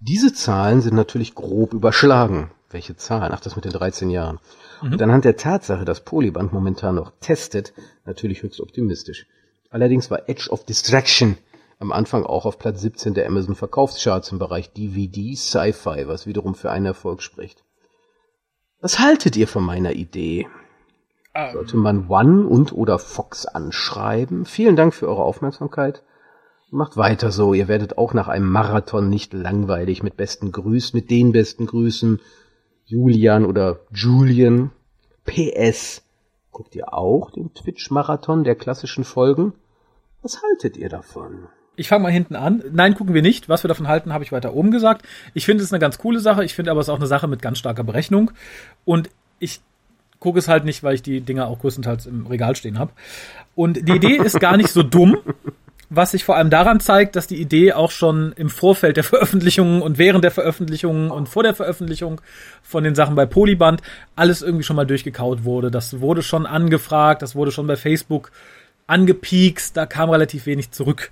[0.00, 2.50] Diese Zahlen sind natürlich grob überschlagen.
[2.68, 3.32] Welche Zahlen?
[3.32, 4.38] Ach, das mit den 13 Jahren.
[4.82, 4.92] Mhm.
[4.92, 7.72] Und anhand der Tatsache, dass Polyband momentan noch testet,
[8.04, 9.26] natürlich höchst optimistisch.
[9.70, 11.38] Allerdings war Edge of Distraction
[11.78, 16.54] am Anfang auch auf Platz 17 der Amazon Verkaufscharts im Bereich DVD Sci-Fi, was wiederum
[16.54, 17.64] für einen Erfolg spricht.
[18.80, 20.48] Was haltet ihr von meiner Idee?
[21.34, 21.52] Ähm.
[21.52, 24.46] Sollte man One und oder Fox anschreiben?
[24.46, 26.02] Vielen Dank für eure Aufmerksamkeit.
[26.70, 30.02] Macht weiter so, ihr werdet auch nach einem Marathon nicht langweilig.
[30.02, 32.20] Mit besten Grüßen, mit den besten Grüßen.
[32.86, 34.72] Julian oder Julian.
[35.24, 36.02] PS.
[36.56, 39.52] Guckt ihr auch den Twitch-Marathon der klassischen Folgen?
[40.22, 41.48] Was haltet ihr davon?
[41.76, 42.64] Ich fange mal hinten an.
[42.72, 43.50] Nein, gucken wir nicht.
[43.50, 45.04] Was wir davon halten, habe ich weiter oben gesagt.
[45.34, 46.46] Ich finde es eine ganz coole Sache.
[46.46, 48.30] Ich finde aber es auch eine Sache mit ganz starker Berechnung.
[48.86, 49.60] Und ich
[50.18, 52.92] gucke es halt nicht, weil ich die Dinger auch größtenteils im Regal stehen habe.
[53.54, 55.18] Und die Idee ist gar nicht so dumm
[55.88, 59.82] was sich vor allem daran zeigt, dass die Idee auch schon im Vorfeld der Veröffentlichungen
[59.82, 62.20] und während der Veröffentlichungen und vor der Veröffentlichung
[62.62, 63.82] von den Sachen bei Polyband
[64.16, 65.70] alles irgendwie schon mal durchgekaut wurde.
[65.70, 68.32] Das wurde schon angefragt, das wurde schon bei Facebook
[68.86, 71.10] angepiekst, da kam relativ wenig zurück.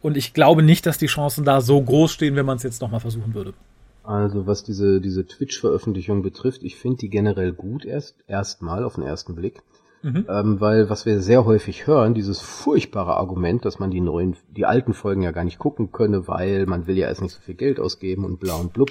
[0.00, 2.82] Und ich glaube nicht, dass die Chancen da so groß stehen, wenn man es jetzt
[2.82, 3.54] nochmal versuchen würde.
[4.02, 9.04] Also was diese, diese Twitch-Veröffentlichung betrifft, ich finde die generell gut erst, erstmal auf den
[9.04, 9.62] ersten Blick.
[10.04, 10.26] Mhm.
[10.28, 14.66] Ähm, weil was wir sehr häufig hören, dieses furchtbare Argument, dass man die neuen, die
[14.66, 17.54] alten Folgen ja gar nicht gucken könne, weil man will ja erst nicht so viel
[17.54, 18.90] Geld ausgeben und bla und blub,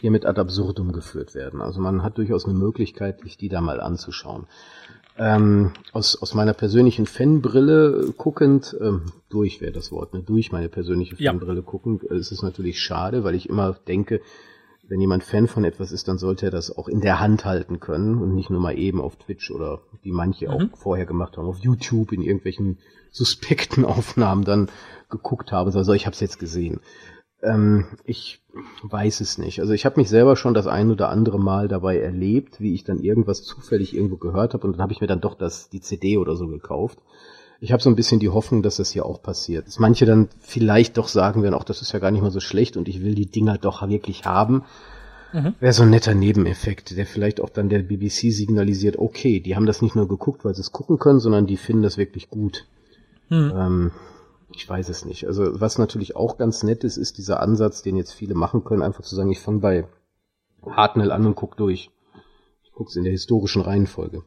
[0.00, 1.60] hier mit ad absurdum geführt werden.
[1.62, 4.48] Also man hat durchaus eine Möglichkeit, sich die da mal anzuschauen.
[5.16, 10.24] Ähm, aus, aus meiner persönlichen Fanbrille guckend, ähm, durch wäre das Wort, ne?
[10.24, 11.64] durch meine persönliche Fanbrille ja.
[11.64, 14.20] guckend, ist es natürlich schade, weil ich immer denke,
[14.88, 17.78] wenn jemand Fan von etwas ist, dann sollte er das auch in der Hand halten
[17.78, 20.52] können und nicht nur mal eben auf Twitch oder wie manche mhm.
[20.52, 22.78] auch vorher gemacht haben, auf YouTube in irgendwelchen
[23.10, 24.70] suspekten Aufnahmen dann
[25.10, 25.74] geguckt haben.
[25.74, 26.80] Also ich habe es jetzt gesehen.
[27.42, 28.42] Ähm, ich
[28.82, 29.60] weiß es nicht.
[29.60, 32.84] Also ich habe mich selber schon das ein oder andere Mal dabei erlebt, wie ich
[32.84, 35.80] dann irgendwas zufällig irgendwo gehört habe und dann habe ich mir dann doch das die
[35.80, 36.98] CD oder so gekauft.
[37.60, 39.66] Ich habe so ein bisschen die Hoffnung, dass das hier auch passiert.
[39.66, 42.40] Dass manche dann vielleicht doch sagen werden, auch das ist ja gar nicht mal so
[42.40, 44.62] schlecht und ich will die Dinger doch wirklich haben.
[45.32, 45.54] Mhm.
[45.60, 49.66] Wäre so ein netter Nebeneffekt, der vielleicht auch dann der BBC signalisiert, okay, die haben
[49.66, 52.66] das nicht nur geguckt, weil sie es gucken können, sondern die finden das wirklich gut.
[53.28, 53.52] Mhm.
[53.54, 53.90] Ähm,
[54.54, 55.26] ich weiß es nicht.
[55.26, 58.82] Also was natürlich auch ganz nett ist, ist dieser Ansatz, den jetzt viele machen können,
[58.82, 59.88] einfach zu sagen, ich fange bei
[60.64, 61.90] Hartnell an und guck durch.
[62.62, 64.22] Ich guck's in der historischen Reihenfolge.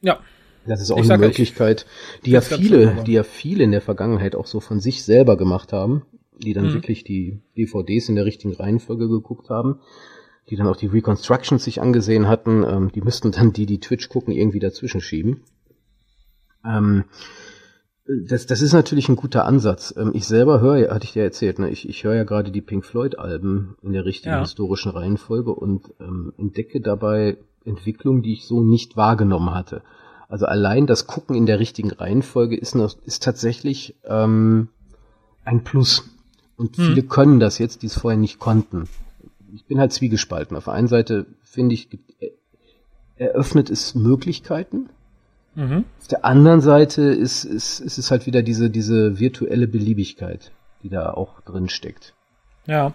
[0.00, 0.20] Ja.
[0.66, 1.86] Das ist auch ich eine Möglichkeit,
[2.24, 5.72] die ja viele, die ja viele in der Vergangenheit auch so von sich selber gemacht
[5.72, 6.02] haben,
[6.38, 6.74] die dann mhm.
[6.74, 9.80] wirklich die DVDs in der richtigen Reihenfolge geguckt haben,
[10.50, 14.08] die dann auch die Reconstructions sich angesehen hatten, ähm, die müssten dann die, die Twitch
[14.08, 15.42] gucken, irgendwie dazwischen schieben.
[16.64, 17.04] Ähm,
[18.08, 19.94] das, das ist natürlich ein guter Ansatz.
[19.96, 21.68] Ähm, ich selber höre, hatte ich dir erzählt, ne?
[21.68, 24.40] ich, ich höre ja gerade die Pink Floyd-Alben in der richtigen ja.
[24.40, 29.82] historischen Reihenfolge und ähm, entdecke dabei Entwicklungen, die ich so nicht wahrgenommen hatte.
[30.28, 34.68] Also allein das Gucken in der richtigen Reihenfolge ist, noch, ist tatsächlich ähm,
[35.44, 36.04] ein Plus.
[36.56, 36.84] Und hm.
[36.84, 38.88] viele können das jetzt, die es vorher nicht konnten.
[39.54, 40.56] Ich bin halt zwiegespalten.
[40.56, 41.88] Auf der einen Seite finde ich,
[43.16, 44.90] eröffnet es Möglichkeiten.
[45.54, 45.84] Mhm.
[46.00, 50.52] Auf der anderen Seite ist, ist, ist es halt wieder diese, diese virtuelle Beliebigkeit,
[50.82, 52.14] die da auch drin steckt.
[52.66, 52.92] Ja,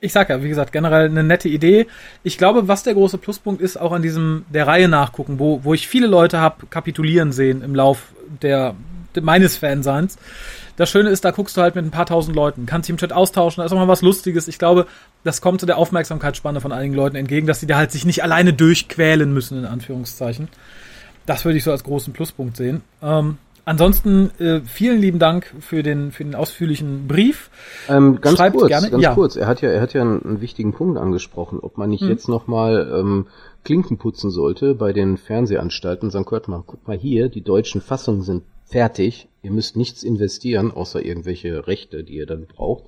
[0.00, 1.86] ich sag ja, wie gesagt, generell eine nette Idee.
[2.22, 5.74] Ich glaube, was der große Pluspunkt ist, auch an diesem der Reihe nachgucken, wo, wo
[5.74, 8.74] ich viele Leute hab kapitulieren sehen im Lauf der,
[9.14, 10.16] der meines Fanseins.
[10.76, 12.98] Das Schöne ist, da guckst du halt mit ein paar tausend Leuten, kannst dich im
[12.98, 14.46] Chat austauschen, da ist auch mal was Lustiges.
[14.46, 14.86] Ich glaube,
[15.24, 18.22] das kommt zu der Aufmerksamkeitsspanne von einigen Leuten entgegen, dass sie da halt sich nicht
[18.22, 20.46] alleine durchquälen müssen, in Anführungszeichen.
[21.26, 22.82] Das würde ich so als großen Pluspunkt sehen.
[23.02, 23.38] Ähm,
[23.68, 27.50] Ansonsten äh, vielen lieben Dank für den für den ausführlichen Brief.
[27.86, 28.88] Ähm, ganz Schreibt kurz, gerne.
[28.88, 29.12] ganz ja.
[29.12, 29.36] kurz.
[29.36, 32.08] Er hat ja er hat ja einen, einen wichtigen Punkt angesprochen, ob man nicht hm.
[32.08, 33.26] jetzt noch mal ähm,
[33.64, 36.08] Klinken putzen sollte bei den Fernsehanstalten.
[36.08, 39.28] Sagen, hört mal, guck mal hier, die deutschen Fassungen sind fertig.
[39.42, 42.84] Ihr müsst nichts investieren, außer irgendwelche Rechte, die ihr dann braucht.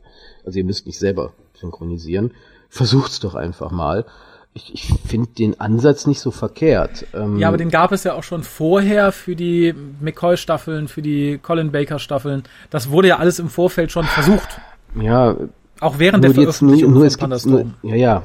[0.47, 2.33] Also ihr müsst nicht selber synchronisieren.
[2.71, 4.07] Versucht's doch einfach mal
[4.53, 7.07] ich, ich finde den Ansatz nicht so verkehrt.
[7.15, 11.39] Ähm ja, aber den gab es ja auch schon vorher für die McCoy-Staffeln, für die
[11.39, 12.43] Colin Baker-Staffeln.
[12.69, 14.61] Das wurde ja alles im Vorfeld schon versucht.
[15.01, 15.37] Ja.
[15.79, 17.75] Auch während der Veröffentlichung nur, nur von Thunderstorm.
[17.83, 18.23] Nur, ja, ja.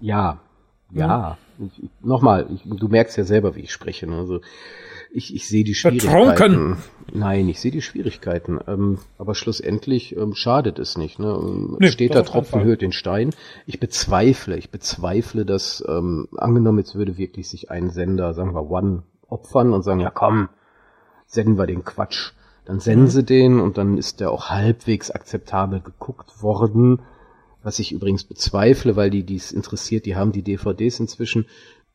[0.00, 0.38] Ja.
[0.92, 1.06] Ja.
[1.06, 1.38] ja.
[2.02, 4.06] Nochmal, du merkst ja selber, wie ich spreche.
[4.06, 4.18] Ne?
[4.18, 4.40] Also
[5.14, 6.34] ich, ich sehe die Schwierigkeiten.
[6.34, 6.76] Betrunken.
[7.12, 8.58] Nein, ich sehe die Schwierigkeiten.
[8.66, 11.18] Ähm, aber schlussendlich ähm, schadet es nicht.
[11.18, 11.38] Ne?
[11.40, 13.30] Ähm, nee, Steht da Tropfen höht den Stein.
[13.66, 18.68] Ich bezweifle, ich bezweifle, dass ähm, angenommen jetzt würde wirklich sich ein Sender, sagen wir
[18.68, 20.48] One, opfern und sagen, ja komm,
[21.26, 22.32] senden wir den Quatsch.
[22.64, 23.10] Dann senden mhm.
[23.10, 27.02] sie den und dann ist der auch halbwegs akzeptabel geguckt worden.
[27.62, 31.46] Was ich übrigens bezweifle, weil die, die es interessiert, die haben die DVDs inzwischen.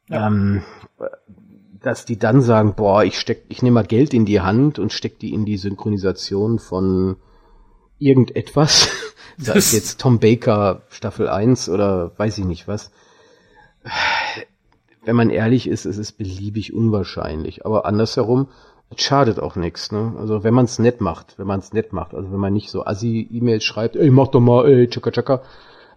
[0.07, 0.27] Ja.
[0.27, 0.63] Ähm,
[1.81, 4.93] dass die dann sagen, boah, ich steck, ich nehme mal Geld in die Hand und
[4.93, 7.17] steck die in die Synchronisation von
[7.99, 8.89] irgendetwas.
[9.37, 12.91] da ist jetzt Tom Baker Staffel 1 oder weiß ich nicht was.
[15.03, 17.65] Wenn man ehrlich ist, es ist beliebig unwahrscheinlich.
[17.65, 18.49] Aber andersherum,
[18.89, 19.91] es schadet auch nichts.
[19.91, 20.13] Ne?
[20.17, 22.69] Also wenn man es nett macht, wenn man es nett macht, also wenn man nicht
[22.69, 25.41] so assi-E-Mails schreibt, ey, mach doch mal, ey, tschakka, tschakka,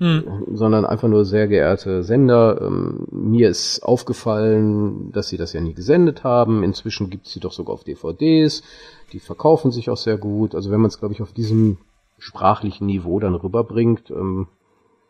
[0.03, 0.24] hm.
[0.53, 2.61] sondern einfach nur sehr geehrte Sender.
[2.61, 6.64] Ähm, mir ist aufgefallen, dass sie das ja nie gesendet haben.
[6.64, 8.64] Inzwischen gibt es sie doch sogar auf DVDs.
[9.12, 10.57] Die verkaufen sich auch sehr gut.
[10.57, 11.78] Also wenn man es, glaube ich, auf diesem
[12.18, 14.48] sprachlichen Niveau dann rüberbringt, ähm,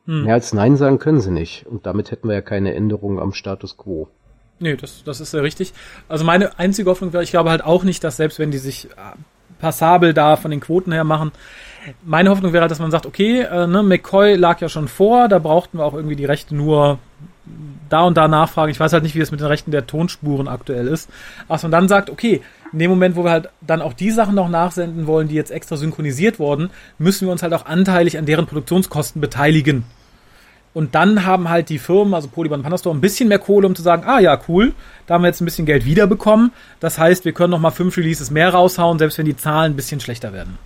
[0.05, 0.25] hm.
[0.25, 1.67] mehr als Nein sagen können sie nicht.
[1.67, 4.09] Und damit hätten wir ja keine Änderung am Status quo.
[4.59, 5.73] Nee, das, das ist sehr richtig.
[6.07, 8.91] Also meine einzige Hoffnung wäre, ich glaube halt auch nicht, dass selbst wenn die sich
[8.91, 9.17] äh,
[9.59, 11.33] passabel da von den Quoten her machen,
[12.05, 15.29] meine Hoffnung wäre halt, dass man sagt, okay, äh, ne, McCoy lag ja schon vor,
[15.29, 16.99] da brauchten wir auch irgendwie die Rechte nur
[17.89, 18.71] da und da nachfragen.
[18.71, 21.11] Ich weiß halt nicht, wie es mit den Rechten der Tonspuren aktuell ist.
[21.49, 22.41] Dass man dann sagt, okay,
[22.73, 25.51] in dem Moment, wo wir halt dann auch die Sachen noch nachsenden wollen, die jetzt
[25.51, 29.85] extra synchronisiert wurden, müssen wir uns halt auch anteilig an deren Produktionskosten beteiligen.
[30.75, 33.75] Und dann haben halt die Firmen, also Polygon und Pandastor, ein bisschen mehr Kohle, um
[33.75, 34.73] zu sagen, ah ja, cool,
[35.07, 36.51] da haben wir jetzt ein bisschen Geld wiederbekommen.
[36.81, 39.77] Das heißt, wir können noch mal fünf Releases mehr raushauen, selbst wenn die Zahlen ein
[39.77, 40.57] bisschen schlechter werden.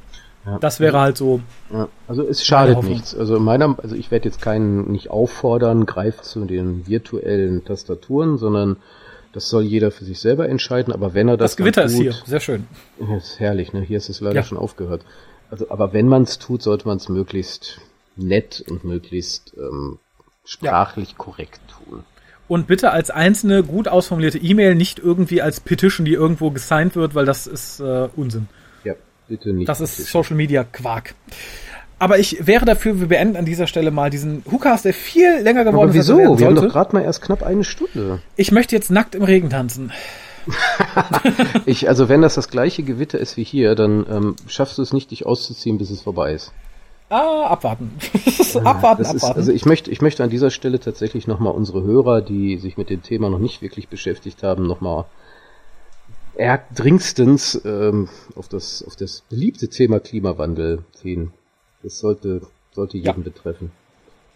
[0.47, 0.59] Ja.
[0.61, 1.41] Das wäre halt so.
[1.73, 1.89] Ja.
[2.07, 3.17] Also es schadet nichts.
[3.17, 8.77] Also meiner, also ich werde jetzt keinen nicht auffordern, greift zu den virtuellen Tastaturen, sondern
[9.33, 10.93] das soll jeder für sich selber entscheiden.
[10.93, 12.67] Aber wenn er das, das Gewitter tut, ist hier, sehr schön.
[13.17, 13.81] Ist herrlich, ne?
[13.81, 14.43] Hier ist es leider ja.
[14.45, 15.03] schon aufgehört.
[15.51, 17.81] Also, aber wenn man es tut, sollte man es möglichst
[18.15, 19.99] nett und möglichst ähm,
[20.45, 22.05] sprachlich korrekt tun.
[22.49, 27.17] Und bitte als einzelne gut ausformulierte E-Mail, nicht irgendwie als Petition, die irgendwo gesigned wird,
[27.17, 28.49] weil das ist äh, Unsinn.
[29.29, 29.69] Bitte nicht.
[29.69, 31.15] Das ist Social Media Quark.
[31.99, 35.65] Aber ich wäre dafür, wir beenden an dieser Stelle mal diesen Hookast, der viel länger
[35.65, 36.11] geworden ist.
[36.11, 36.39] Aber wieso?
[36.39, 38.21] Wir haben doch gerade mal erst knapp eine Stunde.
[38.37, 39.93] Ich möchte jetzt nackt im Regen tanzen.
[41.67, 44.93] ich, also wenn das das gleiche Gewitter ist wie hier, dann ähm, schaffst du es
[44.93, 46.53] nicht, dich auszuziehen, bis es vorbei ist.
[47.09, 47.93] Ah, abwarten.
[48.65, 49.17] abwarten, das abwarten.
[49.17, 52.77] Ist, also ich möchte, ich möchte an dieser Stelle tatsächlich nochmal unsere Hörer, die sich
[52.77, 55.07] mit dem Thema noch nicht wirklich beschäftigt haben, nochmal
[56.37, 61.33] erdringstens ähm, auf, das, auf das beliebte Thema Klimawandel ziehen.
[61.83, 63.13] Das sollte, sollte jeden ja.
[63.13, 63.71] betreffen.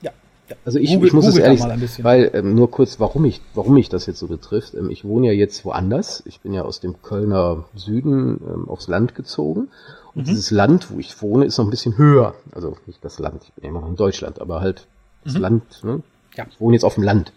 [0.02, 0.12] Ja.
[0.48, 0.56] ja.
[0.64, 3.74] Also ich, Google, ich muss Google es ehrlich, weil ähm, nur kurz, warum ich, warum
[3.74, 4.74] mich das jetzt so betrifft.
[4.74, 6.22] Ähm, ich wohne ja jetzt woanders.
[6.26, 9.68] Ich bin ja aus dem Kölner Süden ähm, aufs Land gezogen
[10.14, 10.26] und mhm.
[10.26, 12.34] dieses Land, wo ich wohne, ist noch ein bisschen höher.
[12.52, 14.86] Also nicht das Land, ich bin ja immer noch in Deutschland, aber halt
[15.24, 15.40] das mhm.
[15.40, 16.02] Land, ne?
[16.36, 16.46] Ja.
[16.48, 17.32] Ich wohne jetzt auf dem Land.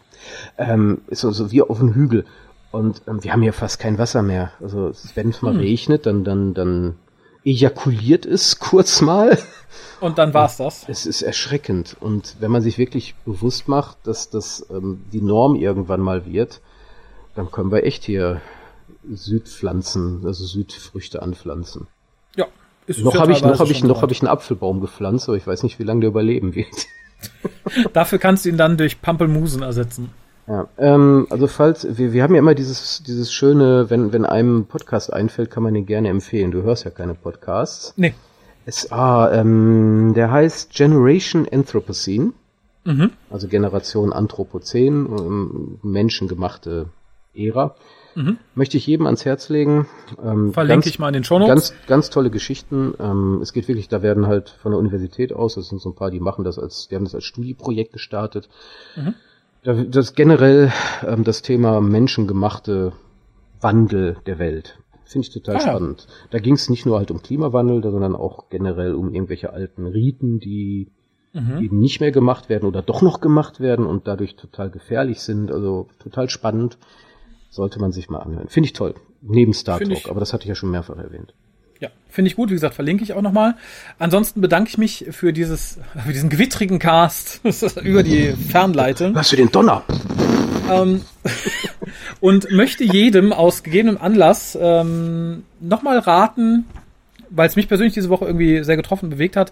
[0.57, 2.25] Ähm, ist so, so wie auf einem Hügel.
[2.73, 4.51] Und ähm, wir haben hier fast kein Wasser mehr.
[4.59, 5.59] Also wenn es mal mhm.
[5.59, 6.95] regnet, dann, dann, dann
[7.45, 9.37] ejakuliert es kurz mal.
[10.01, 10.83] Und dann war's das.
[10.87, 11.95] Es ist erschreckend.
[11.99, 16.61] Und wenn man sich wirklich bewusst macht, dass das ähm, die Norm irgendwann mal wird,
[17.35, 18.41] dann können wir echt hier
[19.07, 21.87] Südpflanzen, also Südfrüchte anpflanzen.
[22.85, 25.47] Ist noch habe ich noch habe ich noch habe ich einen Apfelbaum gepflanzt, aber ich
[25.47, 26.87] weiß nicht, wie lange der überleben wird.
[27.93, 30.09] Dafür kannst du ihn dann durch Pampelmusen ersetzen.
[30.47, 34.65] Ja, ähm, also falls wir, wir haben ja immer dieses dieses schöne, wenn wenn einem
[34.65, 36.51] Podcast einfällt, kann man den gerne empfehlen.
[36.51, 37.93] Du hörst ja keine Podcasts.
[37.95, 38.13] Nee.
[38.65, 42.33] Es ah, ähm, der heißt Generation Anthropocene.
[42.85, 43.11] Mhm.
[43.29, 46.87] Also Generation Anthropozän, ähm, menschengemachte
[47.33, 47.75] Ära.
[48.15, 48.37] Mhm.
[48.53, 49.87] Möchte ich jedem ans Herz legen.
[50.23, 51.71] Ähm, Verlinke ganz, ich mal in den Show Notes.
[51.71, 52.93] Ganz, ganz tolle Geschichten.
[52.99, 55.95] Ähm, es geht wirklich, da werden halt von der Universität aus, das sind so ein
[55.95, 58.49] paar, die machen das als, die haben das als Studieprojekt gestartet.
[58.95, 59.15] Mhm.
[59.63, 60.71] Da, das generell
[61.05, 62.93] ähm, das Thema menschengemachte
[63.61, 64.77] Wandel der Welt.
[65.05, 66.07] Finde ich total ah, spannend.
[66.31, 70.39] Da ging es nicht nur halt um Klimawandel, sondern auch generell um irgendwelche alten Riten,
[70.39, 70.91] die
[71.33, 71.59] mhm.
[71.59, 75.51] die nicht mehr gemacht werden oder doch noch gemacht werden und dadurch total gefährlich sind.
[75.51, 76.77] Also total spannend.
[77.49, 78.47] Sollte man sich mal anhören.
[78.49, 78.95] Finde ich toll.
[79.21, 81.35] Neben Star ich, aber das hatte ich ja schon mehrfach erwähnt.
[81.83, 82.49] Ja, finde ich gut.
[82.49, 83.55] Wie gesagt, verlinke ich auch nochmal.
[83.99, 87.41] Ansonsten bedanke ich mich für dieses, für diesen gewittrigen Cast
[87.83, 89.13] über die Fernleitung.
[89.15, 89.83] Was für den Donner.
[90.71, 91.01] Ähm,
[92.21, 96.67] und möchte jedem aus gegebenem Anlass ähm, nochmal raten,
[97.29, 99.51] weil es mich persönlich diese Woche irgendwie sehr getroffen bewegt hat.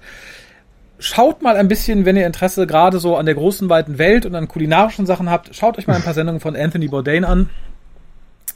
[1.00, 4.36] Schaut mal ein bisschen, wenn ihr Interesse gerade so an der großen, weiten Welt und
[4.36, 7.50] an kulinarischen Sachen habt, schaut euch mal ein paar Sendungen von Anthony Bourdain an.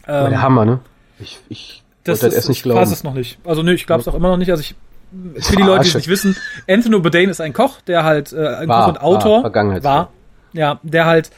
[0.08, 0.80] Ähm, der Hammer, ne?
[1.20, 2.84] Ich, ich das ist, erst nicht glauben.
[2.84, 3.40] Ich es noch nicht.
[3.44, 4.52] Also nö, ich glaube es auch immer noch nicht.
[4.52, 4.76] Also ich
[5.40, 6.36] für die Leute, die es nicht wissen,
[6.68, 10.12] Anthony Bourdain ist ein Koch, der halt äh, ein war, Koch und Autor war, war.
[10.54, 11.32] Ja, der halt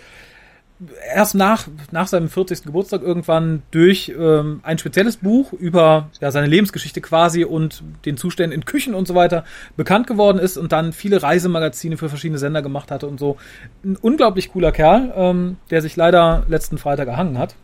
[1.14, 2.64] erst nach, nach seinem 40.
[2.64, 8.54] Geburtstag irgendwann durch ähm, ein spezielles Buch über ja, seine Lebensgeschichte quasi und den Zuständen
[8.54, 9.44] in Küchen und so weiter
[9.76, 13.38] bekannt geworden ist und dann viele Reisemagazine für verschiedene Sender gemacht hatte und so.
[13.84, 17.56] Ein unglaublich cooler Kerl, ähm, der sich leider letzten Freitag erhangen hat.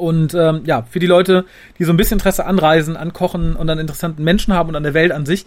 [0.00, 1.44] Und ähm, ja, für die Leute,
[1.78, 4.76] die so ein bisschen Interesse an Reisen, an Kochen und an interessanten Menschen haben und
[4.76, 5.44] an der Welt an sich,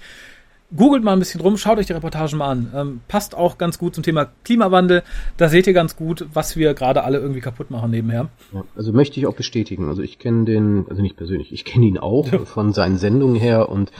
[0.75, 2.71] googelt mal ein bisschen rum, schaut euch die Reportagen mal an.
[2.75, 5.03] Ähm, passt auch ganz gut zum Thema Klimawandel.
[5.37, 8.29] Da seht ihr ganz gut, was wir gerade alle irgendwie kaputt machen nebenher.
[8.53, 9.89] Ja, also möchte ich auch bestätigen.
[9.89, 13.69] Also ich kenne den, also nicht persönlich, ich kenne ihn auch von seinen Sendungen her
[13.69, 13.91] und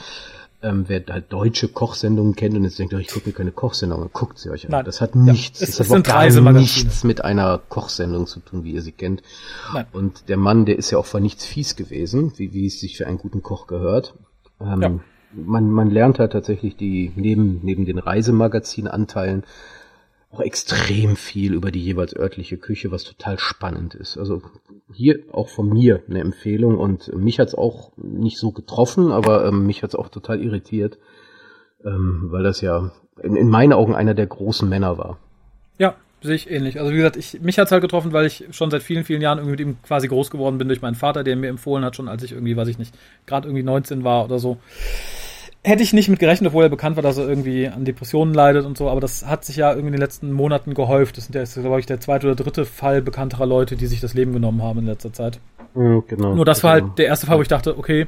[0.64, 4.38] ähm, wer halt deutsche Kochsendungen kennt und jetzt denkt, ich gucke mir keine Kochsendung, guckt
[4.38, 4.72] sie euch an.
[4.72, 4.84] Nein.
[4.84, 8.72] Das hat nichts, ja, es, das hat gar nichts mit einer Kochsendung zu tun, wie
[8.72, 9.22] ihr sie kennt.
[9.72, 9.86] Nein.
[9.92, 12.96] Und der Mann, der ist ja auch vor nichts fies gewesen, wie, wie es sich
[12.96, 14.14] für einen guten Koch gehört.
[14.60, 14.90] Ähm, ja.
[15.32, 19.44] man, man lernt halt tatsächlich die, neben, neben den Reisemagazinanteilen,
[20.34, 24.18] auch extrem viel über die jeweils örtliche Küche, was total spannend ist.
[24.18, 24.42] Also
[24.92, 29.66] hier auch von mir eine Empfehlung und mich hat's auch nicht so getroffen, aber ähm,
[29.66, 30.98] mich hat's auch total irritiert,
[31.84, 32.90] ähm, weil das ja
[33.22, 35.18] in, in meinen Augen einer der großen Männer war.
[35.78, 36.80] Ja, sehe ich ähnlich.
[36.80, 39.38] Also wie gesagt, ich, mich hat's halt getroffen, weil ich schon seit vielen, vielen Jahren
[39.38, 42.08] irgendwie mit ihm quasi groß geworden bin durch meinen Vater, der mir empfohlen hat, schon
[42.08, 42.94] als ich irgendwie, weiß ich nicht,
[43.26, 44.58] gerade irgendwie 19 war oder so
[45.64, 48.66] hätte ich nicht mit gerechnet, obwohl er bekannt war, dass er irgendwie an Depressionen leidet
[48.66, 51.16] und so, aber das hat sich ja irgendwie in den letzten Monaten gehäuft.
[51.16, 54.32] Das ist, glaube ich, der zweite oder dritte Fall bekannterer Leute, die sich das Leben
[54.32, 55.40] genommen haben in letzter Zeit.
[55.74, 56.34] Mhm, genau.
[56.34, 56.74] Nur das genau.
[56.74, 58.06] war halt der erste Fall, wo ich dachte, okay,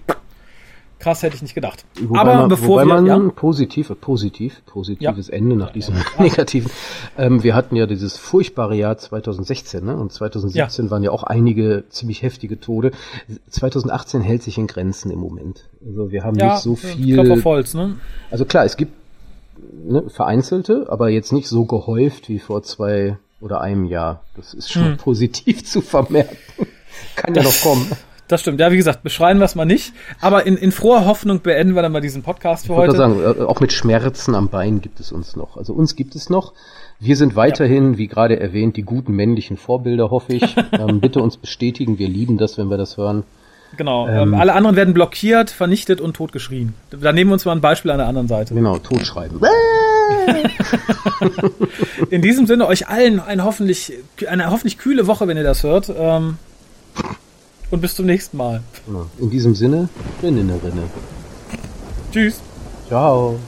[1.07, 1.85] krass hätte ich nicht gedacht.
[2.01, 3.19] Wobei Aber man, bevor wobei wir, man ja?
[3.33, 5.35] positiv, positiv, positives ja.
[5.35, 6.03] Ende nach diesem ja.
[6.19, 6.69] negativen.
[7.17, 9.97] Ähm, wir hatten ja dieses furchtbare Jahr 2016, ne?
[9.97, 12.91] Und 2017 waren ja auch einige ziemlich heftige Tode.
[13.49, 15.69] 2018 hält sich in Grenzen im Moment.
[15.87, 17.31] Also wir haben nicht so viel.
[17.31, 17.95] Auf Holz, ne?
[18.33, 18.93] Also klar, es gibt
[19.85, 24.25] ne, vereinzelte, aber jetzt nicht so gehäuft wie vor zwei oder einem Jahr.
[24.35, 24.97] Das ist schon hm.
[24.97, 26.37] positiv zu vermerken.
[27.15, 27.87] Kann ja noch kommen.
[28.29, 28.59] Das stimmt.
[28.59, 29.93] Ja, wie gesagt, beschreiben wir es mal nicht.
[30.21, 32.97] Aber in, in froher Hoffnung beenden wir dann mal diesen Podcast für ich heute.
[32.97, 35.57] Sagen, äh, auch mit Schmerzen am Bein gibt es uns noch.
[35.57, 36.53] Also uns gibt es noch.
[36.99, 37.99] Wir sind weiterhin, ja.
[37.99, 40.57] wie gerade erwähnt, die guten männlichen Vorbilder, hoffe ich.
[40.73, 41.99] ähm, bitte uns bestätigen.
[41.99, 43.23] Wir lieben das, wenn wir das hören.
[43.77, 44.09] Genau.
[44.09, 46.75] Ähm, ähm, alle anderen werden blockiert, vernichtet und totgeschrien.
[46.91, 48.55] Da nehmen wir uns mal ein Beispiel an der anderen Seite.
[48.55, 49.41] Genau, totschreiben.
[49.43, 50.49] Äh!
[52.11, 53.93] In diesem Sinne euch allen ein hoffentlich,
[54.29, 55.93] eine hoffentlich kühle Woche, wenn ihr das hört.
[55.97, 56.39] Ähm,
[57.71, 58.63] und bis zum nächsten Mal.
[59.19, 59.89] In diesem Sinne,
[60.23, 60.83] Rinne, Rinne.
[62.13, 62.41] Tschüss.
[62.89, 63.39] Ciao.